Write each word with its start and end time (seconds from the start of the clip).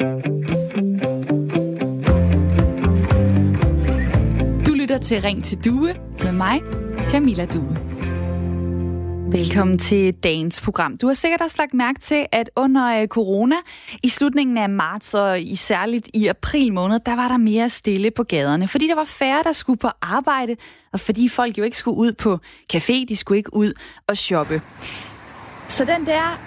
Du 0.00 0.04
lytter 4.74 4.98
til 5.02 5.20
Ring 5.22 5.44
til 5.44 5.64
Due 5.64 5.94
med 6.22 6.32
mig, 6.32 6.60
Camilla 7.08 7.44
Due. 7.44 7.76
Velkommen 9.32 9.78
til 9.78 10.14
dagens 10.14 10.60
program. 10.60 10.96
Du 10.96 11.06
har 11.06 11.14
sikkert 11.14 11.40
også 11.40 11.56
lagt 11.58 11.74
mærke 11.74 12.00
til, 12.00 12.26
at 12.32 12.50
under 12.56 13.00
øh, 13.02 13.08
corona 13.08 13.54
i 14.02 14.08
slutningen 14.08 14.58
af 14.58 14.68
marts 14.68 15.14
og 15.14 15.40
i 15.40 15.54
særligt 15.54 16.08
i 16.14 16.26
april 16.26 16.72
måned, 16.72 17.00
der 17.06 17.16
var 17.16 17.28
der 17.28 17.36
mere 17.36 17.68
stille 17.68 18.10
på 18.10 18.22
gaderne, 18.22 18.68
fordi 18.68 18.88
der 18.88 18.94
var 18.94 19.04
færre, 19.04 19.42
der 19.42 19.52
skulle 19.52 19.78
på 19.78 19.88
arbejde, 20.02 20.56
og 20.92 21.00
fordi 21.00 21.28
folk 21.28 21.58
jo 21.58 21.62
ikke 21.62 21.78
skulle 21.78 21.98
ud 21.98 22.12
på 22.12 22.38
café, 22.74 23.04
de 23.08 23.16
skulle 23.16 23.38
ikke 23.38 23.54
ud 23.54 23.72
og 24.06 24.16
shoppe. 24.16 24.62
Så 25.68 25.84
den 25.84 26.06
der 26.06 26.40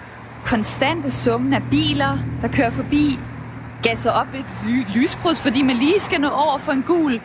konstante 0.44 1.10
summen 1.10 1.52
af 1.52 1.62
biler, 1.70 2.18
der 2.42 2.48
kører 2.48 2.70
forbi, 2.70 3.18
gasser 3.82 4.10
op 4.10 4.32
ved 4.32 4.40
et 4.40 4.64
ly- 4.66 5.00
lyskryds, 5.00 5.40
fordi 5.40 5.62
man 5.62 5.76
lige 5.76 6.00
skal 6.00 6.20
nå 6.20 6.28
over 6.28 6.58
for 6.58 6.72
en 6.72 6.82
gul. 6.82 7.20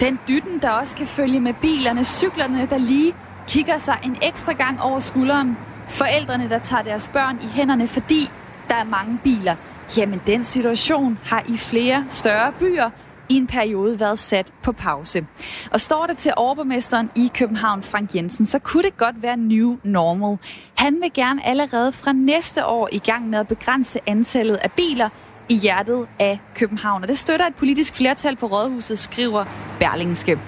Den 0.00 0.18
dytten, 0.28 0.58
der 0.62 0.70
også 0.70 0.96
kan 0.96 1.06
følge 1.06 1.40
med 1.40 1.54
bilerne, 1.54 2.04
cyklerne, 2.04 2.66
der 2.66 2.78
lige 2.78 3.14
kigger 3.48 3.78
sig 3.78 3.98
en 4.04 4.16
ekstra 4.22 4.52
gang 4.52 4.80
over 4.82 5.00
skulderen. 5.00 5.56
Forældrene, 5.88 6.48
der 6.48 6.58
tager 6.58 6.82
deres 6.82 7.06
børn 7.06 7.38
i 7.42 7.46
hænderne, 7.46 7.86
fordi 7.88 8.30
der 8.68 8.74
er 8.74 8.84
mange 8.84 9.18
biler. 9.24 9.54
Jamen, 9.96 10.20
den 10.26 10.44
situation 10.44 11.18
har 11.24 11.42
i 11.48 11.56
flere 11.56 12.04
større 12.08 12.52
byer 12.52 12.90
i 13.28 13.34
en 13.34 13.46
periode 13.46 14.00
været 14.00 14.18
sat 14.18 14.52
på 14.62 14.72
pause. 14.72 15.26
Og 15.70 15.80
står 15.80 16.06
det 16.06 16.16
til 16.16 16.32
overborgmesteren 16.36 17.10
i 17.14 17.30
København, 17.34 17.82
Frank 17.82 18.14
Jensen, 18.14 18.46
så 18.46 18.58
kunne 18.58 18.82
det 18.82 18.96
godt 18.96 19.22
være 19.22 19.36
new 19.36 19.76
normal. 19.84 20.38
Han 20.74 20.98
vil 21.02 21.12
gerne 21.14 21.46
allerede 21.46 21.92
fra 21.92 22.12
næste 22.12 22.66
år 22.66 22.88
i 22.92 22.98
gang 22.98 23.28
med 23.28 23.38
at 23.38 23.48
begrænse 23.48 24.00
antallet 24.06 24.54
af 24.54 24.72
biler 24.72 25.08
i 25.48 25.54
hjertet 25.54 26.08
af 26.18 26.40
København. 26.54 27.02
Og 27.02 27.08
det 27.08 27.18
støtter 27.18 27.46
et 27.46 27.54
politisk 27.54 27.94
flertal 27.94 28.36
på 28.36 28.46
Rådhuset, 28.46 28.98
skriver 28.98 29.44
Berlingske. 29.78 30.38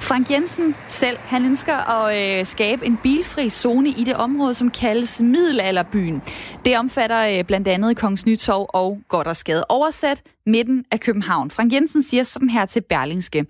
Frank 0.00 0.30
Jensen 0.30 0.74
selv, 0.88 1.18
han 1.18 1.44
ønsker 1.44 1.74
at 1.74 2.38
øh, 2.38 2.46
skabe 2.46 2.86
en 2.86 2.98
bilfri 3.02 3.48
zone 3.48 3.88
i 3.88 4.04
det 4.04 4.14
område, 4.14 4.54
som 4.54 4.70
kaldes 4.70 5.20
Middelalderbyen. 5.20 6.22
Det 6.64 6.78
omfatter 6.78 7.38
øh, 7.38 7.44
blandt 7.44 7.68
andet 7.68 7.96
Kongens 7.96 8.26
Nytorv 8.26 8.66
og 8.68 8.98
Goddersgade. 9.08 9.64
Oversat 9.68 10.22
midten 10.46 10.84
af 10.90 11.00
København. 11.00 11.50
Frank 11.50 11.72
Jensen 11.72 12.02
siger 12.02 12.22
sådan 12.22 12.50
her 12.50 12.66
til 12.66 12.80
Berlingske. 12.80 13.46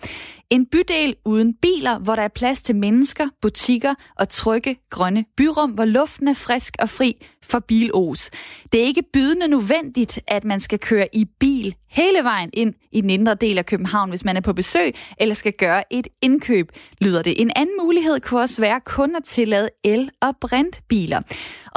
En 0.51 0.67
bydel 0.67 1.15
uden 1.25 1.55
biler, 1.55 1.99
hvor 1.99 2.15
der 2.17 2.23
er 2.23 2.29
plads 2.29 2.63
til 2.63 2.77
mennesker, 2.77 3.29
butikker 3.43 3.95
og 4.19 4.29
trygge 4.29 4.77
grønne 4.91 5.25
byrum, 5.37 5.71
hvor 5.71 5.85
luften 5.85 6.29
er 6.29 6.35
frisk 6.35 6.75
og 6.79 6.91
fri 6.91 7.17
for 7.43 7.59
bilos. 7.59 8.31
Det 8.73 8.81
er 8.81 8.85
ikke 8.85 9.03
bydende 9.13 9.49
nødvendigt, 9.49 10.21
at 10.27 10.45
man 10.45 10.61
skal 10.61 10.79
køre 10.79 11.09
i 11.13 11.25
bil 11.25 11.75
hele 11.89 12.19
vejen 12.23 12.51
ind 12.53 12.75
i 12.93 13.01
den 13.01 13.11
indre 13.11 13.35
del 13.35 13.59
af 13.59 13.67
København, 13.67 14.09
hvis 14.09 14.25
man 14.25 14.37
er 14.37 14.41
på 14.41 14.53
besøg 14.53 14.95
eller 15.21 15.35
skal 15.35 15.53
gøre 15.53 15.93
et 15.93 16.09
indkøb, 16.23 16.73
lyder 17.01 17.23
det. 17.23 17.41
En 17.43 17.51
anden 17.57 17.77
mulighed 17.81 18.21
kunne 18.21 18.41
også 18.41 18.61
være 18.61 18.81
kun 18.81 19.17
at 19.17 19.25
tillade 19.25 19.71
el- 19.85 20.11
og 20.23 20.37
brintbiler. 20.41 21.21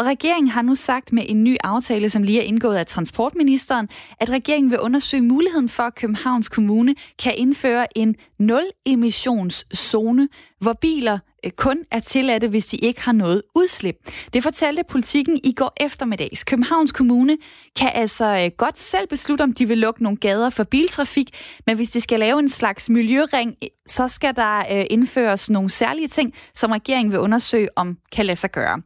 Og 0.02 0.08
regeringen 0.08 0.48
har 0.48 0.62
nu 0.62 0.76
sagt 0.76 1.14
med 1.14 1.24
en 1.28 1.44
ny 1.44 1.58
aftale, 1.64 2.10
som 2.10 2.24
lige 2.24 2.40
er 2.40 2.44
indgået 2.44 2.76
af 2.76 2.86
transportministeren, 2.86 3.90
at 4.20 4.30
regeringen 4.30 4.72
vil 4.72 4.80
undersøge 4.80 5.24
muligheden 5.24 5.70
for, 5.70 5.84
at 5.84 5.96
Københavns 5.96 6.50
Kommune 6.50 6.96
kan 7.24 7.34
indføre 7.38 7.98
en 7.98 8.16
nul-emissionszone, 8.40 10.28
hvor 10.60 10.74
biler 10.74 11.20
øh, 11.46 11.52
kun 11.52 11.78
er 11.92 12.00
tilladte, 12.00 12.48
hvis 12.48 12.66
de 12.66 12.78
ikke 12.78 13.02
har 13.02 13.12
noget 13.12 13.42
udslip. 13.56 13.96
Det 14.34 14.44
fortalte 14.44 14.84
politikken 14.90 15.40
i 15.44 15.54
går 15.54 15.74
eftermiddags. 15.78 16.44
Københavns 16.44 16.92
Kommune 16.92 17.38
kan 17.80 17.92
altså 17.94 18.26
øh, 18.46 18.52
godt 18.58 18.78
selv 18.78 19.08
beslutte, 19.08 19.42
om 19.42 19.54
de 19.54 19.68
vil 19.68 19.78
lukke 19.78 20.04
nogle 20.04 20.18
gader 20.18 20.50
for 20.50 20.64
biltrafik, 20.64 21.30
men 21.66 21.76
hvis 21.76 21.90
de 21.90 22.02
skal 22.02 22.20
lave 22.20 22.40
en 22.40 22.50
slags 22.50 22.90
miljøring, 22.90 23.56
så 23.88 24.08
skal 24.08 24.36
der 24.36 24.58
øh, 24.58 24.86
indføres 24.90 25.50
nogle 25.50 25.70
særlige 25.70 26.08
ting, 26.08 26.34
som 26.54 26.72
regeringen 26.72 27.12
vil 27.12 27.20
undersøge, 27.20 27.70
om 27.76 27.98
kan 28.12 28.26
lade 28.26 28.36
sig 28.36 28.52
gøre. 28.52 28.82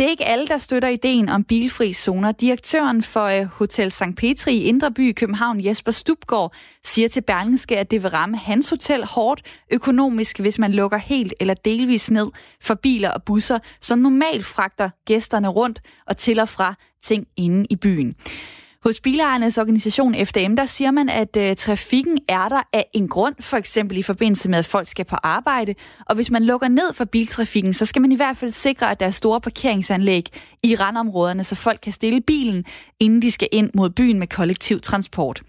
Det 0.00 0.06
er 0.06 0.10
ikke 0.10 0.26
alle, 0.26 0.46
der 0.46 0.58
støtter 0.58 0.88
ideen 0.88 1.28
om 1.28 1.44
bilfri 1.44 1.92
zoner. 1.92 2.32
Direktøren 2.32 3.02
for 3.02 3.24
øh, 3.24 3.44
Hotel 3.44 3.90
St. 3.90 4.02
Petri 4.16 4.54
i 4.54 4.64
Indre 4.64 4.92
By 4.92 5.08
i 5.08 5.12
København, 5.12 5.64
Jesper 5.64 5.92
Stubgaard, 5.92 6.52
siger 6.84 7.08
til 7.08 7.20
Berlingske, 7.20 7.78
at 7.78 7.90
det 7.90 8.02
vil 8.02 8.10
ramme 8.10 8.36
hans 8.36 8.70
hotel 8.70 9.04
hårdt 9.04 9.42
økonomisk, 9.72 10.40
hvis 10.40 10.58
man 10.58 10.72
lukker 10.72 10.98
helt 10.98 11.34
eller 11.40 11.54
delvis 11.54 12.10
ned 12.10 12.30
for 12.62 12.74
biler 12.74 13.10
og 13.10 13.22
busser, 13.22 13.58
som 13.80 13.98
normalt 13.98 14.46
fragter 14.46 14.90
gæsterne 15.06 15.48
rundt 15.48 15.80
og 16.06 16.16
til 16.16 16.40
og 16.40 16.48
fra 16.48 16.74
ting 17.02 17.26
inde 17.36 17.66
i 17.70 17.76
byen. 17.76 18.14
Hos 18.84 19.00
bilejernes 19.00 19.58
organisation 19.58 20.14
FDM, 20.26 20.56
der 20.56 20.66
siger 20.66 20.90
man, 20.90 21.08
at 21.08 21.36
øh, 21.36 21.56
trafikken 21.56 22.18
er 22.28 22.48
der 22.48 22.62
af 22.72 22.86
en 22.92 23.08
grund, 23.08 23.34
for 23.40 23.56
eksempel 23.56 23.98
i 23.98 24.02
forbindelse 24.02 24.50
med, 24.50 24.58
at 24.58 24.66
folk 24.66 24.86
skal 24.86 25.04
på 25.04 25.16
arbejde. 25.22 25.74
Og 26.06 26.14
hvis 26.14 26.30
man 26.30 26.44
lukker 26.44 26.68
ned 26.68 26.92
for 26.94 27.04
biltrafikken, 27.04 27.72
så 27.72 27.86
skal 27.86 28.02
man 28.02 28.12
i 28.12 28.16
hvert 28.16 28.36
fald 28.36 28.50
sikre, 28.50 28.90
at 28.90 29.00
der 29.00 29.06
er 29.06 29.10
store 29.10 29.40
parkeringsanlæg 29.40 30.26
i 30.62 30.74
randområderne, 30.74 31.44
så 31.44 31.54
folk 31.54 31.80
kan 31.82 31.92
stille 31.92 32.20
bilen, 32.20 32.64
inden 33.00 33.22
de 33.22 33.30
skal 33.30 33.48
ind 33.52 33.70
mod 33.74 33.90
byen 33.90 34.18
med 34.18 34.26
kollektiv 34.26 34.80
transport. 34.80 35.42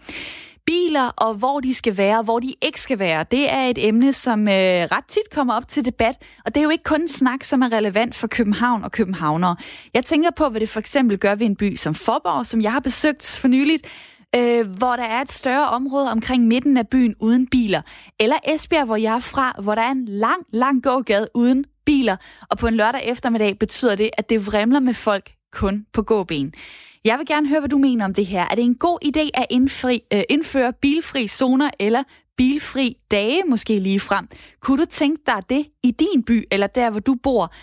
Biler 0.65 1.07
og 1.17 1.33
hvor 1.33 1.59
de 1.59 1.73
skal 1.73 1.97
være, 1.97 2.23
hvor 2.23 2.39
de 2.39 2.53
ikke 2.61 2.81
skal 2.81 2.99
være, 2.99 3.25
det 3.31 3.53
er 3.53 3.63
et 3.63 3.87
emne, 3.87 4.13
som 4.13 4.47
øh, 4.47 4.53
ret 4.53 5.05
tit 5.07 5.29
kommer 5.31 5.53
op 5.53 5.67
til 5.67 5.85
debat. 5.85 6.15
Og 6.45 6.55
det 6.55 6.61
er 6.61 6.63
jo 6.63 6.69
ikke 6.69 6.83
kun 6.83 7.01
en 7.01 7.07
snak, 7.07 7.43
som 7.43 7.61
er 7.61 7.71
relevant 7.71 8.15
for 8.15 8.27
København 8.27 8.83
og 8.83 8.91
københavnere. 8.91 9.55
Jeg 9.93 10.05
tænker 10.05 10.31
på, 10.31 10.49
hvad 10.49 10.61
det 10.61 10.69
for 10.69 10.79
eksempel 10.79 11.17
gør 11.17 11.35
ved 11.35 11.45
en 11.45 11.55
by 11.55 11.75
som 11.75 11.95
Forborg, 11.95 12.45
som 12.45 12.61
jeg 12.61 12.71
har 12.71 12.79
besøgt 12.79 13.37
for 13.41 13.47
nyligt, 13.47 13.87
øh, 14.35 14.67
hvor 14.77 14.95
der 14.95 15.03
er 15.03 15.21
et 15.21 15.31
større 15.31 15.69
område 15.69 16.11
omkring 16.11 16.47
midten 16.47 16.77
af 16.77 16.87
byen 16.87 17.15
uden 17.19 17.47
biler. 17.47 17.81
Eller 18.19 18.35
Esbjerg, 18.47 18.85
hvor 18.85 18.95
jeg 18.95 19.15
er 19.15 19.19
fra, 19.19 19.55
hvor 19.63 19.75
der 19.75 19.81
er 19.81 19.91
en 19.91 20.05
lang, 20.05 20.43
lang 20.53 20.83
gågade 20.83 21.27
uden 21.33 21.65
biler. 21.85 22.15
Og 22.49 22.57
på 22.57 22.67
en 22.67 22.75
lørdag 22.75 23.01
eftermiddag 23.05 23.59
betyder 23.59 23.95
det, 23.95 24.09
at 24.17 24.29
det 24.29 24.47
vrimler 24.47 24.79
med 24.79 24.93
folk 24.93 25.31
kun 25.51 25.85
på 25.93 26.01
gåben. 26.01 26.53
Jeg 27.05 27.19
vil 27.19 27.27
gerne 27.27 27.47
høre, 27.47 27.59
hvad 27.59 27.69
du 27.69 27.77
mener 27.77 28.05
om 28.05 28.13
det 28.13 28.25
her. 28.25 28.41
Er 28.41 28.55
det 28.55 28.63
en 28.63 28.75
god 28.75 28.97
idé 29.05 29.29
at 29.33 29.45
indfri, 29.49 30.01
øh, 30.13 30.21
indføre 30.29 30.73
bilfri 30.81 31.27
zoner 31.27 31.69
eller 31.79 32.03
bilfri 32.37 32.97
dage 33.11 33.43
måske 33.47 33.79
lige 33.79 33.99
frem? 33.99 34.27
Kunne 34.59 34.81
du 34.81 34.85
tænke 34.89 35.21
dig 35.25 35.43
det 35.49 35.65
i 35.83 35.91
din 35.91 36.23
by 36.23 36.47
eller 36.51 36.67
der, 36.67 36.89
hvor 36.89 36.99
du 36.99 37.15
bor? 37.23 37.53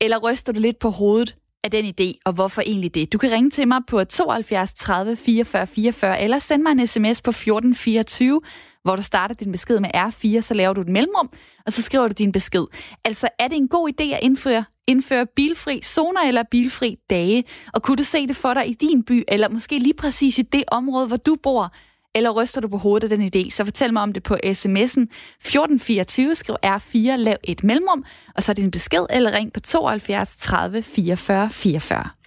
Eller 0.00 0.18
ryster 0.18 0.52
du 0.52 0.60
lidt 0.60 0.78
på 0.78 0.90
hovedet 0.90 1.36
af 1.64 1.70
den 1.70 1.84
idé, 1.84 2.18
og 2.24 2.32
hvorfor 2.32 2.62
egentlig 2.62 2.94
det? 2.94 3.12
Du 3.12 3.18
kan 3.18 3.32
ringe 3.32 3.50
til 3.50 3.68
mig 3.68 3.80
på 3.88 4.04
72 4.04 4.72
30 4.72 5.16
44 5.16 5.66
44, 5.66 6.20
eller 6.20 6.38
send 6.38 6.62
mig 6.62 6.72
en 6.72 6.86
sms 6.86 7.22
på 7.22 7.30
1424, 7.30 8.40
hvor 8.82 8.96
du 8.96 9.02
starter 9.02 9.34
din 9.34 9.52
besked 9.52 9.80
med 9.80 9.90
R4, 9.94 10.40
så 10.40 10.54
laver 10.54 10.72
du 10.72 10.80
et 10.80 10.88
mellemrum, 10.88 11.30
og 11.66 11.72
så 11.72 11.82
skriver 11.82 12.08
du 12.08 12.14
din 12.18 12.32
besked. 12.32 12.64
Altså, 13.04 13.28
er 13.38 13.48
det 13.48 13.56
en 13.56 13.68
god 13.68 13.90
idé 13.90 14.04
at 14.04 14.18
indføre, 14.22 14.64
indføre 14.88 15.26
bilfri 15.36 15.80
zoner 15.84 16.20
eller 16.20 16.42
bilfri 16.50 16.96
dage? 17.10 17.44
Og 17.74 17.82
kunne 17.82 17.96
du 17.96 18.04
se 18.04 18.26
det 18.26 18.36
for 18.36 18.54
dig 18.54 18.68
i 18.68 18.74
din 18.74 19.02
by, 19.02 19.24
eller 19.28 19.48
måske 19.48 19.78
lige 19.78 19.94
præcis 19.94 20.38
i 20.38 20.42
det 20.42 20.64
område, 20.68 21.06
hvor 21.06 21.16
du 21.16 21.36
bor? 21.42 21.72
Eller 22.14 22.30
ryster 22.30 22.60
du 22.60 22.68
på 22.68 22.76
hovedet 22.76 23.12
af 23.12 23.18
den 23.18 23.30
idé, 23.36 23.50
så 23.50 23.64
fortæl 23.64 23.92
mig 23.92 24.02
om 24.02 24.12
det 24.12 24.22
på 24.22 24.34
sms'en 24.34 25.06
1424, 25.06 26.34
skriv 26.34 26.56
R4, 26.66 27.16
lav 27.16 27.36
et 27.44 27.64
mellemrum, 27.64 28.04
og 28.36 28.42
så 28.42 28.52
din 28.52 28.70
besked, 28.70 29.06
eller 29.10 29.32
ring 29.32 29.52
på 29.52 29.60
72 29.60 30.36
30 30.36 30.82
44 30.82 31.50
44. 31.50 32.17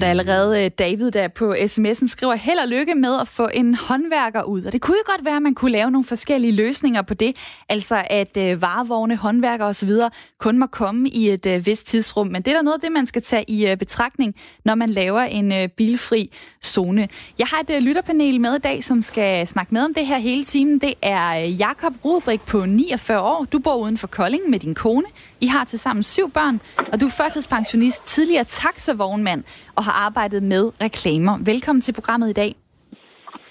Og 0.00 0.02
der 0.02 0.06
er 0.06 0.10
allerede 0.10 0.64
øh, 0.64 0.70
David, 0.78 1.10
der 1.10 1.28
på 1.28 1.54
sms'en 1.54 2.08
skriver, 2.08 2.34
held 2.34 2.58
og 2.58 2.68
lykke 2.68 2.94
med 2.94 3.20
at 3.20 3.28
få 3.28 3.48
en 3.54 3.74
håndværker 3.74 4.42
ud. 4.42 4.64
Og 4.64 4.72
det 4.72 4.80
kunne 4.80 4.96
jo 4.96 5.12
godt 5.12 5.24
være, 5.24 5.36
at 5.36 5.42
man 5.42 5.54
kunne 5.54 5.70
lave 5.70 5.90
nogle 5.90 6.04
forskellige 6.04 6.52
løsninger 6.52 7.02
på 7.02 7.14
det. 7.14 7.36
Altså 7.68 8.02
at 8.10 8.36
øh, 8.36 8.62
varevogne, 8.62 9.16
håndværker 9.16 9.64
osv. 9.64 9.90
kun 10.38 10.58
må 10.58 10.66
komme 10.66 11.08
i 11.08 11.30
et 11.30 11.46
øh, 11.46 11.66
vist 11.66 11.86
tidsrum. 11.86 12.26
Men 12.26 12.42
det 12.42 12.50
er 12.50 12.54
der 12.54 12.62
noget 12.62 12.74
af 12.74 12.80
det, 12.80 12.92
man 12.92 13.06
skal 13.06 13.22
tage 13.22 13.44
i 13.50 13.66
øh, 13.66 13.76
betragtning, 13.76 14.34
når 14.64 14.74
man 14.74 14.90
laver 14.90 15.20
en 15.20 15.52
øh, 15.52 15.68
bilfri 15.68 16.32
zone. 16.64 17.08
Jeg 17.38 17.46
har 17.46 17.60
et 17.60 17.70
øh, 17.70 17.82
lytterpanel 17.82 18.40
med 18.40 18.54
i 18.54 18.58
dag, 18.58 18.84
som 18.84 19.02
skal 19.02 19.46
snakke 19.46 19.74
med 19.74 19.82
om 19.84 19.94
det 19.94 20.06
her 20.06 20.18
hele 20.18 20.44
timen. 20.44 20.78
Det 20.78 20.94
er 21.02 21.42
øh, 21.42 21.60
Jakob 21.60 21.92
Rudbrik 22.04 22.40
på 22.40 22.66
49 22.66 23.20
år. 23.20 23.46
Du 23.52 23.58
bor 23.58 23.76
uden 23.76 23.96
for 23.96 24.06
Kolding 24.06 24.50
med 24.50 24.58
din 24.58 24.74
kone. 24.74 25.06
I 25.40 25.46
har 25.46 25.64
til 25.64 25.78
sammen 25.78 26.02
syv 26.02 26.30
børn, 26.30 26.60
og 26.92 27.00
du 27.00 27.06
er 27.06 27.10
førtidspensionist, 27.10 28.04
tidligere 28.04 28.44
taxavognmand 28.44 29.44
og 29.74 29.84
har 29.84 29.92
arbejdet 29.92 30.42
med 30.42 30.70
reklamer. 30.80 31.38
Velkommen 31.40 31.82
til 31.82 31.92
programmet 31.92 32.30
i 32.30 32.32
dag. 32.32 32.56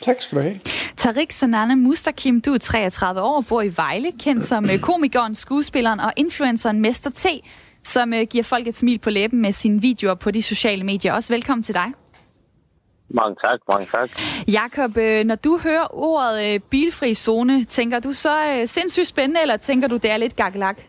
Tak 0.01 0.21
skal 0.21 0.37
du 0.37 0.43
have. 0.43 0.59
Tarik 0.97 1.31
Sanane 1.31 1.75
Mustakim, 1.75 2.41
du 2.41 2.53
er 2.53 2.57
33 2.57 3.21
år, 3.21 3.43
bor 3.49 3.61
i 3.61 3.71
Vejle, 3.75 4.11
kendt 4.19 4.43
som 4.43 4.69
øh, 4.69 4.79
komikeren, 4.79 5.35
skuespilleren 5.35 5.99
og 5.99 6.13
influenceren 6.15 6.81
Mester 6.81 7.09
T, 7.09 7.25
som 7.83 8.13
øh, 8.13 8.27
giver 8.29 8.43
folk 8.43 8.67
et 8.67 8.75
smil 8.75 8.99
på 8.99 9.09
læben 9.09 9.41
med 9.41 9.51
sine 9.51 9.81
videoer 9.81 10.15
på 10.15 10.31
de 10.31 10.41
sociale 10.41 10.83
medier. 10.83 11.13
Også 11.13 11.33
velkommen 11.33 11.63
til 11.63 11.75
dig. 11.75 11.91
Mange 13.09 13.35
tak, 13.43 13.59
mange 13.71 13.87
tak. 13.91 14.09
Jakob, 14.47 14.97
øh, 14.97 15.25
når 15.25 15.35
du 15.35 15.59
hører 15.63 15.87
ordet 15.91 16.63
bilfri 16.63 17.13
zone, 17.13 17.63
tænker 17.63 17.99
du 17.99 18.13
så 18.13 18.63
sindssygt 18.65 19.07
spændende, 19.07 19.41
eller 19.41 19.57
tænker 19.57 19.87
du, 19.87 19.97
det 19.97 20.11
er 20.11 20.17
lidt 20.17 20.35
gakkelak? 20.35 20.81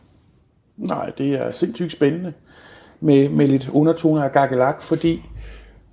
Nej, 0.80 1.10
det 1.18 1.34
er 1.34 1.50
sindssygt 1.50 1.92
spændende. 1.92 2.32
med, 3.00 3.28
med 3.28 3.48
lidt 3.48 3.68
undertoner 3.74 4.22
af 4.22 4.32
gakkelak, 4.32 4.82
fordi 4.82 5.22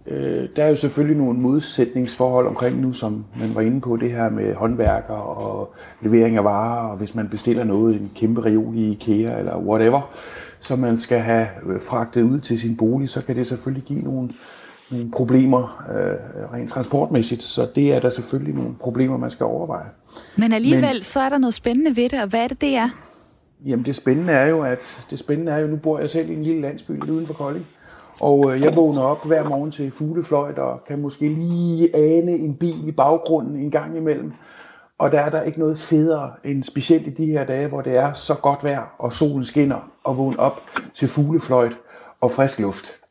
øh, 0.07 0.49
der 0.55 0.63
er 0.63 0.69
jo 0.69 0.75
selvfølgelig 0.75 1.17
nogle 1.17 1.39
modsætningsforhold 1.39 2.47
omkring 2.47 2.81
nu, 2.81 2.93
som 2.93 3.25
man 3.39 3.55
var 3.55 3.61
inde 3.61 3.81
på, 3.81 3.97
det 3.97 4.11
her 4.11 4.29
med 4.29 4.55
håndværker 4.55 5.13
og 5.13 5.73
levering 6.01 6.37
af 6.37 6.43
varer, 6.43 6.87
og 6.87 6.97
hvis 6.97 7.15
man 7.15 7.29
bestiller 7.29 7.63
noget 7.63 7.93
i 7.93 7.97
en 7.97 8.11
kæmpe 8.15 8.45
reol 8.45 8.75
i 8.75 8.91
IKEA 8.91 9.39
eller 9.39 9.57
whatever, 9.57 10.01
som 10.59 10.79
man 10.79 10.97
skal 10.97 11.19
have 11.19 11.47
øh, 11.65 11.81
fragtet 11.81 12.21
ud 12.21 12.39
til 12.39 12.59
sin 12.59 12.77
bolig, 12.77 13.09
så 13.09 13.25
kan 13.25 13.35
det 13.35 13.47
selvfølgelig 13.47 13.83
give 13.83 14.01
nogle, 14.01 14.29
nogle 14.91 15.11
problemer 15.11 15.85
øh, 15.89 16.53
rent 16.53 16.69
transportmæssigt. 16.69 17.43
Så 17.43 17.67
det 17.75 17.93
er 17.93 17.99
der 17.99 18.09
selvfølgelig 18.09 18.55
nogle 18.55 18.75
problemer, 18.79 19.17
man 19.17 19.31
skal 19.31 19.45
overveje. 19.45 19.89
Men 20.37 20.53
alligevel, 20.53 20.95
Men, 20.95 21.03
så 21.03 21.19
er 21.19 21.29
der 21.29 21.37
noget 21.37 21.53
spændende 21.53 21.95
ved 21.95 22.09
det, 22.09 22.21
og 22.21 22.27
hvad 22.27 22.43
er 22.43 22.47
det, 22.47 22.61
det 22.61 22.75
er? 22.75 22.89
Jamen 23.65 23.86
det 23.86 23.95
spændende 23.95 24.33
er 24.33 24.48
jo, 24.48 24.63
at 24.63 25.07
det 25.12 25.19
spændende 25.19 25.51
er 25.51 25.57
jo, 25.57 25.68
nu 25.68 25.75
bor 25.75 26.00
jeg 26.00 26.09
selv 26.09 26.30
i 26.30 26.33
en 26.33 26.44
lille 26.44 26.62
landsby 26.62 26.92
lidt 26.92 27.09
uden 27.09 27.27
for 27.27 27.33
Kolding, 27.33 27.65
og 28.21 28.54
øh, 28.54 28.62
jeg 28.62 28.75
vågner 28.75 29.01
op 29.01 29.25
hver 29.25 29.50
morgen 29.50 29.71
til 29.71 29.92
fuglefløjt 29.92 30.59
og 30.59 30.83
kan 30.88 31.01
måske 31.01 31.27
lige 31.27 31.95
ane 31.95 32.31
en 32.31 32.56
bil 32.56 32.88
i 32.88 32.92
baggrunden 32.92 33.56
en 33.56 33.71
gang 33.71 33.98
imellem. 33.98 34.31
Og 35.00 35.12
der 35.12 35.19
er 35.19 35.30
der 35.30 35.42
ikke 35.42 35.59
noget 35.59 35.80
federe 35.80 36.31
end 36.44 36.63
specielt 36.63 37.07
i 37.07 37.09
de 37.09 37.25
her 37.25 37.45
dage, 37.45 37.68
hvor 37.68 37.81
det 37.81 37.98
er 37.98 38.13
så 38.13 38.36
godt 38.42 38.63
vejr, 38.63 38.95
og 39.00 39.13
solen 39.13 39.45
skinner, 39.45 39.92
og 40.04 40.18
vågne 40.18 40.39
op 40.39 40.62
til 40.95 41.07
fuglefløjt 41.07 41.77
og 42.21 42.31
frisk 42.31 42.59
luft. 42.59 43.06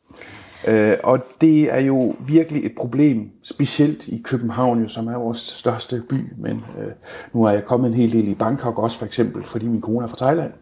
Øh, 0.66 0.96
og 1.04 1.18
det 1.40 1.74
er 1.74 1.80
jo 1.80 2.14
virkelig 2.26 2.66
et 2.66 2.72
problem, 2.76 3.30
specielt 3.42 4.08
i 4.08 4.22
København, 4.24 4.82
jo, 4.82 4.88
som 4.88 5.06
er 5.06 5.18
vores 5.18 5.38
største 5.38 6.02
by. 6.08 6.32
Men 6.38 6.64
øh, 6.78 6.90
nu 7.32 7.44
er 7.44 7.50
jeg 7.50 7.64
kommet 7.64 7.88
en 7.88 7.94
hel 7.94 8.12
del 8.12 8.28
i 8.28 8.34
Bangkok 8.34 8.78
også, 8.78 8.98
for 8.98 9.06
eksempel, 9.06 9.44
fordi 9.44 9.66
min 9.66 9.80
kone 9.80 10.04
er 10.04 10.08
fra 10.08 10.16
Thailand. 10.16 10.52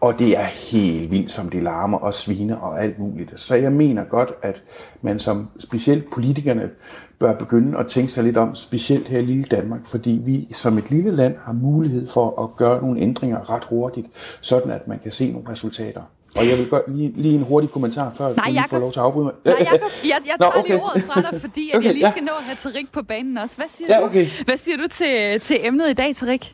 Og 0.00 0.18
det 0.18 0.38
er 0.38 0.44
helt 0.44 1.10
vildt, 1.10 1.30
som 1.30 1.48
det 1.48 1.62
larmer 1.62 1.98
og 1.98 2.14
sviner 2.14 2.56
og 2.56 2.82
alt 2.82 2.98
muligt. 2.98 3.40
Så 3.40 3.54
jeg 3.54 3.72
mener 3.72 4.04
godt, 4.04 4.32
at 4.42 4.62
man 5.02 5.18
som 5.18 5.48
specielt 5.58 6.10
politikerne 6.10 6.70
bør 7.18 7.34
begynde 7.34 7.78
at 7.78 7.86
tænke 7.86 8.12
sig 8.12 8.24
lidt 8.24 8.36
om, 8.36 8.54
specielt 8.54 9.08
her 9.08 9.18
i 9.18 9.24
lille 9.24 9.44
Danmark, 9.44 9.86
fordi 9.86 10.20
vi 10.24 10.48
som 10.52 10.78
et 10.78 10.90
lille 10.90 11.10
land 11.10 11.34
har 11.42 11.52
mulighed 11.52 12.06
for 12.06 12.42
at 12.42 12.56
gøre 12.56 12.82
nogle 12.82 13.00
ændringer 13.00 13.50
ret 13.50 13.64
hurtigt, 13.64 14.06
sådan 14.40 14.72
at 14.72 14.88
man 14.88 14.98
kan 14.98 15.12
se 15.12 15.32
nogle 15.32 15.50
resultater. 15.50 16.02
Og 16.38 16.42
jeg 16.48 16.58
vil 16.58 16.66
godt 16.74 16.86
lige, 16.96 17.12
lige 17.24 17.34
en 17.34 17.42
hurtig 17.42 17.70
kommentar, 17.70 18.08
før 18.18 18.26
Nej, 18.34 18.50
du 18.56 18.68
får 18.70 18.78
lov 18.78 18.92
til 18.92 19.00
at 19.00 19.06
afbryde 19.06 19.24
mig. 19.24 19.34
Nej, 19.44 19.56
Jacob, 19.70 19.90
jeg, 20.12 20.18
jeg 20.30 20.36
tager 20.40 20.54
Nå, 20.54 20.60
okay. 20.60 20.72
lige 20.72 20.82
ordet 20.86 21.02
fra 21.08 21.20
dig, 21.26 21.32
fordi 21.44 21.64
okay, 21.74 21.86
jeg 21.86 21.94
lige 21.94 22.10
skal 22.14 22.24
ja. 22.26 22.30
nå 22.30 22.34
at 22.40 22.44
have 22.48 22.58
Tarik 22.64 22.88
på 22.96 23.02
banen 23.02 23.38
også. 23.38 23.56
Hvad 23.60 23.70
siger, 23.76 23.88
ja, 23.94 23.98
okay. 24.06 24.24
du? 24.26 24.44
Hvad 24.48 24.58
siger 24.64 24.76
du 24.82 24.86
til, 24.98 25.40
til 25.46 25.56
emnet 25.68 25.86
i 25.94 25.96
dag, 26.02 26.10
Tarik? 26.20 26.44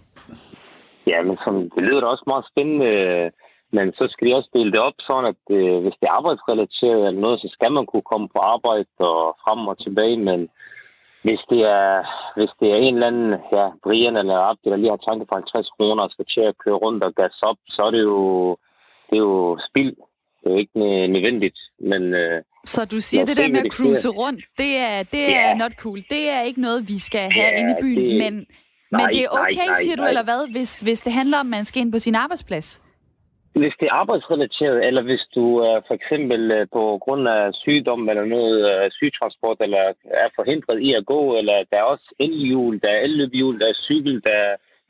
Ja, 1.11 1.19
men 1.27 1.37
som, 1.45 1.55
det 1.75 1.83
lyder 1.87 2.01
da 2.01 2.07
også 2.07 2.27
meget 2.27 2.45
spændende, 2.53 2.91
men 3.77 3.87
så 3.99 4.05
skal 4.11 4.27
vi 4.27 4.33
også 4.33 4.51
dele 4.57 4.73
det 4.73 4.81
op 4.89 4.99
sådan, 5.09 5.31
at 5.33 5.43
øh, 5.59 5.77
hvis 5.83 5.97
det 6.01 6.07
er 6.07 6.17
arbejdsrelateret 6.21 7.03
eller 7.07 7.21
noget, 7.25 7.41
så 7.41 7.49
skal 7.57 7.73
man 7.73 7.87
kunne 7.87 8.09
komme 8.13 8.29
på 8.35 8.41
arbejde 8.55 8.93
og 8.99 9.37
frem 9.43 9.61
og 9.71 9.77
tilbage, 9.85 10.19
men 10.29 10.41
hvis 11.27 11.43
det 11.53 11.61
er, 11.81 11.91
hvis 12.37 12.53
det 12.61 12.69
er 12.71 12.79
en 12.81 12.95
eller 12.95 13.07
anden, 13.07 13.31
ja, 13.57 13.67
Brian 13.85 14.17
eller 14.17 14.39
Abdi, 14.49 14.71
der 14.71 14.77
lige 14.77 14.95
har 14.95 15.07
tanke 15.07 15.27
på 15.27 15.35
50 15.35 15.71
kroner 15.77 16.03
og 16.03 16.11
skal 16.11 16.27
til 16.35 16.45
at 16.51 16.59
køre 16.63 16.83
rundt 16.85 17.05
og 17.05 17.13
gas 17.15 17.39
op, 17.43 17.59
så 17.75 17.83
er 17.83 17.91
det 17.91 18.03
jo 18.03 18.21
det 19.11 19.17
er 19.17 19.27
jo 19.31 19.59
spild. 19.69 19.97
Det 20.41 20.47
er 20.47 20.51
jo 20.51 20.57
ikke 20.57 20.79
nødvendigt, 21.13 21.59
men... 21.81 22.15
Øh, 22.15 22.43
så 22.65 22.85
du 22.85 23.01
siger, 23.01 23.25
det 23.25 23.37
der 23.37 23.49
med 23.49 23.61
at 23.67 23.73
cruise 23.73 24.09
rundt, 24.09 24.45
det 24.59 24.77
er, 24.77 25.03
det 25.03 25.25
er 25.37 25.47
yeah. 25.47 25.59
not 25.59 25.73
cool. 25.73 25.99
Det 26.11 26.31
er 26.31 26.41
ikke 26.41 26.61
noget, 26.61 26.89
vi 26.89 26.99
skal 26.99 27.33
have 27.33 27.53
yeah, 27.53 27.61
inde 27.61 27.71
i 27.79 27.83
byen, 27.83 28.11
det... 28.11 28.19
men, 28.23 28.35
nej, 28.35 29.01
men 29.01 29.15
det 29.15 29.23
er 29.25 29.29
okay, 29.29 29.57
nej, 29.57 29.67
nej, 29.67 29.75
siger 29.83 29.97
du, 29.97 30.03
nej. 30.03 30.09
eller 30.09 30.25
hvad, 30.25 30.53
hvis, 30.53 30.81
hvis 30.81 31.01
det 31.01 31.13
handler 31.13 31.39
om, 31.39 31.47
at 31.47 31.51
man 31.51 31.65
skal 31.65 31.83
ind 31.83 31.93
på 31.93 31.99
sin 31.99 32.15
arbejdsplads? 32.15 32.83
Hvis 33.53 33.75
det 33.81 33.87
er 33.89 33.93
arbejdsrelateret, 33.93 34.87
eller 34.87 35.03
hvis 35.03 35.25
du 35.35 35.57
er 35.59 35.81
for 35.87 35.95
eksempel 35.95 36.51
øh, 36.51 36.67
på 36.73 36.99
grund 37.05 37.29
af 37.29 37.55
sygdom 37.55 38.09
eller 38.09 38.25
noget 38.25 38.59
uh, 38.71 38.91
sygtransport, 38.91 39.57
eller 39.61 39.83
er 40.25 40.29
forhindret 40.39 40.79
i 40.81 40.95
at 40.95 41.07
gå, 41.07 41.37
eller 41.39 41.57
der 41.71 41.77
er 41.79 41.83
også 41.83 42.15
elhjul, 42.19 42.81
der 42.81 42.89
er 42.89 43.01
elløbhjul, 43.01 43.61
der 43.61 43.69
er 43.69 43.83
cykel, 43.89 44.15
der, 44.29 44.41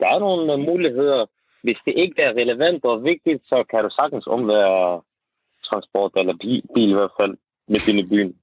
der 0.01 0.07
er 0.15 0.19
nogle 0.19 0.55
uh, 0.55 0.61
muligheder 0.61 1.27
hvis 1.63 1.79
det 1.85 1.95
ikke 1.97 2.23
er 2.23 2.33
relevant 2.41 2.85
og 2.85 3.05
vigtigt, 3.05 3.43
så 3.45 3.65
kan 3.71 3.85
du 3.85 3.91
sagtens 3.91 4.27
omvære 4.27 5.03
transport, 5.65 6.13
eller 6.17 6.35
bil, 6.41 6.63
bil 6.75 6.91
i 6.91 6.95
hvert 6.95 7.17
fald, 7.21 7.37
med 7.69 7.81
i 7.89 8.07
byen. 8.09 8.37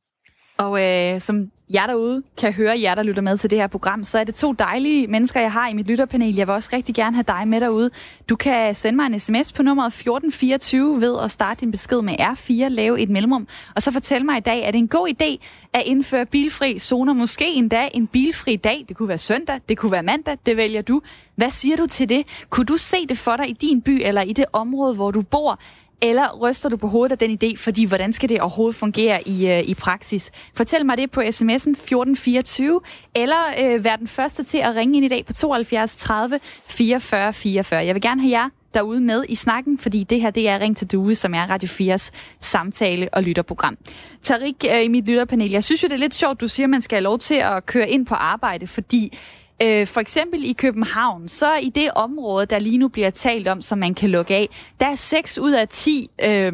Og 0.58 0.74
øh, 0.86 1.20
som 1.20 1.52
jer 1.74 1.88
derude 1.88 2.24
kan 2.38 2.54
høre, 2.54 2.82
jer 2.82 2.96
der 2.96 3.04
lytter 3.04 3.22
med 3.22 3.38
til 3.38 3.50
det 3.50 3.60
her 3.60 3.68
program, 3.68 4.04
så 4.04 4.20
er 4.20 4.24
det 4.24 4.36
to 4.36 4.52
dejlige 4.54 5.08
mennesker, 5.08 5.40
jeg 5.40 5.52
har 5.52 5.70
i 5.70 5.74
mit 5.74 5.88
lytterpanel. 5.88 6.36
Jeg 6.36 6.48
vil 6.48 6.54
også 6.54 6.70
rigtig 6.74 6.96
gerne 6.96 7.16
have 7.16 7.24
dig 7.28 7.48
med 7.48 7.60
derude. 7.60 7.90
Du 8.30 8.36
kan 8.36 8.76
sende 8.76 8.96
mig 8.96 9.06
en 9.06 9.20
sms 9.20 9.54
på 9.54 9.64
nummeret 9.64 9.88
1424 9.88 11.02
ved 11.02 11.20
at 11.24 11.32
starte 11.32 11.60
din 11.60 11.72
besked 11.72 12.02
med 12.02 12.14
R4, 12.20 12.68
lave 12.68 13.00
et 13.00 13.10
mellemrum, 13.10 13.48
og 13.76 13.82
så 13.82 13.92
fortæl 13.92 14.26
mig 14.26 14.38
i 14.38 14.42
dag, 14.42 14.64
er 14.64 14.72
det 14.72 14.78
en 14.78 14.88
god 14.88 15.10
idé 15.10 15.38
at 15.74 15.84
indføre 15.86 16.26
bilfri 16.26 16.80
zoner? 16.80 17.14
Måske 17.14 17.54
endda 17.54 17.90
en 17.94 18.08
bilfri 18.08 18.56
dag. 18.56 18.86
Det 18.90 18.98
kunne 18.98 19.10
være 19.10 19.18
søndag, 19.18 19.60
det 19.70 19.78
kunne 19.78 19.92
være 19.92 20.04
mandag, 20.04 20.38
det 20.46 20.58
vælger 20.58 20.82
du. 20.82 21.02
Hvad 21.36 21.50
siger 21.50 21.78
du 21.78 21.86
til 21.86 22.10
det? 22.10 22.28
Kunne 22.50 22.66
du 22.66 22.78
se 22.78 23.08
det 23.10 23.18
for 23.18 23.36
dig 23.38 23.50
i 23.50 23.54
din 23.54 23.82
by 23.82 24.02
eller 24.06 24.22
i 24.22 24.34
det 24.34 24.46
område, 24.54 24.96
hvor 24.96 25.12
du 25.12 25.22
bor? 25.22 25.60
Eller 26.04 26.38
ryster 26.42 26.70
du 26.70 26.78
på 26.78 26.88
hovedet 26.88 27.12
af 27.12 27.18
den 27.18 27.38
idé, 27.44 27.58
fordi 27.58 27.86
hvordan 27.86 28.14
skal 28.14 28.30
det 28.30 28.42
overhovedet 28.42 28.76
fungere 28.76 29.28
i, 29.28 29.48
øh, 29.48 29.60
i 29.60 29.74
praksis? 29.74 30.32
Fortæl 30.56 30.86
mig 30.86 30.98
det 30.98 31.12
på 31.12 31.22
sms'en 31.22 31.74
1424, 31.74 32.82
eller 33.16 33.54
øh, 33.62 33.84
vær 33.84 33.96
den 33.96 34.08
første 34.08 34.44
til 34.44 34.58
at 34.58 34.76
ringe 34.76 34.98
ind 34.98 35.06
i 35.06 35.08
dag 35.08 35.26
på 35.26 35.34
72 35.34 35.96
30 35.96 36.40
44 36.68 37.34
44. 37.34 37.86
Jeg 37.86 37.96
vil 37.96 38.02
gerne 38.02 38.22
have 38.22 38.32
jer 38.32 38.50
derude 38.74 39.02
med 39.02 39.24
i 39.30 39.36
snakken, 39.36 39.78
fordi 39.78 40.04
det 40.04 40.22
her 40.22 40.30
det 40.30 40.50
er 40.50 40.60
Ring 40.60 40.78
til 40.78 40.92
Due, 40.92 41.16
som 41.16 41.34
er 41.34 41.50
Radio 41.50 41.68
4's 41.68 42.10
samtale- 42.40 43.10
og 43.14 43.24
lytterprogram. 43.24 43.78
Tarik, 44.22 44.66
øh, 44.72 44.84
i 44.84 44.88
mit 44.88 45.06
lytterpanel, 45.06 45.52
jeg 45.52 45.64
synes 45.64 45.84
jo, 45.84 45.88
det 45.88 45.94
er 45.94 46.00
lidt 46.00 46.16
sjovt, 46.16 46.42
du 46.42 46.48
siger, 46.48 46.66
at 46.66 46.70
man 46.70 46.82
skal 46.82 46.96
have 46.96 47.04
lov 47.04 47.20
til 47.20 47.36
at 47.36 47.66
køre 47.66 47.90
ind 47.90 48.06
på 48.06 48.16
arbejde, 48.16 48.68
fordi 48.68 49.18
Øh, 49.64 49.88
for 49.88 50.00
eksempel 50.00 50.46
i 50.46 50.54
København, 50.54 51.28
så 51.28 51.56
i 51.56 51.70
det 51.70 51.92
område, 51.96 52.46
der 52.46 52.60
lige 52.60 52.78
nu 52.78 52.88
bliver 52.88 53.10
talt 53.10 53.48
om, 53.48 53.62
som 53.62 53.78
man 53.78 53.94
kan 53.94 54.10
lukke 54.10 54.36
af, 54.36 54.50
der 54.80 54.86
er 54.86 54.96
6 54.96 55.38
ud 55.38 55.52
af 55.52 55.68
10 55.68 56.10
øh, 56.24 56.54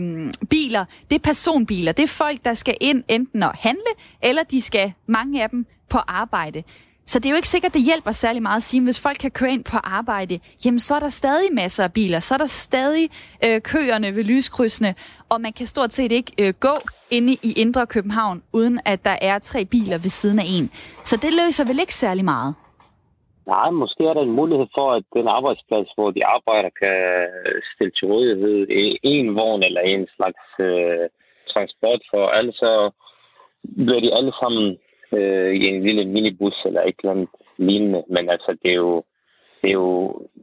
biler, 0.50 0.86
det 1.10 1.16
er 1.16 1.20
personbiler. 1.20 1.92
Det 1.92 2.04
er 2.04 2.08
folk, 2.08 2.46
der 2.46 2.54
skal 2.54 2.78
ind 2.82 3.04
enten 3.08 3.44
at 3.44 3.52
handle, 3.60 3.92
eller 4.24 4.44
de 4.44 4.62
skal, 4.62 4.94
mange 5.08 5.44
af 5.44 5.50
dem, 5.50 5.66
på 5.90 5.98
arbejde. 5.98 6.64
Så 7.06 7.20
det 7.20 7.26
er 7.26 7.30
jo 7.30 7.36
ikke 7.36 7.48
sikkert, 7.48 7.74
det 7.74 7.82
hjælper 7.82 8.12
særlig 8.12 8.42
meget 8.42 8.58
at 8.58 8.64
sige, 8.64 8.80
at 8.80 8.84
hvis 8.84 9.00
folk 9.00 9.18
kan 9.18 9.32
køre 9.32 9.52
ind 9.52 9.64
på 9.64 9.78
arbejde, 9.78 10.40
jamen 10.66 10.80
så 10.80 10.96
er 10.96 11.00
der 11.00 11.10
stadig 11.10 11.54
masser 11.54 11.84
af 11.84 11.94
biler, 11.94 12.20
så 12.20 12.34
er 12.34 12.38
der 12.38 12.46
stadig 12.46 13.10
øh, 13.46 13.62
køerne 13.62 14.16
ved 14.16 14.24
lyskrydsene, 14.24 14.96
og 15.30 15.42
man 15.42 15.54
kan 15.54 15.68
stort 15.68 15.94
set 15.94 16.12
ikke 16.12 16.32
øh, 16.40 16.54
gå 16.60 16.80
inde 17.10 17.34
i 17.34 17.52
Indre 17.52 17.88
København, 17.88 18.42
uden 18.54 18.80
at 18.86 19.06
der 19.06 19.18
er 19.22 19.40
tre 19.40 19.66
biler 19.66 19.98
ved 19.98 20.10
siden 20.10 20.40
af 20.40 20.46
en. 20.48 20.70
Så 21.06 21.18
det 21.18 21.34
løser 21.34 21.64
vel 21.64 21.80
ikke 21.80 21.96
særlig 21.96 22.26
meget? 22.26 22.56
Nej, 23.54 23.70
måske 23.70 24.04
er 24.04 24.14
der 24.14 24.22
en 24.22 24.40
mulighed 24.42 24.68
for, 24.78 24.88
at 24.98 25.04
den 25.14 25.28
arbejdsplads, 25.28 25.90
hvor 25.96 26.12
de 26.12 26.26
arbejder, 26.26 26.70
kan 26.82 26.98
stille 27.74 27.94
til 27.96 28.08
rådighed 28.08 28.68
en 29.04 29.36
vogn 29.36 29.64
eller 29.64 29.82
en 29.82 30.08
slags 30.16 30.44
øh, 30.60 31.06
transport 31.54 32.02
for 32.12 32.24
alle, 32.38 32.54
så 32.54 32.72
bliver 33.86 34.02
de 34.06 34.16
alle 34.18 34.34
sammen 34.42 34.78
øh, 35.18 35.52
i 35.62 35.64
en 35.72 35.84
lille 35.88 36.06
minibus 36.06 36.58
eller 36.66 36.82
et 36.82 36.96
eller 37.00 37.12
andet 37.12 37.30
lignende. 37.58 38.04
Men 38.16 38.30
altså, 38.30 38.58
det 38.62 38.72
er 38.72 38.80
jo, 38.86 39.04
det 39.62 39.70
er 39.70 39.78
jo, 39.84 39.88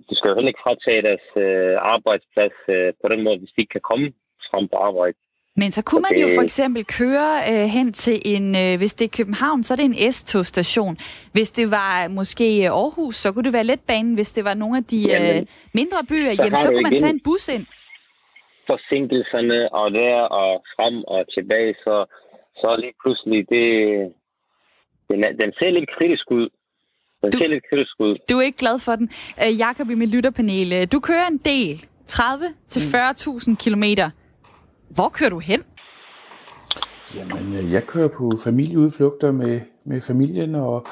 de 0.09 0.17
skal 0.17 0.29
jo 0.29 0.35
heller 0.35 0.53
ikke 0.53 0.67
fratage 0.67 1.03
deres 1.09 1.27
øh, 1.45 1.77
arbejdsplads 1.95 2.59
øh, 2.69 2.93
på 3.03 3.07
den 3.13 3.25
måde, 3.25 3.39
hvis 3.39 3.53
de 3.55 3.63
ikke 3.63 3.77
kan 3.77 3.89
komme 3.91 4.07
frem 4.51 4.69
på 4.69 4.77
arbejde. 4.77 5.19
Men 5.59 5.71
så 5.71 5.83
kunne 5.83 6.05
man 6.11 6.21
jo 6.21 6.29
for 6.35 6.43
eksempel 6.43 6.85
køre 6.85 7.43
øh, 7.51 7.65
hen 7.77 7.93
til 7.93 8.23
en, 8.25 8.57
øh, 8.57 8.79
hvis 8.79 8.95
det 8.95 9.05
er 9.05 9.17
København, 9.17 9.65
så 9.65 9.75
er 9.75 9.77
det 9.77 9.85
en 9.85 10.13
S-togstation. 10.13 10.97
Hvis 11.33 11.51
det 11.53 11.71
var 11.71 12.09
måske 12.09 12.45
Aarhus, 12.45 13.17
så 13.17 13.33
kunne 13.33 13.45
det 13.45 13.53
være 13.53 13.65
letbanen. 13.65 14.15
Hvis 14.15 14.33
det 14.33 14.45
var 14.45 14.55
nogle 14.55 14.77
af 14.77 14.85
de 14.85 15.01
øh, 15.17 15.47
mindre 15.73 16.05
byer, 16.09 16.35
så, 16.35 16.43
jamen, 16.43 16.57
så 16.57 16.69
kunne 16.69 16.83
man 16.83 16.97
tage 16.97 17.11
en 17.11 17.21
bus 17.25 17.49
ind. 17.49 17.67
Forsinkelserne 18.67 19.75
og 19.75 19.91
der 19.91 20.21
og 20.21 20.63
frem 20.77 21.05
og 21.05 21.25
tilbage, 21.35 21.75
så, 21.75 22.05
så 22.57 22.77
lige 22.77 22.93
pludselig, 23.03 23.49
det, 23.49 23.67
den, 25.11 25.25
er, 25.25 25.33
den 25.33 25.53
ser 25.59 25.71
lidt 25.71 25.91
kritisk 25.99 26.31
ud. 26.31 26.49
Den 27.23 27.31
du, 27.33 27.39
ser 27.39 27.49
lidt 27.49 27.65
kritisk 27.71 27.95
ud. 27.99 28.17
Du 28.31 28.39
er 28.39 28.43
ikke 28.43 28.59
glad 28.59 28.79
for 28.79 28.97
den. 28.97 29.11
Uh, 29.43 29.59
Jakob 29.59 29.91
i 29.91 29.95
mit 29.95 30.11
lytterpanel, 30.11 30.73
øh, 30.73 30.87
du 30.93 31.01
kører 31.01 31.27
en 31.27 31.39
del. 31.39 31.87
30-40.000 32.11 33.57
kilometer 33.57 34.11
hvor 34.89 35.09
kører 35.09 35.31
du 35.31 35.39
hen? 35.39 35.63
Jamen, 37.15 37.55
øh, 37.55 37.73
jeg 37.73 37.87
kører 37.87 38.09
på 38.09 38.33
familieudflugter 38.45 39.33
med, 39.33 39.61
med 39.85 40.01
familien 40.01 40.55
og 40.55 40.87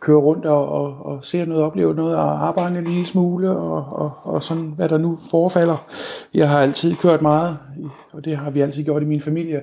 kører 0.00 0.18
rundt 0.18 0.46
og, 0.46 0.68
og, 0.68 1.06
og 1.06 1.24
ser 1.24 1.44
noget, 1.44 1.64
oplever 1.64 1.94
noget 1.94 2.16
og 2.16 2.46
arbejder 2.46 2.78
en 2.78 2.84
lille 2.84 3.06
smule 3.06 3.50
og, 3.50 3.84
og, 3.92 4.12
og 4.22 4.42
sådan, 4.42 4.72
hvad 4.76 4.88
der 4.88 4.98
nu 4.98 5.18
forefalder. 5.30 5.86
Jeg 6.34 6.48
har 6.48 6.60
altid 6.60 6.96
kørt 6.96 7.22
meget, 7.22 7.58
og 8.12 8.24
det 8.24 8.36
har 8.36 8.50
vi 8.50 8.60
altid 8.60 8.84
gjort 8.84 9.02
i 9.02 9.06
min 9.06 9.20
familie. 9.20 9.62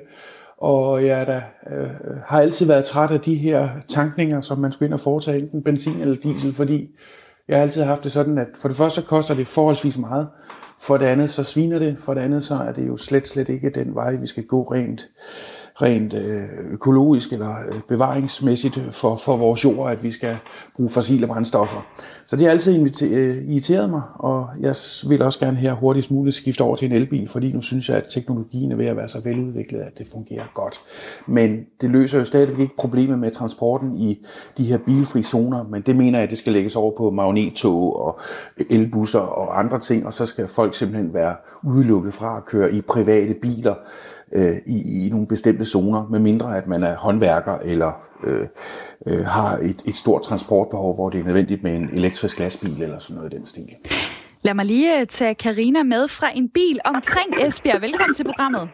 Og 0.58 1.06
jeg 1.06 1.28
da, 1.28 1.44
øh, 1.72 1.90
har 2.26 2.42
altid 2.42 2.66
været 2.66 2.86
træt 2.86 3.12
af 3.12 3.20
de 3.20 3.36
her 3.36 3.70
tankninger, 3.90 4.42
som 4.42 4.58
man 4.58 4.72
skulle 4.72 4.88
ind 4.88 4.94
og 4.94 5.00
foretage, 5.00 5.40
enten 5.40 5.64
benzin 5.64 6.02
eller 6.02 6.16
diesel, 6.16 6.54
fordi 6.54 6.88
jeg 7.48 7.58
har 7.58 7.64
altid 7.64 7.84
haft 7.84 8.04
det 8.04 8.12
sådan, 8.12 8.38
at 8.38 8.48
for 8.62 8.68
det 8.68 8.78
første 8.78 9.02
så 9.02 9.08
koster 9.08 9.36
det 9.36 9.48
forholdsvis 9.48 9.98
meget, 9.98 10.28
for 10.80 10.98
det 10.98 11.06
andet 11.06 11.30
så 11.30 11.44
sviner 11.44 11.80
det, 11.80 11.98
for 11.98 12.14
det 12.14 12.22
andet 12.22 12.44
så 12.44 12.56
er 12.56 12.72
det 12.72 12.88
jo 12.88 12.98
slet, 12.98 13.28
slet 13.28 13.50
ikke 13.50 13.70
den 13.70 13.96
vej, 13.96 14.16
vi 14.16 14.28
skal 14.28 14.44
gå 14.44 14.64
rent 14.64 15.10
rent 15.82 16.14
øh, 16.14 16.44
økologisk 16.72 17.34
eller 17.34 17.56
øh, 17.70 17.80
bevaringsmæssigt 17.88 18.80
for, 18.92 19.16
for 19.16 19.38
vores 19.38 19.66
jord, 19.66 19.92
at 19.92 20.04
vi 20.04 20.12
skal 20.12 20.38
bruge 20.76 20.90
fossile 20.90 21.28
brændstoffer. 21.28 21.88
Så 22.28 22.36
det 22.36 22.46
har 22.46 22.52
altid 22.52 23.04
øh, 23.04 23.50
irriteret 23.50 23.90
mig, 23.90 24.02
og 24.16 24.48
jeg 24.60 24.76
vil 25.10 25.22
også 25.22 25.40
gerne 25.40 25.58
her 25.58 25.74
hurtigst 25.74 26.12
muligt 26.12 26.36
skifte 26.36 26.62
over 26.62 26.76
til 26.76 26.86
en 26.86 26.96
elbil, 26.96 27.28
fordi 27.28 27.52
nu 27.52 27.62
synes 27.62 27.90
jeg, 27.90 27.98
at 27.98 28.06
teknologien 28.10 28.72
er 28.72 28.76
ved 28.76 28.86
at 28.86 28.98
være 28.98 29.08
så 29.08 29.20
veludviklet, 29.24 29.80
at 29.80 29.98
det 29.98 30.08
fungerer 30.12 30.44
godt. 30.54 30.80
Men 31.28 31.60
det 31.82 31.90
løser 31.90 32.18
jo 32.18 32.24
stadigvæk 32.24 32.60
ikke 32.60 32.76
problemet 32.78 33.20
med 33.20 33.32
transporten 33.32 33.96
i 33.96 34.26
de 34.58 34.64
her 34.64 34.78
bilfri 34.78 35.24
zoner, 35.24 35.64
men 35.64 35.82
det 35.82 35.96
mener 35.96 36.20
jeg, 36.20 36.24
at 36.24 36.30
det 36.30 36.38
skal 36.38 36.54
lægges 36.54 36.76
over 36.76 36.98
på 36.98 37.12
magnettog 37.12 38.00
og 38.00 38.20
elbusser 38.70 39.20
og 39.20 39.60
andre 39.60 39.80
ting, 39.80 40.06
og 40.06 40.14
så 40.14 40.26
skal 40.26 40.48
folk 40.48 40.76
simpelthen 40.76 41.14
være 41.14 41.36
udelukket 41.64 42.14
fra 42.14 42.38
at 42.38 42.46
køre 42.46 42.74
i 42.74 42.82
private 42.82 43.34
biler 43.42 43.76
øh, 44.34 44.58
i, 44.66 45.06
i 45.06 45.10
nogle 45.10 45.28
bestemte 45.28 45.66
zoner, 45.66 46.08
med 46.10 46.20
mindre 46.20 46.58
at 46.58 46.68
man 46.68 46.84
er 46.84 46.96
håndværker 46.96 47.58
eller 47.58 47.92
øh, 48.28 48.46
øh, 49.08 49.26
har 49.26 49.52
et, 49.70 49.80
et 49.90 49.96
stort 49.96 50.22
transportbehov, 50.22 50.96
hvor 50.96 51.10
det 51.10 51.20
er 51.20 51.26
nødvendigt 51.26 51.64
med 51.64 51.74
en 51.76 51.90
elektrisk 51.94 52.40
lastbil 52.40 52.84
eller 52.84 53.00
sådan 53.00 53.16
noget 53.18 53.34
i 53.34 53.36
den 53.38 53.46
stil. 53.46 53.70
Lad 54.46 54.54
mig 54.54 54.66
lige 54.66 55.00
øh, 55.00 55.08
tage 55.18 55.36
Karina 55.36 55.82
med 55.84 56.04
fra 56.18 56.28
en 56.40 56.48
bil 56.58 56.78
omkring 56.94 57.30
Esbjerg. 57.46 57.82
Velkommen 57.88 58.16
til 58.16 58.26
programmet. 58.32 58.66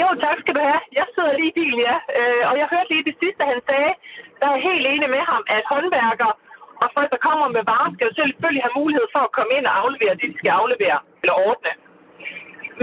Jo, 0.00 0.06
tak 0.24 0.36
skal 0.42 0.54
du 0.58 0.62
have. 0.70 0.82
Jeg 1.00 1.06
sidder 1.14 1.32
lige 1.38 1.50
i 1.52 1.56
bilen, 1.60 1.80
ja. 1.90 1.96
Øh, 2.18 2.42
og 2.50 2.54
jeg 2.60 2.66
hørte 2.72 2.90
lige 2.92 3.04
det 3.10 3.16
sidste, 3.22 3.42
han 3.52 3.60
sagde. 3.70 3.92
Der 4.40 4.48
er 4.54 4.58
helt 4.68 4.84
enig 4.92 5.08
med 5.16 5.22
ham, 5.30 5.42
at 5.56 5.62
håndværkere 5.72 6.34
og 6.82 6.88
folk, 6.96 7.08
der 7.14 7.20
kommer 7.28 7.46
med 7.56 7.64
varer, 7.70 7.90
skal 7.94 8.06
jo 8.08 8.14
selvfølgelig 8.18 8.64
have 8.66 8.78
mulighed 8.80 9.06
for 9.14 9.22
at 9.28 9.32
komme 9.36 9.52
ind 9.58 9.66
og 9.70 9.74
aflevere 9.82 10.14
det, 10.18 10.26
de 10.32 10.38
skal 10.40 10.52
aflevere 10.60 10.98
eller 11.22 11.36
ordne. 11.48 11.72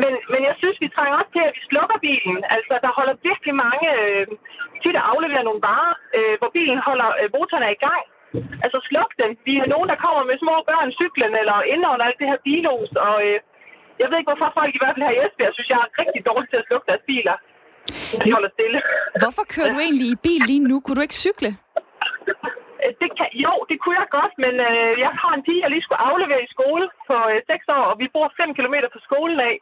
Men, 0.01 0.13
men 0.33 0.41
jeg 0.49 0.55
synes, 0.61 0.77
vi 0.83 0.93
trænger 0.95 1.15
også 1.19 1.31
til, 1.35 1.43
at 1.47 1.55
vi 1.57 1.61
slukker 1.71 1.97
bilen. 2.07 2.39
Altså, 2.55 2.73
der 2.85 2.91
holder 2.97 3.15
virkelig 3.29 3.53
mange 3.65 3.87
øh, 4.01 4.25
tit 4.81 4.99
at 4.99 5.07
aflevere 5.11 5.47
nogle 5.47 5.65
varer, 5.69 5.95
øh, 6.17 6.35
hvor 6.39 6.49
bilen 6.57 6.79
holder 6.87 7.09
øh, 7.19 7.27
motoren 7.35 7.65
i 7.75 7.81
gang. 7.87 8.03
Altså, 8.65 8.77
sluk 8.87 9.11
den. 9.21 9.31
Vi 9.47 9.53
er 9.63 9.71
nogen, 9.73 9.87
der 9.91 10.03
kommer 10.05 10.23
med 10.29 10.37
små 10.43 10.55
børn 10.69 10.89
cyklen 10.99 11.33
eller 11.41 11.57
indånder 11.73 12.05
alt 12.05 12.19
det 12.21 12.31
her 12.31 12.39
bilos. 12.47 12.91
Og 13.07 13.15
øh, 13.27 13.37
jeg 13.99 14.07
ved 14.07 14.17
ikke, 14.17 14.31
hvorfor 14.31 14.49
folk 14.59 14.71
i 14.73 14.81
hvert 14.81 14.93
fald 14.95 15.07
her 15.07 15.15
i 15.17 15.21
Esbjerg 15.25 15.53
synes, 15.55 15.69
jeg 15.73 15.79
er 15.85 15.89
rigtig 16.01 16.21
dårligt 16.29 16.49
til 16.51 16.61
at 16.61 16.67
slukke 16.67 16.87
deres 16.89 17.03
biler. 17.11 17.35
De 18.25 18.29
holder 18.37 18.51
stille. 18.57 18.79
Hvorfor 19.23 19.43
kører 19.53 19.69
du 19.73 19.79
egentlig 19.85 20.07
i 20.15 20.17
bil 20.25 20.41
lige 20.51 20.63
nu? 20.71 20.75
Kunne 20.79 20.97
du 20.99 21.05
ikke 21.07 21.21
cykle? 21.25 21.49
Øh, 22.83 22.91
det 23.01 23.09
kan, 23.17 23.29
jo, 23.45 23.53
det 23.69 23.77
kunne 23.81 23.97
jeg 24.01 24.09
godt, 24.19 24.33
men 24.43 24.53
øh, 24.69 24.91
jeg 25.05 25.11
har 25.21 25.31
en 25.37 25.43
pige, 25.47 25.63
jeg 25.63 25.69
lige 25.71 25.85
skulle 25.85 26.03
aflevere 26.09 26.41
i 26.43 26.53
skole 26.55 26.85
på 27.09 27.15
øh, 27.31 27.39
6 27.47 27.75
år, 27.77 27.85
og 27.91 27.95
vi 28.01 28.07
bor 28.15 28.25
5 28.41 28.53
km 28.57 28.75
fra 28.93 29.01
skolen 29.07 29.39
af. 29.49 29.55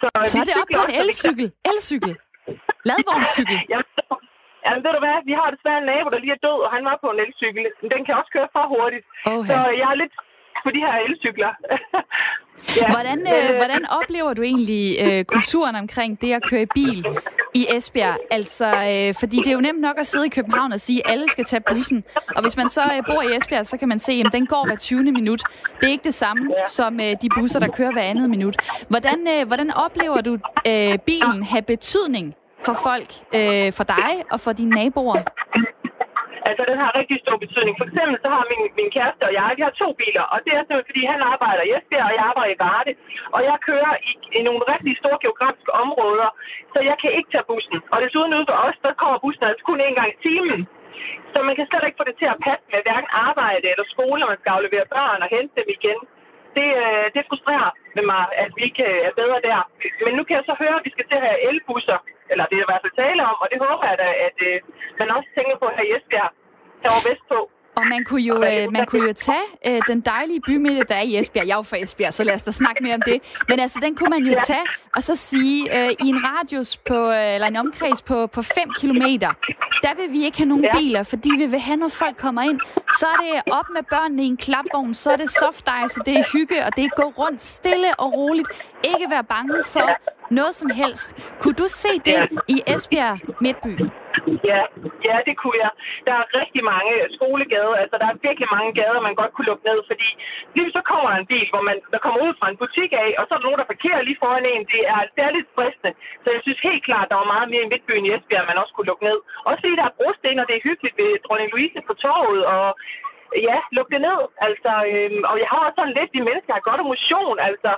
Så, 0.00 0.06
så 0.32 0.36
er 0.42 0.46
det 0.48 0.54
op 0.62 0.70
på 0.76 0.80
en 0.86 0.92
elcykel. 1.00 1.46
Elcykel. 1.70 2.12
Ladvognscykel. 2.88 3.58
ja, 3.74 3.80
Jamen, 4.66 4.80
ved 4.84 4.92
du 4.96 5.00
hvad? 5.06 5.16
Vi 5.30 5.34
har 5.40 5.48
desværre 5.54 5.78
en 5.82 5.86
nabo, 5.92 6.08
der 6.14 6.20
lige 6.24 6.34
er 6.38 6.42
død, 6.48 6.58
og 6.66 6.70
han 6.76 6.82
var 6.90 6.96
på 7.04 7.08
en 7.14 7.20
elcykel. 7.24 7.62
Den 7.94 8.00
kan 8.06 8.14
også 8.20 8.30
køre 8.36 8.48
for 8.54 8.64
hurtigt. 8.74 9.04
Okay. 9.34 9.46
Så 9.50 9.56
jeg 9.80 9.88
er 9.94 9.98
lidt 10.02 10.14
på 10.64 10.70
de 10.74 10.80
her 10.86 10.94
elcykler. 11.06 11.52
ja. 12.80 12.86
hvordan, 12.94 13.18
øh, 13.34 13.48
hvordan 13.60 13.82
oplever 13.98 14.32
du 14.38 14.42
egentlig 14.52 14.84
øh, 15.04 15.20
kulturen 15.34 15.76
omkring 15.82 16.10
det 16.22 16.30
at 16.38 16.42
køre 16.50 16.62
i 16.68 16.70
bil 16.78 16.98
i 17.56 17.66
Esbjerg? 17.76 18.16
Altså, 18.30 18.66
øh, 18.66 19.14
fordi 19.20 19.36
det 19.36 19.46
er 19.46 19.52
jo 19.52 19.60
nemt 19.60 19.80
nok 19.80 19.98
at 19.98 20.06
sidde 20.06 20.26
i 20.26 20.28
København 20.28 20.72
og 20.72 20.80
sige, 20.80 21.06
at 21.06 21.12
alle 21.12 21.28
skal 21.28 21.44
tage 21.44 21.62
bussen. 21.68 22.04
Og 22.36 22.42
hvis 22.42 22.56
man 22.56 22.68
så 22.68 22.80
øh, 22.82 23.02
bor 23.14 23.22
i 23.22 23.36
Esbjerg, 23.36 23.66
så 23.66 23.76
kan 23.76 23.88
man 23.88 23.98
se, 23.98 24.12
at 24.26 24.32
den 24.32 24.46
går 24.46 24.66
hver 24.66 24.76
20. 24.76 25.02
minut. 25.02 25.42
Det 25.80 25.86
er 25.86 25.90
ikke 25.90 26.04
det 26.04 26.14
samme 26.14 26.54
som 26.68 27.00
øh, 27.00 27.16
de 27.22 27.28
busser, 27.36 27.60
der 27.60 27.68
kører 27.68 27.92
hver 27.92 28.02
andet 28.02 28.30
minut. 28.30 28.56
Hvordan, 28.88 29.28
øh, 29.28 29.46
hvordan 29.46 29.70
oplever 29.70 30.20
du 30.20 30.38
øh, 30.66 30.98
bilen 30.98 31.42
have 31.42 31.62
betydning 31.62 32.34
for 32.66 32.78
folk, 32.82 33.12
øh, 33.34 33.72
for 33.72 33.84
dig 33.84 34.24
og 34.30 34.40
for 34.40 34.52
dine 34.52 34.70
naboer? 34.70 35.22
Altså, 36.48 36.62
den 36.70 36.78
har 36.82 36.98
rigtig 37.00 37.16
stor 37.24 37.36
betydning. 37.44 37.74
For 37.80 37.86
eksempel 37.88 38.16
så 38.24 38.28
har 38.34 38.42
min, 38.52 38.62
min 38.80 38.90
kæreste 38.96 39.22
og 39.28 39.32
jeg, 39.38 39.50
vi 39.58 39.62
har 39.66 39.74
to 39.82 39.88
biler, 40.00 40.24
og 40.32 40.38
det 40.44 40.52
er 40.52 40.62
simpelthen, 40.62 40.90
fordi 40.90 41.02
han 41.12 41.20
arbejder 41.32 41.62
i 41.64 41.72
Esbjerg, 41.76 42.08
og 42.08 42.14
jeg 42.18 42.24
arbejder 42.30 42.52
i 42.54 42.62
Varde. 42.64 42.92
Og 43.36 43.40
jeg 43.48 43.56
kører 43.68 43.92
i, 44.10 44.12
i 44.38 44.40
nogle 44.48 44.62
rigtig 44.72 44.94
store 45.02 45.18
geografiske 45.24 45.72
områder, 45.84 46.28
så 46.72 46.78
jeg 46.90 46.96
kan 47.02 47.10
ikke 47.18 47.30
tage 47.32 47.48
bussen. 47.50 47.78
Og 47.92 47.98
desuden 48.04 48.36
ude 48.38 48.48
for 48.50 48.58
os, 48.66 48.76
der 48.84 49.00
kommer 49.02 49.18
bussen 49.24 49.44
altså 49.48 49.64
kun 49.68 49.80
én 49.86 49.96
gang 49.98 50.10
i 50.12 50.20
timen. 50.26 50.60
Så 51.32 51.38
man 51.48 51.56
kan 51.56 51.66
slet 51.66 51.86
ikke 51.86 52.00
få 52.00 52.06
det 52.10 52.16
til 52.18 52.28
at 52.34 52.42
passe 52.46 52.64
med 52.72 52.80
hverken 52.86 53.10
arbejde 53.28 53.66
eller 53.72 53.86
skole, 53.94 54.18
når 54.20 54.30
man 54.32 54.40
skal 54.40 54.54
aflevere 54.56 54.92
børn 54.96 55.24
og 55.24 55.28
hente 55.36 55.52
dem 55.58 55.68
igen. 55.76 55.98
Det, 56.56 56.68
øh, 56.84 57.06
det 57.14 57.28
frustrerer 57.28 57.70
med 57.96 58.04
mig, 58.12 58.22
at 58.42 58.50
vi 58.56 58.62
ikke 58.68 58.84
øh, 58.92 59.08
er 59.08 59.12
bedre 59.20 59.38
der. 59.48 59.60
Men 60.04 60.12
nu 60.18 60.22
kan 60.24 60.36
jeg 60.38 60.44
så 60.46 60.54
høre, 60.62 60.76
at 60.78 60.84
vi 60.86 60.94
skal 60.94 61.06
til 61.06 61.18
at 61.20 61.26
have 61.28 61.42
elbusser, 61.48 61.98
eller 62.30 62.44
det 62.50 62.56
er 62.56 62.64
i 62.64 62.70
hvert 62.70 62.84
fald 62.84 63.02
tale 63.04 63.22
om, 63.30 63.36
og 63.42 63.46
det 63.52 63.58
håber 63.66 63.84
jeg 63.90 63.98
da, 64.04 64.08
at 64.26 64.38
øh, 64.48 64.56
man 65.00 65.08
også 65.16 65.28
tænker 65.36 65.56
på 65.62 65.66
her 65.76 65.84
i 65.86 65.92
Esbjerg, 65.96 66.30
herovre 66.82 67.06
vestpå. 67.08 67.38
Og 67.76 67.86
man 67.86 68.04
kunne 68.04 68.22
jo, 68.22 68.34
øh, 68.42 68.72
man 68.72 68.86
kunne 68.86 69.06
jo 69.08 69.12
tage 69.12 69.46
øh, 69.66 69.80
den 69.88 70.00
dejlige 70.00 70.40
bymidte, 70.46 70.82
der 70.88 70.94
er 70.94 71.02
i 71.02 71.18
Esbjerg. 71.18 71.46
Jeg 71.46 71.52
er 71.52 71.56
jo 71.56 71.62
fra 71.62 71.76
Esbjerg, 71.76 72.14
så 72.14 72.24
lad 72.24 72.34
os 72.34 72.42
da 72.42 72.50
snakke 72.50 72.82
mere 72.82 72.94
om 72.94 73.02
det. 73.06 73.18
Men 73.48 73.60
altså, 73.60 73.78
den 73.82 73.94
kunne 73.96 74.10
man 74.10 74.22
jo 74.24 74.36
tage 74.46 74.66
og 74.96 75.02
så 75.02 75.16
sige, 75.16 75.58
øh, 75.78 75.90
i 76.04 76.08
en 76.08 76.18
radius 76.24 76.76
på, 76.76 77.10
øh, 77.10 77.34
eller 77.34 77.46
en 77.46 77.56
omkreds 77.56 78.02
på, 78.02 78.26
på 78.26 78.42
5 78.42 78.70
kilometer, 78.80 79.30
der 79.82 79.94
vil 79.96 80.12
vi 80.12 80.24
ikke 80.24 80.38
have 80.38 80.48
nogen 80.48 80.66
biler, 80.72 81.02
fordi 81.02 81.30
vi 81.38 81.46
vil 81.46 81.60
have, 81.60 81.76
når 81.76 81.88
folk 81.88 82.16
kommer 82.16 82.42
ind, 82.42 82.60
så 83.00 83.06
er 83.06 83.16
det 83.24 83.52
op 83.52 83.64
med 83.74 83.82
børnene 83.90 84.22
i 84.22 84.26
en 84.26 84.36
klapvogn, 84.36 84.94
så 84.94 85.10
er 85.10 85.16
det 85.16 85.30
soft 85.30 85.68
ice, 85.84 86.00
det 86.06 86.18
er 86.18 86.24
hygge, 86.32 86.64
og 86.64 86.76
det 86.76 86.84
er 86.84 86.88
gå 87.02 87.02
rundt 87.02 87.40
stille 87.40 87.94
og 87.98 88.12
roligt. 88.12 88.48
Ikke 88.84 89.10
være 89.10 89.24
bange 89.24 89.64
for 89.64 89.88
noget 90.30 90.54
som 90.54 90.70
helst. 90.70 91.16
Kunne 91.40 91.54
du 91.54 91.64
se 91.68 91.88
det 92.04 92.28
i 92.48 92.62
Esbjerg 92.66 93.18
Midtby? 93.40 93.80
Ja, 94.50 94.60
ja, 95.08 95.16
det 95.28 95.34
kunne 95.40 95.58
jeg. 95.64 95.72
Der 96.06 96.14
er 96.20 96.34
rigtig 96.40 96.62
mange 96.72 96.92
skolegader, 97.16 97.74
altså 97.82 97.96
der 98.00 98.06
er 98.08 98.22
virkelig 98.26 98.48
mange 98.56 98.72
gader, 98.80 99.00
man 99.08 99.18
godt 99.20 99.32
kunne 99.32 99.50
lukke 99.50 99.68
ned, 99.70 99.78
fordi 99.90 100.08
lige 100.56 100.72
så 100.76 100.80
kommer 100.90 101.08
der 101.10 101.18
en 101.18 101.30
bil, 101.32 101.48
hvor 101.52 101.62
man 101.68 101.76
der 101.92 102.00
kommer 102.04 102.20
ud 102.26 102.32
fra 102.38 102.48
en 102.50 102.60
butik 102.62 102.92
af, 103.04 103.10
og 103.18 103.22
så 103.24 103.30
er 103.32 103.38
der 103.38 103.46
nogen, 103.48 103.60
der 103.62 103.72
parkerer 103.72 104.02
lige 104.02 104.22
foran 104.22 104.46
en. 104.52 104.64
Det 104.74 104.82
er, 104.94 105.00
det 105.14 105.22
er 105.24 105.36
lidt 105.36 105.54
fristende. 105.54 105.92
Så 106.22 106.28
jeg 106.34 106.40
synes 106.42 106.60
helt 106.68 106.84
klart, 106.88 107.10
der 107.10 107.16
var 107.22 107.32
meget 107.34 107.48
mere 107.52 107.64
i 107.64 107.70
Midtbyen 107.72 108.06
i 108.06 108.12
Esbjerg, 108.14 108.48
man 108.50 108.62
også 108.62 108.72
kunne 108.74 108.90
lukke 108.90 109.04
ned. 109.08 109.18
Også 109.48 109.60
fordi 109.62 109.76
der 109.80 109.86
er 109.88 109.96
brosten, 109.98 110.38
og 110.42 110.46
det 110.48 110.56
er 110.56 110.66
hyggeligt 110.68 110.98
ved 111.00 111.10
Dronning 111.24 111.50
Louise 111.52 111.80
på 111.88 111.94
torvet, 112.04 112.42
og 112.54 112.66
ja, 113.48 113.58
lukke 113.76 113.92
det 113.94 114.02
ned. 114.08 114.20
Altså, 114.48 114.72
øhm, 114.92 115.22
og 115.30 115.36
jeg 115.42 115.48
har 115.50 115.60
også 115.66 115.78
sådan 115.78 115.96
lidt, 115.98 116.14
de 116.16 116.26
mennesker 116.28 116.52
har 116.56 116.68
godt 116.68 116.82
af 116.82 116.90
motion, 116.92 117.38
altså 117.48 117.72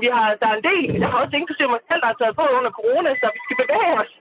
vi 0.00 0.06
har, 0.14 0.26
der 0.40 0.48
er 0.50 0.56
en 0.58 0.66
del, 0.70 0.84
jeg 1.02 1.08
har 1.10 1.18
også 1.22 1.34
inklusive 1.40 1.70
mig 1.74 1.82
selv, 1.88 2.00
der 2.02 2.10
har 2.12 2.18
taget 2.20 2.38
på 2.40 2.44
under 2.58 2.72
corona, 2.78 3.10
så 3.20 3.26
vi 3.36 3.40
skal 3.44 3.56
bevæge 3.62 3.94
os. 4.02 4.12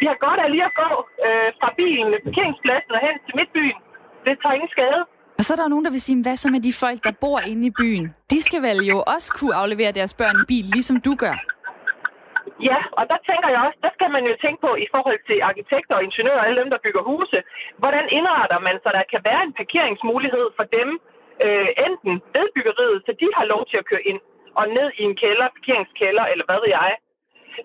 Vi 0.00 0.06
har 0.10 0.18
godt 0.26 0.40
af 0.44 0.48
lige 0.54 0.68
at 0.70 0.74
gå 0.82 0.90
øh, 1.26 1.48
fra 1.58 1.68
bilen 1.78 2.08
parkeringspladsen 2.26 2.92
og 2.96 3.00
hen 3.06 3.14
til 3.26 3.34
midtbyen. 3.38 3.78
Det 4.26 4.34
tager 4.42 4.56
ingen 4.58 4.72
skade. 4.76 5.00
Og 5.38 5.42
så 5.44 5.50
er 5.54 5.58
der 5.60 5.72
nogen, 5.72 5.86
der 5.86 5.94
vil 5.96 6.06
sige, 6.06 6.22
hvad 6.26 6.36
så 6.42 6.48
med 6.54 6.62
de 6.66 6.72
folk, 6.84 6.98
der 7.06 7.12
bor 7.24 7.38
inde 7.50 7.64
i 7.70 7.72
byen? 7.80 8.04
De 8.32 8.38
skal 8.46 8.60
vel 8.68 8.80
jo 8.92 8.98
også 9.14 9.28
kunne 9.38 9.54
aflevere 9.62 9.92
deres 9.98 10.14
børn 10.20 10.36
i 10.42 10.44
bil, 10.52 10.66
ligesom 10.76 10.96
du 11.06 11.12
gør? 11.24 11.36
Ja, 12.70 12.80
og 12.98 13.04
der 13.10 13.18
tænker 13.28 13.48
jeg 13.54 13.60
også, 13.66 13.78
der 13.86 13.92
skal 13.96 14.10
man 14.16 14.22
jo 14.30 14.34
tænke 14.44 14.60
på 14.66 14.70
i 14.84 14.86
forhold 14.94 15.20
til 15.28 15.38
arkitekter 15.50 15.94
og 15.98 16.04
ingeniører 16.08 16.40
og 16.40 16.46
alle 16.46 16.60
dem, 16.62 16.70
der 16.74 16.84
bygger 16.84 17.02
huse. 17.10 17.38
Hvordan 17.82 18.04
indretter 18.18 18.58
man, 18.66 18.76
så 18.84 18.88
der 18.98 19.04
kan 19.12 19.22
være 19.28 19.42
en 19.46 19.54
parkeringsmulighed 19.60 20.46
for 20.58 20.66
dem, 20.78 20.88
øh, 21.44 21.68
enten 21.86 22.12
ved 22.34 22.46
byggeriet, 22.56 22.98
så 23.06 23.12
de 23.20 23.28
har 23.36 23.44
lov 23.52 23.62
til 23.70 23.76
at 23.80 23.88
køre 23.90 24.04
ind, 24.10 24.20
og 24.60 24.64
ned 24.78 24.88
i 25.00 25.02
en 25.08 25.16
kælder, 25.22 25.48
parkeringskælder, 25.56 26.24
eller 26.32 26.44
hvad 26.48 26.58
ved 26.62 26.70
jeg. 26.78 26.92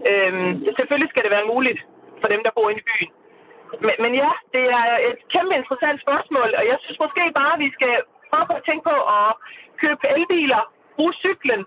Øhm, 0.09 0.51
selvfølgelig 0.77 1.09
skal 1.09 1.23
det 1.25 1.35
være 1.37 1.51
muligt 1.53 1.79
for 2.21 2.27
dem, 2.33 2.41
der 2.45 2.51
bor 2.55 2.69
inde 2.69 2.83
i 2.83 2.89
byen. 2.89 3.11
Men, 3.85 3.95
men 4.03 4.11
ja, 4.23 4.31
det 4.53 4.63
er 4.79 4.85
et 5.09 5.19
kæmpe 5.33 5.53
interessant 5.61 5.97
spørgsmål, 6.05 6.49
og 6.59 6.63
jeg 6.71 6.77
synes 6.83 6.99
måske 7.05 7.23
bare, 7.39 7.53
at 7.55 7.63
vi 7.65 7.69
skal 7.77 7.93
prøve 8.29 8.57
at 8.57 8.65
tænke 8.67 8.83
på 8.91 8.95
at 9.17 9.29
købe 9.81 10.05
elbiler, 10.15 10.61
bruge 10.95 11.13
cyklen, 11.23 11.61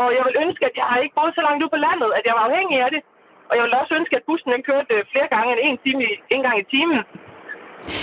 og 0.00 0.06
jeg 0.16 0.22
vil 0.28 0.36
ønske, 0.44 0.66
at 0.66 0.76
jeg 0.80 0.86
har 0.90 0.98
ikke 1.00 1.16
boet 1.18 1.34
så 1.34 1.42
langt 1.46 1.62
ude 1.62 1.74
på 1.74 1.80
landet, 1.86 2.10
at 2.18 2.24
jeg 2.28 2.34
var 2.38 2.44
afhængig 2.48 2.76
af 2.84 2.90
det. 2.94 3.02
Og 3.48 3.56
jeg 3.56 3.64
vil 3.64 3.80
også 3.82 3.94
ønske, 4.00 4.16
at 4.16 4.26
bussen 4.28 4.52
den 4.52 4.62
kørte 4.62 4.94
flere 5.12 5.28
gange 5.34 5.50
end 5.52 5.60
en, 5.68 5.78
time, 5.84 6.04
en 6.34 6.42
gang 6.46 6.56
i 6.60 6.70
timen, 6.74 7.00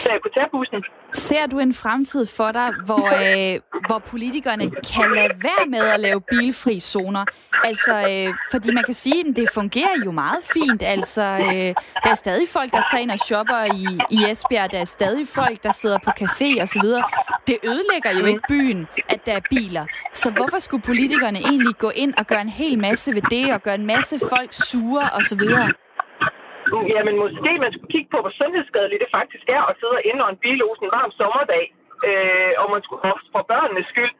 så 0.01 0.07
jeg 0.11 0.21
kunne 0.21 0.37
tage 0.37 0.53
bussen. 0.55 0.81
Ser 1.13 1.45
du 1.45 1.59
en 1.59 1.73
fremtid 1.73 2.25
for 2.25 2.51
dig, 2.51 2.73
hvor, 2.85 3.07
øh, 3.53 3.59
hvor 3.87 3.99
politikerne 3.99 4.71
kan 4.71 5.11
lade 5.15 5.29
være 5.43 5.65
med 5.69 5.79
at 5.79 5.99
lave 5.99 6.21
bilfri 6.21 6.79
zoner? 6.79 7.25
Altså, 7.63 7.93
øh, 7.93 8.33
fordi 8.51 8.71
man 8.71 8.83
kan 8.83 8.93
sige, 8.93 9.19
at 9.29 9.35
det 9.35 9.49
fungerer 9.53 9.95
jo 10.05 10.11
meget 10.11 10.43
fint. 10.53 10.81
Altså, 10.81 11.21
øh, 11.21 11.73
der 12.03 12.09
er 12.11 12.15
stadig 12.15 12.47
folk, 12.49 12.71
der 12.71 12.83
tager 12.91 13.01
ind 13.01 13.11
og 13.11 13.19
shopper 13.19 13.63
i, 13.63 13.85
i 14.09 14.31
Esbjerg. 14.31 14.71
Der 14.71 14.79
er 14.79 14.85
stadig 14.85 15.27
folk, 15.27 15.63
der 15.63 15.71
sidder 15.71 15.97
på 15.97 16.11
café 16.21 16.61
osv. 16.61 16.83
Det 17.47 17.57
ødelægger 17.63 18.19
jo 18.19 18.25
ikke 18.25 18.41
byen, 18.49 18.87
at 19.09 19.25
der 19.25 19.33
er 19.33 19.41
biler. 19.49 19.85
Så 20.13 20.31
hvorfor 20.31 20.59
skulle 20.59 20.83
politikerne 20.83 21.39
egentlig 21.39 21.75
gå 21.77 21.89
ind 21.95 22.13
og 22.17 22.27
gøre 22.27 22.41
en 22.41 22.49
hel 22.49 22.79
masse 22.79 23.15
ved 23.15 23.21
det, 23.31 23.53
og 23.53 23.63
gøre 23.63 23.75
en 23.75 23.85
masse 23.85 24.19
folk 24.29 24.53
sure 24.53 25.09
osv.? 25.13 25.41
Jamen 26.93 27.15
måske 27.23 27.51
man 27.65 27.71
skulle 27.73 27.93
kigge 27.95 28.09
på, 28.11 28.17
hvor 28.21 28.33
sundhedsskadeligt 28.41 29.03
det 29.03 29.15
faktisk 29.19 29.45
er 29.57 29.63
at 29.69 29.77
sidde 29.81 30.05
inde 30.09 30.21
og 30.25 30.29
en 30.31 30.41
bilos 30.43 30.79
en 30.79 30.91
varm 30.97 31.11
sommerdag. 31.11 31.65
øh, 32.07 32.53
og 32.61 32.67
man 32.73 32.81
skulle 32.83 33.03
også 33.13 33.27
for 33.35 33.43
børnenes 33.51 33.87
skyld. 33.93 34.13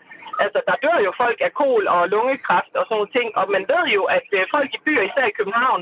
Altså, 0.44 0.60
der 0.68 0.76
dør 0.86 0.98
jo 1.08 1.12
folk 1.24 1.40
af 1.48 1.52
kol 1.62 1.84
og 1.96 2.02
lungekræft 2.14 2.74
og 2.80 2.84
sådan 2.86 2.96
nogle 2.98 3.14
ting, 3.18 3.28
og 3.40 3.46
man 3.56 3.64
ved 3.74 3.86
jo, 3.98 4.04
at 4.18 4.28
øh, 4.38 4.42
folk 4.56 4.70
i 4.78 4.84
byer, 4.86 5.04
især 5.10 5.26
i 5.30 5.38
København, 5.40 5.82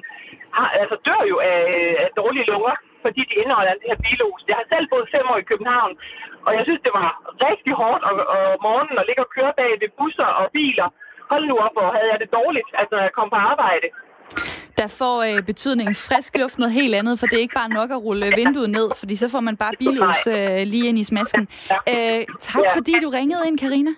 har, 0.58 0.70
altså, 0.82 0.96
dør 1.08 1.22
jo 1.32 1.38
af, 1.52 1.60
øh, 1.78 1.96
af 2.04 2.10
dårlige 2.22 2.50
lunger, 2.52 2.76
fordi 3.06 3.22
de 3.30 3.36
indeholder 3.42 3.74
det 3.80 3.90
her 3.92 4.00
bilos. 4.06 4.42
Jeg 4.50 4.58
har 4.60 4.68
selv 4.74 4.88
boet 4.92 5.14
fem 5.16 5.26
år 5.32 5.38
i 5.42 5.50
København, 5.52 5.94
og 6.48 6.52
jeg 6.58 6.64
synes, 6.66 6.82
det 6.88 6.94
var 7.00 7.10
rigtig 7.48 7.74
hårdt 7.82 8.04
om, 8.10 8.16
om 8.36 8.58
morgenen 8.68 9.00
at 9.02 9.08
ligge 9.08 9.24
og 9.26 9.34
køre 9.38 9.54
bag 9.60 9.72
ved 9.82 9.90
busser 10.00 10.30
og 10.42 10.46
biler. 10.58 10.88
Hold 11.32 11.46
nu 11.48 11.56
op, 11.66 11.74
hvor 11.78 11.90
havde 11.96 12.12
jeg 12.12 12.20
det 12.24 12.36
dårligt, 12.40 12.70
altså, 12.80 12.94
når 12.96 13.04
jeg 13.08 13.18
kom 13.18 13.30
på 13.30 13.40
arbejde 13.52 13.88
der 14.78 14.88
får 14.88 15.24
øh, 15.24 15.44
betydningen 15.44 15.96
frisk 15.96 16.38
luft 16.38 16.58
noget 16.58 16.74
helt 16.74 16.96
andet, 16.96 17.20
for 17.20 17.26
det 17.26 17.38
er 17.38 17.42
ikke 17.42 17.56
bare 17.56 17.70
nok 17.70 17.92
at 17.92 18.04
rulle 18.04 18.32
vinduet 18.36 18.70
ned, 18.70 18.90
fordi 18.96 19.16
så 19.16 19.30
får 19.30 19.40
man 19.40 19.58
bare 19.58 19.72
bilus 19.80 20.28
øh, 20.28 20.68
lige 20.74 20.88
ind 20.90 21.00
i 21.00 21.04
smasken. 21.04 21.48
Øh, 21.90 22.22
tak 22.42 22.64
fordi 22.74 22.94
du 23.04 23.10
ringede 23.10 23.42
ind, 23.48 23.60
Karina. 23.60 23.92